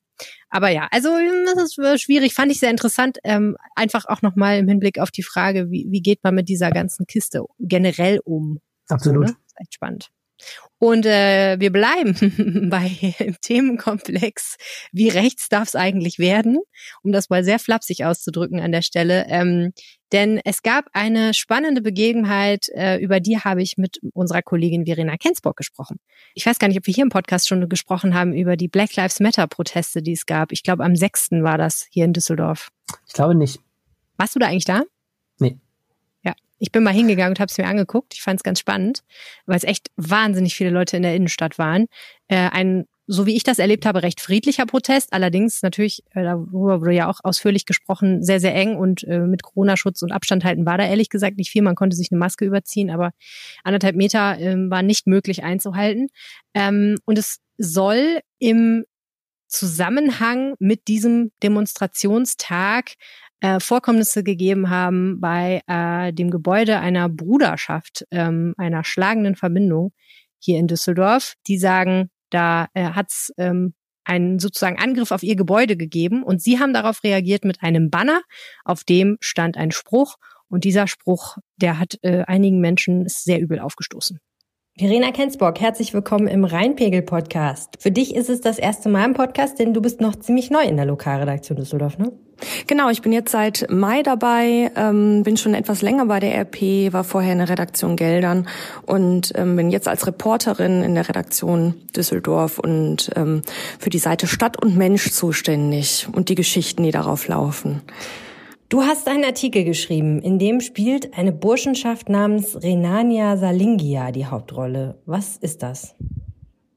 Aber 0.49 0.69
ja, 0.71 0.89
also 0.91 1.07
das 1.55 1.63
ist 1.63 2.01
schwierig, 2.01 2.33
fand 2.33 2.51
ich 2.51 2.59
sehr 2.59 2.69
interessant. 2.69 3.19
Ähm, 3.23 3.55
einfach 3.75 4.03
auch 4.07 4.21
nochmal 4.21 4.57
im 4.57 4.67
Hinblick 4.67 4.99
auf 4.99 5.09
die 5.09 5.23
Frage, 5.23 5.71
wie, 5.71 5.87
wie 5.89 6.01
geht 6.01 6.21
man 6.21 6.35
mit 6.35 6.49
dieser 6.49 6.69
ganzen 6.71 7.07
Kiste 7.07 7.45
generell 7.59 8.19
um? 8.25 8.59
Absolut. 8.89 9.27
So, 9.27 9.33
ne? 9.33 9.39
echt 9.59 9.73
spannend. 9.73 10.09
Und 10.79 11.07
äh, 11.07 11.59
wir 11.59 11.71
bleiben 11.71 12.69
bei 12.69 12.91
dem 13.19 13.35
Themenkomplex, 13.41 14.57
wie 14.91 15.09
rechts 15.09 15.49
darf 15.49 15.69
es 15.69 15.75
eigentlich 15.75 16.19
werden, 16.19 16.59
um 17.01 17.11
das 17.11 17.29
mal 17.29 17.43
sehr 17.43 17.57
flapsig 17.57 18.05
auszudrücken 18.05 18.59
an 18.59 18.71
der 18.71 18.83
Stelle. 18.83 19.25
Ähm, 19.27 19.73
denn 20.11 20.39
es 20.45 20.61
gab 20.61 20.85
eine 20.93 21.33
spannende 21.33 21.81
Begebenheit, 21.81 22.67
äh, 22.75 22.97
über 22.97 23.19
die 23.19 23.39
habe 23.39 23.63
ich 23.63 23.77
mit 23.77 23.99
unserer 24.13 24.43
Kollegin 24.43 24.85
Verena 24.85 25.17
Kensburg 25.17 25.57
gesprochen. 25.57 25.97
Ich 26.35 26.45
weiß 26.45 26.59
gar 26.59 26.67
nicht, 26.67 26.77
ob 26.77 26.85
wir 26.85 26.93
hier 26.93 27.03
im 27.03 27.09
Podcast 27.09 27.47
schon 27.47 27.67
gesprochen 27.67 28.13
haben 28.13 28.33
über 28.33 28.55
die 28.55 28.67
Black 28.67 28.95
Lives 28.95 29.19
Matter 29.19 29.47
Proteste, 29.47 30.03
die 30.03 30.13
es 30.13 30.27
gab. 30.27 30.51
Ich 30.51 30.61
glaube, 30.61 30.83
am 30.83 30.95
6. 30.95 31.31
war 31.41 31.57
das 31.57 31.87
hier 31.89 32.05
in 32.05 32.13
Düsseldorf. 32.13 32.69
Ich 33.07 33.13
glaube 33.13 33.33
nicht. 33.33 33.59
Warst 34.17 34.35
du 34.35 34.39
da 34.39 34.47
eigentlich 34.47 34.65
da? 34.65 34.83
Nee. 35.39 35.57
Ich 36.59 36.71
bin 36.71 36.83
mal 36.83 36.93
hingegangen 36.93 37.31
und 37.31 37.39
habe 37.39 37.49
es 37.49 37.57
mir 37.57 37.67
angeguckt. 37.67 38.13
Ich 38.13 38.21
fand 38.21 38.39
es 38.39 38.43
ganz 38.43 38.59
spannend, 38.59 39.03
weil 39.45 39.57
es 39.57 39.63
echt 39.63 39.89
wahnsinnig 39.95 40.55
viele 40.55 40.69
Leute 40.69 40.97
in 40.97 41.03
der 41.03 41.15
Innenstadt 41.15 41.57
waren. 41.57 41.87
Äh, 42.27 42.49
ein 42.49 42.85
so 43.07 43.25
wie 43.25 43.35
ich 43.35 43.43
das 43.43 43.57
erlebt 43.57 43.85
habe, 43.85 44.03
recht 44.03 44.19
friedlicher 44.19 44.65
Protest. 44.65 45.13
Allerdings 45.13 45.61
natürlich, 45.61 46.03
äh, 46.13 46.23
darüber 46.23 46.81
wurde 46.81 46.93
ja 46.93 47.09
auch 47.09 47.21
ausführlich 47.23 47.65
gesprochen, 47.65 48.21
sehr, 48.21 48.41
sehr 48.41 48.53
eng 48.53 48.75
und 48.75 49.05
äh, 49.05 49.19
mit 49.19 49.43
Corona-Schutz 49.43 50.01
und 50.01 50.11
Abstand 50.11 50.43
halten 50.43 50.65
war 50.65 50.77
da 50.77 50.85
ehrlich 50.85 51.09
gesagt 51.09 51.37
nicht 51.37 51.49
viel. 51.49 51.61
Man 51.61 51.75
konnte 51.75 51.95
sich 51.95 52.11
eine 52.11 52.19
Maske 52.19 52.43
überziehen, 52.43 52.89
aber 52.91 53.11
anderthalb 53.63 53.95
Meter 53.95 54.37
äh, 54.37 54.55
war 54.69 54.83
nicht 54.83 55.07
möglich 55.07 55.43
einzuhalten. 55.43 56.09
Ähm, 56.53 56.97
und 57.05 57.17
es 57.17 57.39
soll 57.57 58.19
im 58.39 58.83
Zusammenhang 59.47 60.55
mit 60.59 60.89
diesem 60.89 61.31
Demonstrationstag 61.41 62.91
äh, 63.41 63.59
Vorkommnisse 63.59 64.23
gegeben 64.23 64.69
haben 64.69 65.19
bei 65.19 65.61
äh, 65.67 66.13
dem 66.13 66.31
Gebäude 66.31 66.79
einer 66.79 67.09
Bruderschaft, 67.09 68.05
ähm, 68.11 68.53
einer 68.57 68.83
schlagenden 68.83 69.35
Verbindung 69.35 69.91
hier 70.39 70.59
in 70.59 70.67
Düsseldorf. 70.67 71.33
Die 71.47 71.57
sagen, 71.57 72.09
da 72.29 72.67
äh, 72.73 72.89
hat 72.91 73.07
es 73.09 73.31
ähm, 73.37 73.73
einen 74.03 74.39
sozusagen 74.39 74.79
Angriff 74.79 75.11
auf 75.11 75.23
ihr 75.23 75.35
Gebäude 75.35 75.75
gegeben 75.75 76.23
und 76.23 76.41
sie 76.41 76.59
haben 76.59 76.73
darauf 76.73 77.03
reagiert 77.03 77.43
mit 77.43 77.61
einem 77.61 77.89
Banner, 77.89 78.21
auf 78.63 78.83
dem 78.83 79.17
stand 79.19 79.57
ein 79.57 79.71
Spruch 79.71 80.15
und 80.49 80.63
dieser 80.63 80.87
Spruch, 80.87 81.37
der 81.57 81.77
hat 81.77 81.97
äh, 82.01 82.23
einigen 82.23 82.61
Menschen 82.61 83.07
sehr 83.07 83.39
übel 83.41 83.59
aufgestoßen. 83.59 84.19
Verena 84.79 85.11
Kensborg, 85.11 85.59
herzlich 85.59 85.95
willkommen 85.95 86.27
im 86.27 86.45
Rheinpegel-Podcast. 86.45 87.77
Für 87.79 87.89
dich 87.89 88.13
ist 88.13 88.29
es 88.29 88.41
das 88.41 88.59
erste 88.59 88.89
Mal 88.89 89.05
im 89.05 89.15
Podcast, 89.15 89.57
denn 89.57 89.73
du 89.73 89.81
bist 89.81 90.01
noch 90.01 90.15
ziemlich 90.15 90.51
neu 90.51 90.61
in 90.61 90.75
der 90.75 90.85
Lokalredaktion 90.85 91.57
Düsseldorf, 91.57 91.97
ne? 91.97 92.11
Genau, 92.67 92.91
ich 92.91 93.01
bin 93.01 93.11
jetzt 93.11 93.31
seit 93.31 93.71
Mai 93.71 94.03
dabei, 94.03 94.69
ähm, 94.75 95.23
bin 95.23 95.35
schon 95.35 95.55
etwas 95.55 95.81
länger 95.81 96.05
bei 96.05 96.19
der 96.19 96.35
RP, 96.41 96.93
war 96.93 97.03
vorher 97.03 97.31
in 97.31 97.39
der 97.39 97.49
Redaktion 97.49 97.95
Geldern 97.95 98.47
und 98.85 99.33
ähm, 99.33 99.55
bin 99.55 99.71
jetzt 99.71 99.87
als 99.87 100.05
Reporterin 100.05 100.83
in 100.83 100.93
der 100.93 101.09
Redaktion 101.09 101.73
Düsseldorf 101.95 102.59
und 102.59 103.09
ähm, 103.15 103.41
für 103.79 103.89
die 103.89 103.97
Seite 103.97 104.27
Stadt 104.27 104.63
und 104.63 104.77
Mensch 104.77 105.11
zuständig 105.11 106.07
und 106.11 106.29
die 106.29 106.35
Geschichten, 106.35 106.83
die 106.83 106.91
darauf 106.91 107.27
laufen. 107.27 107.81
Du 108.69 108.81
hast 108.81 109.07
einen 109.07 109.23
Artikel 109.23 109.63
geschrieben, 109.63 110.21
in 110.21 110.39
dem 110.39 110.59
spielt 110.59 111.17
eine 111.17 111.31
Burschenschaft 111.31 112.09
namens 112.09 112.61
Renania 112.61 113.37
Salingia 113.37 114.11
die 114.11 114.25
Hauptrolle. 114.25 114.99
Was 115.05 115.37
ist 115.37 115.63
das? 115.63 115.95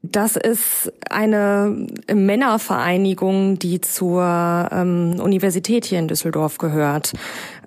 Das 0.01 0.37
ist 0.37 0.91
eine 1.09 1.87
Männervereinigung, 2.11 3.59
die 3.59 3.81
zur 3.81 4.23
ähm, 4.71 5.19
Universität 5.21 5.85
hier 5.85 5.99
in 5.99 6.07
Düsseldorf 6.07 6.57
gehört. 6.57 7.11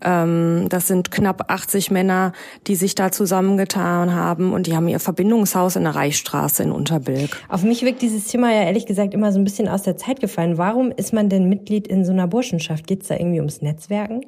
Ähm, 0.05 0.67
das 0.69 0.87
sind 0.87 1.11
knapp 1.11 1.51
80 1.51 1.91
Männer, 1.91 2.33
die 2.67 2.77
sich 2.77 2.95
da 2.95 3.11
zusammengetan 3.11 4.15
haben 4.15 4.53
und 4.53 4.67
die 4.67 4.77
haben 4.77 4.89
ihr 4.89 5.01
Verbindungshaus 5.01 5.77
in 5.77 5.85
der 5.85 5.95
Reichsstraße 5.95 6.63
in 6.63 6.73
Unterbilk. 6.73 7.43
Auf 7.49 7.63
mich 7.63 7.83
wirkt 7.83 8.03
dieses 8.03 8.27
Thema 8.27 8.53
ja 8.53 8.63
ehrlich 8.63 8.87
gesagt 8.87 9.15
immer 9.15 9.33
so 9.33 9.39
ein 9.39 9.45
bisschen 9.45 9.69
aus 9.69 9.83
der 9.83 9.97
Zeit 9.97 10.21
gefallen. 10.21 10.59
Warum 10.59 10.91
ist 10.91 11.13
man 11.13 11.29
denn 11.29 11.49
Mitglied 11.49 11.87
in 11.87 12.05
so 12.05 12.13
einer 12.13 12.27
Burschenschaft? 12.27 12.87
Geht 12.87 13.03
es 13.03 13.09
da 13.09 13.17
irgendwie 13.17 13.41
ums 13.41 13.63
Netzwerken? 13.63 14.23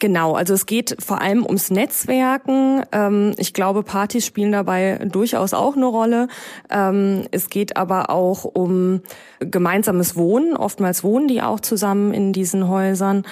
Genau, 0.00 0.34
also 0.34 0.54
es 0.54 0.66
geht 0.66 0.96
vor 1.00 1.20
allem 1.20 1.44
ums 1.44 1.70
Netzwerken. 1.70 2.82
Ähm, 2.92 3.34
ich 3.36 3.52
glaube, 3.52 3.82
Partys 3.82 4.24
spielen 4.24 4.52
dabei 4.52 5.00
durchaus 5.04 5.54
auch 5.54 5.74
eine 5.74 5.86
Rolle. 5.86 6.28
Ähm, 6.70 7.24
es 7.32 7.50
geht 7.50 7.76
aber 7.76 8.08
auch 8.08 8.44
um 8.44 9.00
gemeinsames 9.40 10.14
Wohnen. 10.14 10.56
Oftmals 10.56 11.02
wohnen 11.02 11.26
die 11.26 11.42
auch 11.42 11.58
zusammen 11.58 12.14
in 12.14 12.32
diesen 12.32 12.68
Häusern, 12.68 13.24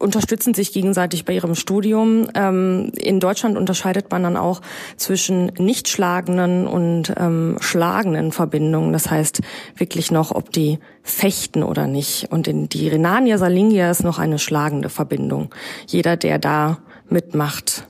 unterstützen 0.00 0.54
sich 0.54 0.72
gegenseitig 0.72 1.24
bei 1.24 1.34
ihrem 1.34 1.54
Studium. 1.54 2.26
Ähm, 2.34 2.90
in 2.96 3.20
Deutschland 3.20 3.56
unterscheidet 3.56 4.10
man 4.10 4.24
dann 4.24 4.36
auch 4.36 4.60
zwischen 4.96 5.52
nicht 5.58 5.88
schlagenden 5.88 6.66
und 6.66 7.12
schlagenden 7.60 8.32
Verbindungen. 8.32 8.92
Das 8.92 9.10
heißt 9.10 9.40
wirklich 9.76 10.10
noch, 10.10 10.32
ob 10.32 10.50
die 10.50 10.78
fechten 11.02 11.62
oder 11.62 11.86
nicht. 11.86 12.30
Und 12.30 12.48
in 12.48 12.68
die 12.68 12.88
Renania 12.88 13.38
Salingia 13.38 13.90
ist 13.90 14.04
noch 14.04 14.18
eine 14.18 14.38
schlagende 14.38 14.88
Verbindung 14.88 15.54
jeder, 15.86 16.16
der 16.16 16.38
da 16.38 16.78
mitmacht, 17.08 17.86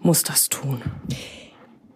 muss 0.00 0.22
das 0.22 0.48
tun. 0.48 0.82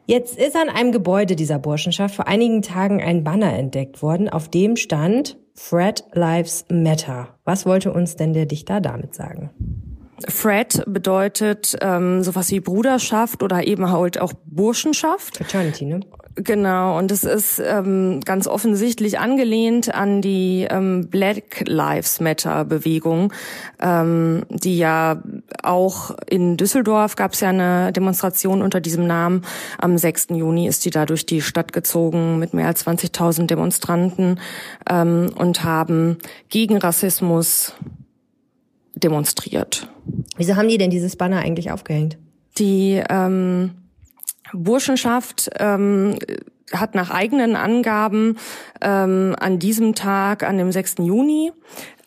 Jetzt 0.06 0.38
ist 0.38 0.56
an 0.56 0.70
einem 0.70 0.90
Gebäude 0.90 1.36
dieser 1.36 1.59
Burschenschaft 1.59 2.14
vor 2.14 2.26
einigen 2.26 2.62
Tagen 2.62 3.02
ein 3.02 3.24
Banner 3.24 3.52
entdeckt 3.52 4.00
worden, 4.00 4.28
auf 4.28 4.48
dem 4.48 4.76
stand 4.76 5.36
Fred 5.54 6.04
Lives 6.12 6.64
Matter. 6.70 7.28
Was 7.44 7.66
wollte 7.66 7.92
uns 7.92 8.16
denn 8.16 8.32
der 8.32 8.46
Dichter 8.46 8.80
damit 8.80 9.14
sagen? 9.14 9.50
Fred 10.26 10.82
bedeutet 10.86 11.76
ähm, 11.80 12.22
sowas 12.22 12.50
wie 12.50 12.61
Bruderschaft 12.61 13.42
oder 13.42 13.66
eben 13.66 13.90
halt 13.90 14.20
auch 14.20 14.32
Burschenschaft. 14.46 15.36
Fraternity, 15.36 15.84
ne? 15.84 16.00
Genau, 16.41 16.97
und 16.97 17.11
es 17.11 17.24
ist 17.24 17.59
ähm, 17.59 18.20
ganz 18.24 18.47
offensichtlich 18.47 19.18
angelehnt 19.18 19.93
an 19.93 20.22
die 20.22 20.68
ähm, 20.70 21.09
Black 21.09 21.64
Lives 21.66 22.20
Matter 22.20 22.64
Bewegung, 22.64 23.32
ähm, 23.80 24.45
die 24.49 24.78
ja 24.78 25.20
auch 25.64 26.12
in 26.28 26.57
Düsseldorf 26.57 27.16
gab 27.16 27.32
es 27.32 27.41
ja 27.41 27.49
eine 27.49 27.93
Demonstration 27.93 28.62
unter 28.62 28.80
diesem 28.80 29.09
Namen. 29.09 29.43
Am 29.78 29.99
6. 29.99 30.28
Juni 30.30 30.68
ist 30.68 30.84
die 30.84 30.91
da 30.91 31.07
durch 31.07 31.26
die 31.26 31.43
Stadt 31.43 31.72
gezogen 31.72 32.39
mit 32.39 32.55
mehr 32.55 32.68
als 32.68 32.86
20.000 32.86 33.47
Demonstranten 33.47 34.39
ähm, 34.89 35.30
und 35.34 35.64
haben 35.64 36.18
gegen 36.51 36.78
Rassismus 36.78 37.74
demonstriert. 38.95 39.89
Wieso 40.36 40.55
haben 40.55 40.68
die 40.68 40.78
denn 40.78 40.91
dieses 40.91 41.16
Banner 41.16 41.39
eigentlich 41.39 41.72
aufgehängt? 41.72 42.16
Die 42.59 43.03
ähm, 43.11 43.72
Burschenschaft 44.53 45.51
ähm, 45.59 46.18
hat 46.72 46.94
nach 46.94 47.11
eigenen 47.11 47.57
Angaben 47.57 48.36
ähm, 48.80 49.34
an 49.38 49.59
diesem 49.59 49.94
Tag, 49.94 50.42
an 50.42 50.59
dem 50.59 50.72
6. 50.72 50.96
Juni, 50.99 51.53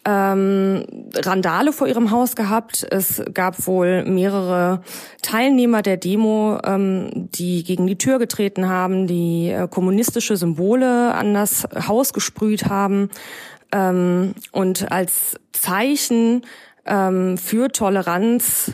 ähm, 0.04 0.84
Randale 1.16 1.74
vor 1.74 1.88
ihrem 1.88 2.12
Haus 2.12 2.36
gehabt. 2.36 2.86
Es 2.89 3.22
gab 3.34 3.68
wohl 3.68 4.04
mehrere 4.04 4.82
Teilnehmer 5.22 5.82
der 5.84 5.98
Demo, 5.98 6.60
ähm, 6.64 7.30
die 7.36 7.64
gegen 7.64 7.86
die 7.86 7.98
Tür 7.98 8.18
getreten 8.18 8.68
haben, 8.68 9.06
die 9.06 9.50
äh, 9.50 9.68
kommunistische 9.68 10.38
Symbole 10.38 11.14
an 11.14 11.34
das 11.34 11.68
Haus 11.88 12.14
gesprüht 12.14 12.66
haben. 12.66 13.10
Ähm, 13.72 14.34
und 14.52 14.92
als 14.92 15.39
Zeichen 15.52 16.46
ähm, 16.86 17.38
für 17.38 17.70
Toleranz 17.70 18.74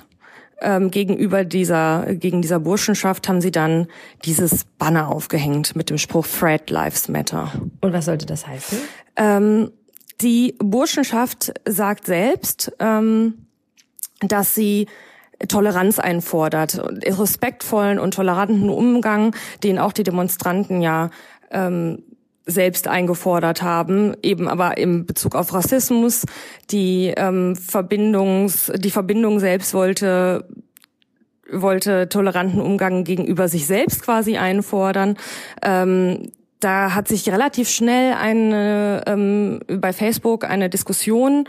ähm, 0.61 0.91
gegenüber 0.91 1.45
dieser, 1.45 2.15
gegen 2.15 2.41
dieser 2.41 2.59
Burschenschaft 2.59 3.27
haben 3.29 3.41
sie 3.41 3.51
dann 3.51 3.87
dieses 4.25 4.65
Banner 4.77 5.09
aufgehängt 5.09 5.75
mit 5.75 5.89
dem 5.89 5.97
Spruch 5.97 6.25
Fred 6.25 6.69
Lives 6.69 7.09
Matter. 7.09 7.51
Und 7.81 7.93
was 7.93 8.05
sollte 8.05 8.25
das 8.25 8.47
heißen? 8.47 8.77
Ähm, 9.15 9.71
die 10.21 10.55
Burschenschaft 10.59 11.53
sagt 11.65 12.05
selbst, 12.05 12.71
ähm, 12.79 13.45
dass 14.21 14.55
sie 14.55 14.87
Toleranz 15.47 15.99
einfordert, 15.99 16.81
respektvollen 17.05 17.99
und 17.99 18.15
toleranten 18.15 18.69
Umgang, 18.69 19.35
den 19.63 19.77
auch 19.77 19.93
die 19.93 20.03
Demonstranten 20.03 20.81
ja 20.81 21.11
ähm, 21.51 22.03
selbst 22.47 22.87
eingefordert 22.87 23.61
haben, 23.61 24.15
eben 24.23 24.47
aber 24.47 24.77
im 24.77 25.05
Bezug 25.05 25.35
auf 25.35 25.53
Rassismus, 25.53 26.25
die 26.71 27.13
ähm, 27.15 27.55
Verbindungs, 27.55 28.71
die 28.75 28.91
Verbindung 28.91 29.39
selbst 29.39 29.73
wollte 29.73 30.47
wollte 31.49 32.09
toleranten 32.09 32.59
Umgang 32.59 33.05
gegenüber 33.05 33.47
sich 33.47 33.67
selbst 33.67 34.03
quasi 34.03 34.35
einfordern. 34.35 35.15
Ähm, 35.61 36.31
da 36.59 36.93
hat 36.93 37.07
sich 37.07 37.29
relativ 37.29 37.69
schnell 37.69 38.15
eine 38.15 39.03
ähm, 39.07 39.59
bei 39.67 39.93
Facebook 39.93 40.43
eine 40.43 40.69
Diskussion 40.69 41.45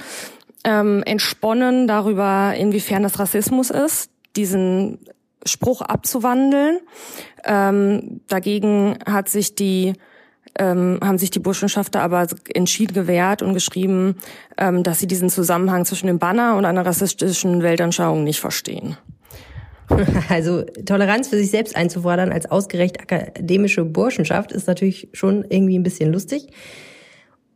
ähm, 0.65 1.03
entsponnen 1.05 1.89
darüber, 1.89 2.55
inwiefern 2.57 3.03
das 3.03 3.19
Rassismus 3.19 3.71
ist, 3.71 4.11
diesen 4.37 4.99
Spruch 5.47 5.81
abzuwandeln. 5.81 6.81
Ähm, 7.45 8.21
dagegen 8.29 8.99
hat 9.07 9.29
sich 9.29 9.55
die 9.55 9.95
ähm, 10.59 10.99
haben 11.03 11.19
sich 11.19 11.31
die 11.31 11.39
Burschenschafter 11.39 12.01
aber 12.01 12.27
entschieden 12.53 12.95
gewehrt 12.95 13.43
und 13.43 13.55
geschrieben, 13.55 14.17
ähm, 14.57 14.83
dass 14.83 14.99
sie 15.01 15.07
diesen 15.07 15.31
Zusammenhang 15.31 15.85
zwischen 15.85 16.07
dem 16.07 16.19
Banner 16.19 16.57
und 16.57 16.65
einer 16.65 16.85
rassistischen 16.85 17.63
Weltanschauung 17.63 18.25
nicht 18.25 18.41
verstehen. 18.41 18.97
Also 20.29 20.65
Toleranz 20.85 21.29
für 21.29 21.39
sich 21.39 21.51
selbst 21.51 21.75
einzufordern 21.75 22.31
als 22.31 22.51
ausgerecht 22.51 23.01
akademische 23.01 23.87
Burschenschaft 23.87 24.53
ist 24.53 24.67
natürlich 24.67 25.09
schon 25.15 25.45
irgendwie 25.49 25.79
ein 25.79 25.83
bisschen 25.83 26.13
lustig. 26.13 26.49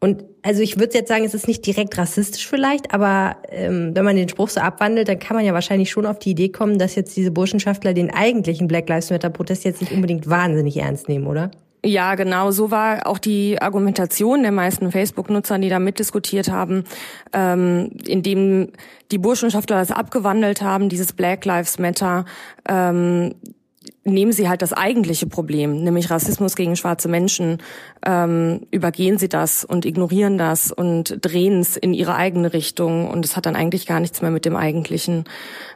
Und 0.01 0.25
also 0.43 0.63
ich 0.63 0.81
würde 0.81 0.95
jetzt 0.95 1.09
sagen, 1.09 1.25
es 1.25 1.33
ist 1.33 1.47
nicht 1.47 1.65
direkt 1.65 1.97
rassistisch 1.97 2.49
vielleicht, 2.49 2.93
aber 2.93 3.37
ähm, 3.51 3.93
wenn 3.95 4.05
man 4.05 4.17
den 4.17 4.29
Spruch 4.29 4.49
so 4.49 4.61
abwandelt, 4.61 5.09
dann 5.09 5.21
kann 5.21 5.37
man 5.37 5.47
ja 5.47 5.55
wahrscheinlich 5.55 5.91
schon 5.91 6.07
auf 6.07 6.19
die 6.19 6.31
Idee 6.31 6.49
kommen, 6.49 6.79
dass 6.79 6.97
jetzt 6.97 7.17
diese 7.17 7.31
Burschenschaftler 7.31 7.95
den 7.95 8.13
eigentlichen 8.13 8.67
Black 8.67 8.89
Lives 8.89 9.11
Matter 9.11 9.31
Protest 9.31 9.65
jetzt 9.65 9.81
nicht 9.81 9.93
unbedingt 9.93 10.29
wahnsinnig 10.29 10.77
ernst 10.79 11.09
nehmen, 11.09 11.29
oder? 11.29 11.53
Ja, 11.85 12.15
genau. 12.15 12.53
So 12.53 12.71
war 12.71 13.07
auch 13.09 13.19
die 13.19 13.61
Argumentation 13.61 14.43
der 14.43 14.53
meisten 14.53 14.93
Facebook-Nutzer, 14.93 15.59
die 15.59 15.69
da 15.69 15.81
mitdiskutiert 15.81 16.49
haben, 16.49 16.85
ähm, 17.33 17.91
indem 18.07 18.71
die 19.11 19.19
Burschenschaftler 19.19 19.77
das 19.77 19.91
abgewandelt 19.91 20.63
haben, 20.63 20.89
dieses 20.89 21.13
Black 21.13 21.45
Lives 21.45 21.81
Matter, 21.81 22.25
ähm, 22.69 23.35
nehmen 24.05 24.33
sie 24.33 24.49
halt 24.49 24.63
das 24.63 24.73
eigentliche 24.73 25.27
Problem, 25.27 25.83
nämlich 25.85 26.11
Rassismus 26.11 26.57
gegen 26.57 26.77
schwarze 26.77 27.09
Menschen, 27.09 27.59
ähm, 28.05 28.67
übergehen 28.71 29.19
sie 29.19 29.29
das 29.29 29.65
und 29.65 29.85
ignorieren 29.85 30.39
das 30.39 30.73
und 30.73 31.19
drehen 31.21 31.61
es 31.61 31.77
in 31.77 31.95
ihre 31.95 32.15
eigene 32.15 32.53
Richtung 32.53 33.09
und 33.09 33.25
es 33.25 33.37
hat 33.37 33.47
dann 33.47 33.57
eigentlich 33.57 33.87
gar 33.87 34.01
nichts 34.01 34.23
mehr 34.23 34.31
mit 34.31 34.45
dem 34.45 34.57
eigentlichen, 34.57 35.25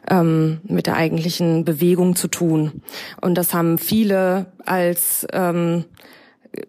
ähm, 0.09 0.59
mit 0.63 0.87
der 0.87 0.95
eigentlichen 0.95 1.65
Bewegung 1.65 2.15
zu 2.15 2.27
tun. 2.27 2.81
Und 3.21 3.35
das 3.35 3.53
haben 3.53 3.77
viele 3.77 4.47
als 4.65 5.25
ähm, 5.31 5.85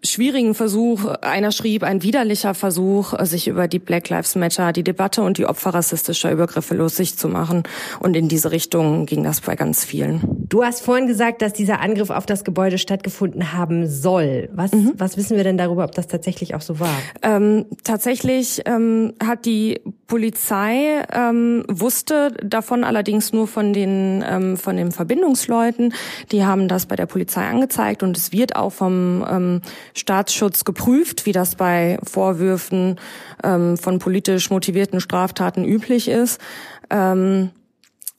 schwierigen 0.03 0.55
Versuch, 0.55 1.05
einer 1.05 1.51
schrieb, 1.51 1.83
ein 1.83 2.03
widerlicher 2.03 2.53
Versuch, 2.53 3.13
sich 3.25 3.47
über 3.47 3.67
die 3.67 3.79
Black 3.79 4.09
Lives 4.09 4.35
Matter, 4.35 4.71
die 4.73 4.83
Debatte 4.83 5.21
und 5.23 5.37
die 5.37 5.45
Opfer 5.45 5.73
rassistischer 5.73 6.31
Übergriffe 6.31 6.75
lustig 6.75 7.17
zu 7.17 7.27
machen. 7.27 7.63
Und 7.99 8.15
in 8.15 8.27
diese 8.27 8.51
Richtung 8.51 9.05
ging 9.05 9.23
das 9.23 9.41
bei 9.41 9.55
ganz 9.55 9.83
vielen. 9.83 10.21
Du 10.49 10.63
hast 10.63 10.81
vorhin 10.81 11.07
gesagt, 11.07 11.41
dass 11.41 11.53
dieser 11.53 11.79
Angriff 11.81 12.09
auf 12.09 12.25
das 12.25 12.43
Gebäude 12.43 12.77
stattgefunden 12.77 13.53
haben 13.53 13.87
soll. 13.87 14.49
Was, 14.53 14.71
mhm. 14.71 14.93
was 14.97 15.17
wissen 15.17 15.37
wir 15.37 15.43
denn 15.43 15.57
darüber, 15.57 15.83
ob 15.83 15.93
das 15.93 16.07
tatsächlich 16.07 16.55
auch 16.55 16.61
so 16.61 16.79
war? 16.79 16.95
Ähm, 17.21 17.65
tatsächlich 17.83 18.61
ähm, 18.65 19.13
hat 19.23 19.45
die 19.45 19.81
Polizei 20.07 21.03
ähm, 21.13 21.63
wusste 21.67 22.31
davon 22.43 22.83
allerdings 22.83 23.31
nur 23.31 23.47
von 23.47 23.73
den 23.73 24.23
ähm, 24.27 24.57
von 24.57 24.75
den 24.75 24.91
Verbindungsleuten. 24.91 25.93
Die 26.31 26.43
haben 26.43 26.67
das 26.67 26.87
bei 26.87 26.95
der 26.95 27.05
Polizei 27.05 27.45
angezeigt 27.45 28.01
und 28.01 28.17
es 28.17 28.31
wird 28.31 28.55
auch 28.55 28.71
vom 28.71 29.23
ähm, 29.29 29.61
Staatsschutz 29.93 30.65
geprüft, 30.65 31.25
wie 31.25 31.31
das 31.31 31.55
bei 31.55 31.99
Vorwürfen 32.03 32.99
ähm, 33.43 33.77
von 33.77 33.99
politisch 33.99 34.49
motivierten 34.49 35.01
Straftaten 35.01 35.65
üblich 35.65 36.07
ist. 36.07 36.39
Ähm, 36.89 37.51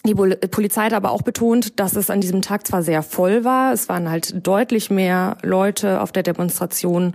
die 0.07 0.15
Polizei 0.15 0.85
hat 0.85 0.95
aber 0.95 1.11
auch 1.11 1.23
betont, 1.23 1.79
dass 1.79 1.95
es 1.95 2.09
an 2.09 2.23
diesem 2.23 2.41
Tag 2.41 2.67
zwar 2.67 2.83
sehr 2.83 3.03
voll 3.03 3.45
war, 3.45 3.75
es 3.75 3.91
waren 3.91 4.09
halt 4.09 4.47
deutlich 4.47 4.91
mehr 4.91 5.37
Leute 5.43 6.01
auf 6.01 6.11
der 6.11 6.23
Demonstration 6.23 7.15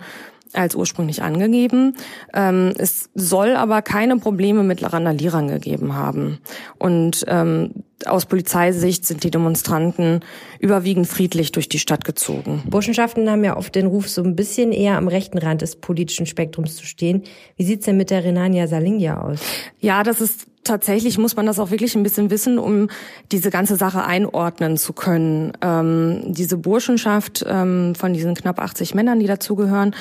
als 0.57 0.75
ursprünglich 0.75 1.21
angegeben. 1.21 1.95
Ähm, 2.33 2.73
es 2.77 3.09
soll 3.13 3.55
aber 3.55 3.81
keine 3.81 4.17
Probleme 4.17 4.63
mit 4.63 4.81
Randalierern 4.81 5.47
gegeben 5.47 5.95
haben. 5.95 6.39
Und 6.77 7.25
ähm, 7.27 7.71
aus 8.05 8.25
Polizeisicht 8.25 9.05
sind 9.05 9.23
die 9.23 9.31
Demonstranten 9.31 10.19
überwiegend 10.59 11.07
friedlich 11.07 11.51
durch 11.51 11.69
die 11.69 11.79
Stadt 11.79 12.03
gezogen. 12.03 12.63
Burschenschaften 12.69 13.29
haben 13.29 13.43
ja 13.43 13.57
oft 13.57 13.73
den 13.73 13.87
Ruf, 13.87 14.09
so 14.09 14.21
ein 14.21 14.35
bisschen 14.35 14.71
eher 14.71 14.97
am 14.97 15.07
rechten 15.07 15.37
Rand 15.37 15.61
des 15.61 15.77
politischen 15.77 16.25
Spektrums 16.25 16.75
zu 16.75 16.85
stehen. 16.85 17.23
Wie 17.55 17.63
sieht's 17.63 17.85
denn 17.85 17.97
mit 17.97 18.09
der 18.09 18.23
Renania 18.23 18.67
Salingia 18.67 19.21
aus? 19.21 19.39
Ja, 19.79 20.03
das 20.03 20.21
ist 20.21 20.47
tatsächlich 20.65 21.17
muss 21.17 21.35
man 21.37 21.45
das 21.45 21.59
auch 21.59 21.71
wirklich 21.71 21.95
ein 21.95 22.03
bisschen 22.03 22.29
wissen, 22.29 22.59
um 22.59 22.89
diese 23.31 23.49
ganze 23.49 23.77
Sache 23.77 24.03
einordnen 24.03 24.77
zu 24.77 24.91
können. 24.91 25.53
Ähm, 25.61 26.21
diese 26.25 26.57
Burschenschaft 26.57 27.45
ähm, 27.47 27.95
von 27.95 28.13
diesen 28.13 28.35
knapp 28.35 28.59
80 28.59 28.93
Männern, 28.93 29.19
die 29.19 29.27
dazugehören, 29.27 29.95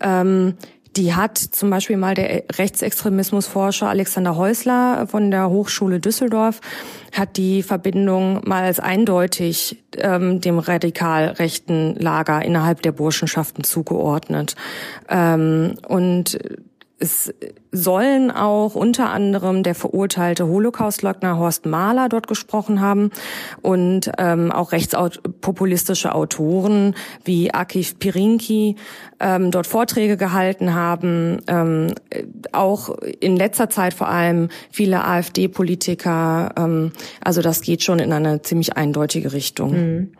ähm, 0.00 0.54
die 0.96 1.14
hat 1.14 1.38
zum 1.38 1.70
Beispiel 1.70 1.96
mal 1.96 2.14
der 2.14 2.44
Rechtsextremismusforscher 2.52 3.88
Alexander 3.88 4.36
Häusler 4.36 5.06
von 5.06 5.30
der 5.30 5.48
Hochschule 5.48 6.00
Düsseldorf 6.00 6.60
hat 7.12 7.36
die 7.36 7.62
Verbindung 7.62 8.40
mal 8.44 8.64
als 8.64 8.80
eindeutig 8.80 9.82
ähm, 9.98 10.40
dem 10.40 10.58
radikal 10.58 11.26
rechten 11.26 11.94
Lager 11.94 12.44
innerhalb 12.44 12.82
der 12.82 12.92
Burschenschaften 12.92 13.62
zugeordnet. 13.62 14.56
Ähm, 15.08 15.74
und 15.86 16.38
es 17.00 17.32
sollen 17.72 18.30
auch 18.30 18.74
unter 18.74 19.10
anderem 19.10 19.62
der 19.62 19.74
verurteilte 19.74 20.46
Holocaustleugner 20.46 21.38
Horst 21.38 21.64
Mahler 21.64 22.10
dort 22.10 22.26
gesprochen 22.28 22.80
haben 22.80 23.10
und 23.62 24.12
ähm, 24.18 24.52
auch 24.52 24.72
rechtspopulistische 24.72 26.14
Autoren 26.14 26.94
wie 27.24 27.52
Akif 27.54 27.98
Pirinki 27.98 28.76
ähm, 29.18 29.50
dort 29.50 29.66
Vorträge 29.66 30.18
gehalten 30.18 30.74
haben. 30.74 31.38
Ähm, 31.46 31.94
auch 32.52 32.90
in 32.98 33.36
letzter 33.36 33.70
Zeit 33.70 33.94
vor 33.94 34.08
allem 34.08 34.48
viele 34.70 35.02
AfD-Politiker. 35.04 36.52
Ähm, 36.56 36.92
also 37.22 37.40
das 37.40 37.62
geht 37.62 37.82
schon 37.82 37.98
in 37.98 38.12
eine 38.12 38.42
ziemlich 38.42 38.76
eindeutige 38.76 39.32
Richtung. 39.32 39.72
Mhm. 39.72 40.12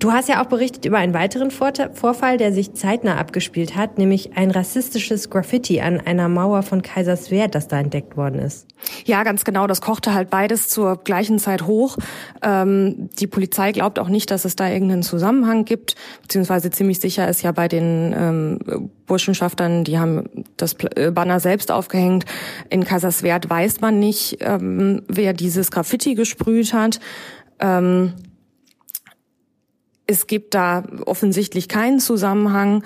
Du 0.00 0.12
hast 0.12 0.30
ja 0.30 0.42
auch 0.42 0.46
berichtet 0.46 0.86
über 0.86 0.96
einen 0.96 1.12
weiteren 1.12 1.50
Vorfall, 1.50 2.38
der 2.38 2.54
sich 2.54 2.72
zeitnah 2.72 3.18
abgespielt 3.18 3.76
hat, 3.76 3.98
nämlich 3.98 4.34
ein 4.34 4.50
rassistisches 4.50 5.28
Graffiti 5.28 5.82
an 5.82 6.00
einer 6.00 6.30
Mauer 6.30 6.62
von 6.62 6.80
Kaiserswerth, 6.80 7.54
das 7.54 7.68
da 7.68 7.78
entdeckt 7.80 8.16
worden 8.16 8.38
ist. 8.40 8.66
Ja, 9.04 9.24
ganz 9.24 9.44
genau. 9.44 9.66
Das 9.66 9.82
kochte 9.82 10.14
halt 10.14 10.30
beides 10.30 10.70
zur 10.70 10.96
gleichen 10.96 11.38
Zeit 11.38 11.66
hoch. 11.66 11.98
Ähm, 12.40 13.10
die 13.18 13.26
Polizei 13.26 13.72
glaubt 13.72 13.98
auch 13.98 14.08
nicht, 14.08 14.30
dass 14.30 14.46
es 14.46 14.56
da 14.56 14.70
irgendeinen 14.70 15.02
Zusammenhang 15.02 15.66
gibt, 15.66 15.96
beziehungsweise 16.22 16.70
ziemlich 16.70 16.98
sicher 16.98 17.28
ist 17.28 17.42
ja 17.42 17.52
bei 17.52 17.68
den 17.68 18.14
ähm, 18.16 18.90
Burschenschaftern, 19.04 19.84
die 19.84 19.98
haben 19.98 20.24
das 20.56 20.76
äh, 20.96 21.10
Banner 21.10 21.40
selbst 21.40 21.70
aufgehängt. 21.70 22.24
In 22.70 22.84
Kaiserswerth 22.84 23.50
weiß 23.50 23.82
man 23.82 23.98
nicht, 23.98 24.38
ähm, 24.40 25.02
wer 25.08 25.34
dieses 25.34 25.70
Graffiti 25.70 26.14
gesprüht 26.14 26.72
hat. 26.72 27.00
Ähm, 27.58 28.14
es 30.10 30.26
gibt 30.26 30.54
da 30.54 30.82
offensichtlich 31.06 31.68
keinen 31.68 32.00
Zusammenhang, 32.00 32.82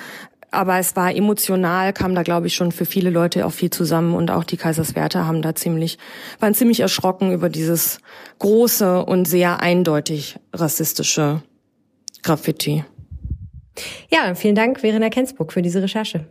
aber 0.50 0.78
es 0.78 0.94
war 0.94 1.14
emotional, 1.14 1.92
kam 1.92 2.14
da 2.14 2.22
glaube 2.22 2.46
ich 2.46 2.54
schon 2.54 2.70
für 2.70 2.84
viele 2.84 3.10
Leute 3.10 3.46
auch 3.46 3.52
viel 3.52 3.70
zusammen 3.70 4.14
und 4.14 4.30
auch 4.30 4.44
die 4.44 4.58
Kaiserswerther 4.58 5.26
haben 5.26 5.42
da 5.42 5.54
ziemlich, 5.54 5.98
waren 6.38 6.54
ziemlich 6.54 6.80
erschrocken 6.80 7.32
über 7.32 7.48
dieses 7.48 7.98
große 8.38 9.04
und 9.04 9.24
sehr 9.26 9.60
eindeutig 9.60 10.36
rassistische 10.52 11.42
Graffiti. 12.22 12.84
Ja, 14.10 14.34
vielen 14.34 14.54
Dank, 14.54 14.80
Verena 14.80 15.08
Kensburg, 15.08 15.52
für 15.52 15.62
diese 15.62 15.82
Recherche. 15.82 16.26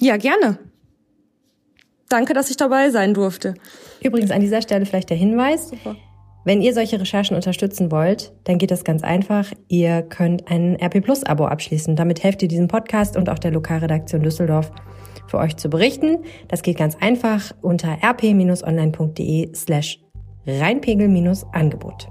Ja, 0.00 0.16
gerne. 0.16 0.58
Danke, 2.08 2.32
dass 2.32 2.50
ich 2.50 2.56
dabei 2.56 2.90
sein 2.90 3.12
durfte. 3.12 3.54
Übrigens 4.02 4.30
an 4.30 4.40
dieser 4.40 4.62
Stelle 4.62 4.86
vielleicht 4.86 5.10
der 5.10 5.16
Hinweis. 5.16 5.68
Super. 5.68 5.96
Wenn 6.48 6.62
ihr 6.62 6.72
solche 6.72 6.98
Recherchen 6.98 7.36
unterstützen 7.36 7.92
wollt, 7.92 8.32
dann 8.44 8.56
geht 8.56 8.70
das 8.70 8.82
ganz 8.82 9.04
einfach. 9.04 9.52
Ihr 9.68 10.00
könnt 10.00 10.50
ein 10.50 10.78
RP 10.82 11.04
Plus 11.04 11.22
Abo 11.22 11.44
abschließen. 11.44 11.94
Damit 11.94 12.24
helft 12.24 12.40
ihr 12.40 12.48
diesem 12.48 12.68
Podcast 12.68 13.18
und 13.18 13.28
auch 13.28 13.38
der 13.38 13.50
Lokalredaktion 13.50 14.22
Düsseldorf 14.22 14.72
für 15.26 15.36
euch 15.36 15.58
zu 15.58 15.68
berichten. 15.68 16.24
Das 16.48 16.62
geht 16.62 16.78
ganz 16.78 16.96
einfach 17.02 17.52
unter 17.60 17.98
rp-online.de 18.02 19.54
slash 19.54 20.00
Rheinpegel-Angebot. 20.46 22.08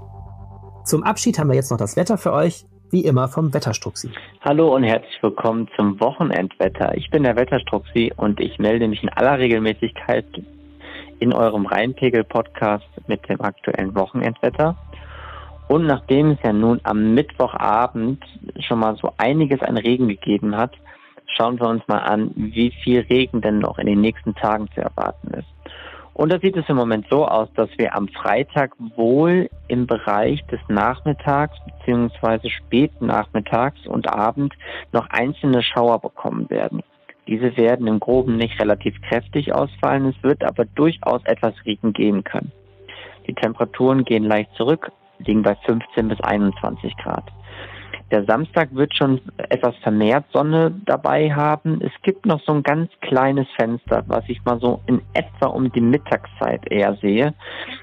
Zum 0.84 1.02
Abschied 1.02 1.36
haben 1.36 1.48
wir 1.48 1.56
jetzt 1.56 1.72
noch 1.72 1.78
das 1.78 1.96
Wetter 1.96 2.16
für 2.16 2.32
euch. 2.32 2.64
Wie 2.92 3.04
immer 3.04 3.26
vom 3.26 3.52
Wetterstruxi. 3.52 4.08
Hallo 4.42 4.72
und 4.72 4.84
herzlich 4.84 5.20
willkommen 5.20 5.68
zum 5.74 5.98
Wochenendwetter. 5.98 6.96
Ich 6.96 7.10
bin 7.10 7.24
der 7.24 7.34
Wetterstruxi 7.34 8.12
und 8.16 8.38
ich 8.38 8.60
melde 8.60 8.86
mich 8.86 9.02
in 9.02 9.08
aller 9.08 9.36
Regelmäßigkeit 9.40 10.26
in 11.20 11.32
eurem 11.32 11.66
Rheinpegel-Podcast 11.66 12.86
mit 13.06 13.28
dem 13.28 13.40
aktuellen 13.40 13.94
Wochenendwetter. 13.94 14.76
Und 15.68 15.86
nachdem 15.86 16.30
es 16.30 16.38
ja 16.42 16.52
nun 16.52 16.80
am 16.84 17.14
Mittwochabend 17.14 18.24
schon 18.60 18.78
mal 18.78 18.96
so 18.96 19.12
einiges 19.18 19.60
an 19.60 19.76
Regen 19.76 20.08
gegeben 20.08 20.56
hat, 20.56 20.72
schauen 21.36 21.60
wir 21.60 21.68
uns 21.68 21.86
mal 21.88 21.98
an, 21.98 22.30
wie 22.34 22.72
viel 22.82 23.00
Regen 23.00 23.40
denn 23.40 23.58
noch 23.58 23.78
in 23.78 23.86
den 23.86 24.00
nächsten 24.00 24.34
Tagen 24.34 24.68
zu 24.74 24.80
erwarten 24.80 25.28
ist. 25.34 25.48
Und 26.14 26.32
da 26.32 26.40
sieht 26.40 26.56
es 26.56 26.68
im 26.68 26.74
Moment 26.74 27.06
so 27.08 27.28
aus, 27.28 27.48
dass 27.54 27.68
wir 27.76 27.94
am 27.94 28.08
Freitag 28.08 28.72
wohl 28.96 29.48
im 29.68 29.86
Bereich 29.86 30.44
des 30.46 30.58
Nachmittags 30.66 31.56
bzw. 31.86 32.50
späten 32.50 33.06
Nachmittags 33.06 33.86
und 33.86 34.12
Abend 34.12 34.52
noch 34.92 35.08
einzelne 35.10 35.62
Schauer 35.62 36.00
bekommen 36.00 36.50
werden. 36.50 36.82
Diese 37.28 37.56
werden 37.58 37.86
im 37.86 38.00
Groben 38.00 38.36
nicht 38.36 38.58
relativ 38.58 39.00
kräftig 39.02 39.52
ausfallen, 39.52 40.06
es 40.06 40.22
wird 40.22 40.42
aber 40.42 40.64
durchaus 40.64 41.22
etwas 41.26 41.54
Regen 41.66 41.92
geben 41.92 42.24
können. 42.24 42.50
Die 43.26 43.34
Temperaturen 43.34 44.04
gehen 44.04 44.24
leicht 44.24 44.50
zurück, 44.54 44.90
liegen 45.18 45.42
bei 45.42 45.54
15 45.66 46.08
bis 46.08 46.20
21 46.20 46.96
Grad. 46.96 47.24
Der 48.10 48.24
Samstag 48.24 48.74
wird 48.74 48.94
schon 48.94 49.20
etwas 49.36 49.76
vermehrt 49.82 50.24
Sonne 50.32 50.74
dabei 50.86 51.30
haben. 51.34 51.82
Es 51.82 51.92
gibt 52.02 52.24
noch 52.24 52.40
so 52.40 52.52
ein 52.52 52.62
ganz 52.62 52.90
kleines 53.02 53.46
Fenster, 53.56 54.02
was 54.06 54.24
ich 54.28 54.42
mal 54.46 54.58
so 54.58 54.80
in 54.86 55.02
etwa 55.12 55.48
um 55.48 55.70
die 55.70 55.82
Mittagszeit 55.82 56.62
eher 56.70 56.94
sehe, 56.94 57.34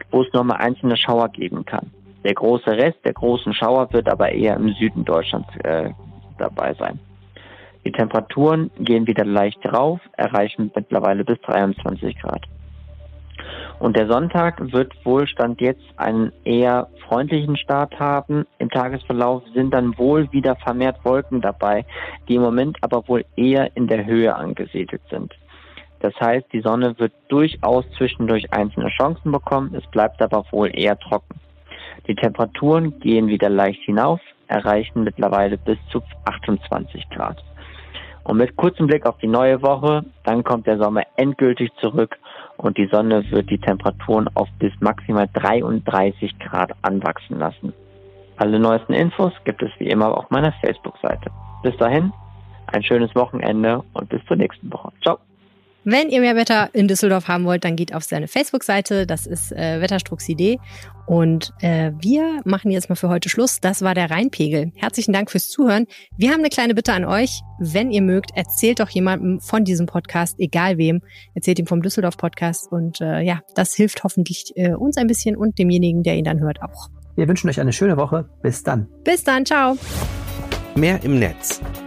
wo 0.10 0.24
es 0.24 0.34
nur 0.34 0.44
mal 0.44 0.56
einzelne 0.56 0.98
Schauer 0.98 1.30
geben 1.30 1.64
kann. 1.64 1.92
Der 2.24 2.34
große 2.34 2.72
Rest 2.72 2.98
der 3.06 3.14
großen 3.14 3.54
Schauer 3.54 3.94
wird 3.94 4.10
aber 4.10 4.32
eher 4.32 4.56
im 4.56 4.74
Süden 4.74 5.06
Deutschlands 5.06 5.50
äh, 5.64 5.92
dabei 6.40 6.74
sein. 6.74 7.00
Die 7.86 7.92
Temperaturen 7.92 8.72
gehen 8.80 9.06
wieder 9.06 9.26
leicht 9.26 9.64
rauf, 9.66 10.00
erreichen 10.18 10.72
mittlerweile 10.76 11.24
bis 11.24 11.40
23 11.42 12.20
Grad. 12.20 12.42
Und 13.80 13.96
der 13.96 14.08
Sonntag 14.08 14.72
wird 14.72 14.94
wohl 15.06 15.28
Stand 15.28 15.62
jetzt 15.62 15.84
einen 15.98 16.32
eher 16.46 16.88
freundlichen 17.08 17.58
Start 17.58 18.00
haben. 18.00 18.46
Im 18.58 18.70
Tagesverlauf 18.70 19.44
sind 19.54 19.74
dann 19.74 19.98
wohl 19.98 20.32
wieder 20.32 20.56
vermehrt 20.56 21.04
Wolken 21.04 21.42
dabei, 21.42 21.86
die 22.28 22.36
im 22.36 22.42
Moment 22.42 22.78
aber 22.82 23.08
wohl 23.08 23.26
eher 23.36 23.76
in 23.76 23.88
der 23.88 24.06
Höhe 24.06 24.34
angesiedelt 24.34 25.02
sind. 25.10 25.34
Das 26.00 26.14
heißt, 26.20 26.46
die 26.54 26.62
Sonne 26.62 26.98
wird 27.00 27.14
durchaus 27.30 27.86
zwischendurch 27.98 28.52
einzelne 28.54 28.90
Chancen 28.90 29.32
bekommen, 29.32 29.76
es 29.76 29.86
bleibt 29.92 30.22
aber 30.22 30.46
wohl 30.52 30.72
eher 30.74 30.98
trocken. 30.98 31.40
Die 32.08 32.16
Temperaturen 32.16 33.00
gehen 33.00 33.28
wieder 33.28 33.50
leicht 33.50 33.82
hinauf, 33.84 34.22
erreichen 34.48 35.04
mittlerweile 35.04 35.58
bis 35.58 35.78
zu 35.92 36.02
28 36.26 37.10
Grad. 37.10 37.44
Und 38.26 38.38
mit 38.38 38.56
kurzem 38.56 38.88
Blick 38.88 39.06
auf 39.06 39.18
die 39.20 39.28
neue 39.28 39.62
Woche, 39.62 40.04
dann 40.24 40.44
kommt 40.44 40.66
der 40.66 40.80
Sommer 40.80 41.04
endgültig 41.16 41.72
zurück 41.80 42.18
und 42.58 42.76
die 42.76 42.88
Sonne 42.88 43.24
wird 43.30 43.52
die 43.52 43.60
Temperaturen 43.60 44.28
auf 44.34 44.50
bis 44.58 44.74
maximal 44.80 45.30
33 45.34 46.40
Grad 46.40 46.72
anwachsen 46.82 47.38
lassen. 47.38 47.72
Alle 48.38 48.60
neuesten 48.60 48.94
Infos 48.94 49.32
gibt 49.44 49.62
es 49.62 49.70
wie 49.78 49.90
immer 49.90 50.18
auf 50.18 50.30
meiner 50.32 50.52
Facebook-Seite. 50.54 51.30
Bis 51.62 51.78
dahin, 51.78 52.12
ein 52.74 52.84
schönes 52.84 53.14
Wochenende 53.16 53.84
und 53.94 54.10
bis 54.10 54.26
zur 54.26 54.38
nächsten 54.38 54.74
Woche. 54.74 54.92
Ciao. 55.04 55.20
Wenn 55.88 56.10
ihr 56.10 56.20
mehr 56.20 56.36
Wetter 56.36 56.70
in 56.74 56.88
Düsseldorf 56.88 57.28
haben 57.28 57.46
wollt, 57.46 57.64
dann 57.64 57.76
geht 57.76 57.94
auf 57.94 58.04
seine 58.04 58.28
Facebook-Seite. 58.28 59.06
Das 59.06 59.28
ist 59.28 59.52
äh, 59.52 59.80
Wetterstruxidee. 59.80 60.58
Und 61.06 61.54
äh, 61.62 61.92
wir 62.00 62.42
machen 62.44 62.72
jetzt 62.72 62.90
mal 62.90 62.96
für 62.96 63.10
heute 63.10 63.30
Schluss. 63.30 63.60
Das 63.62 63.84
war 63.84 63.94
der 63.94 64.10
Rheinpegel. 64.10 64.72
Herzlichen 64.76 65.14
Dank 65.14 65.30
fürs 65.30 65.48
Zuhören. 65.48 65.86
Wir 66.18 66.32
haben 66.32 66.40
eine 66.40 66.50
kleine 66.50 66.74
Bitte 66.74 66.92
an 66.92 67.06
euch. 67.06 67.42
Wenn 67.60 67.92
ihr 67.92 68.02
mögt, 68.02 68.32
erzählt 68.36 68.80
doch 68.80 68.90
jemandem 68.90 69.40
von 69.40 69.64
diesem 69.64 69.86
Podcast, 69.86 70.40
egal 70.40 70.80
wem. 70.80 71.02
Erzählt 71.36 71.60
ihm 71.60 71.68
vom 71.68 71.84
Düsseldorf-Podcast. 71.84 72.72
Und 72.72 73.00
äh, 73.00 73.22
ja, 73.22 73.42
das 73.54 73.76
hilft 73.76 74.04
hoffentlich 74.04 74.54
äh, 74.56 74.74
uns 74.74 74.98
ein 74.98 75.06
bisschen 75.06 75.38
und 75.38 75.60
demjenigen, 75.60 76.02
der 76.02 76.16
ihn 76.16 76.26
dann 76.26 76.40
hört, 76.40 76.64
auch. 76.64 76.90
Wir 77.16 77.28
wünschen 77.28 77.48
euch 77.48 77.60
eine 77.60 77.74
schöne 77.74 77.96
Woche. 77.96 78.28
Bis 78.42 78.64
dann. 78.64 78.88
Bis 79.04 79.24
dann. 79.24 79.46
Ciao. 79.46 79.78
Mehr 80.76 81.00
im 81.04 81.20
Netz. 81.20 81.62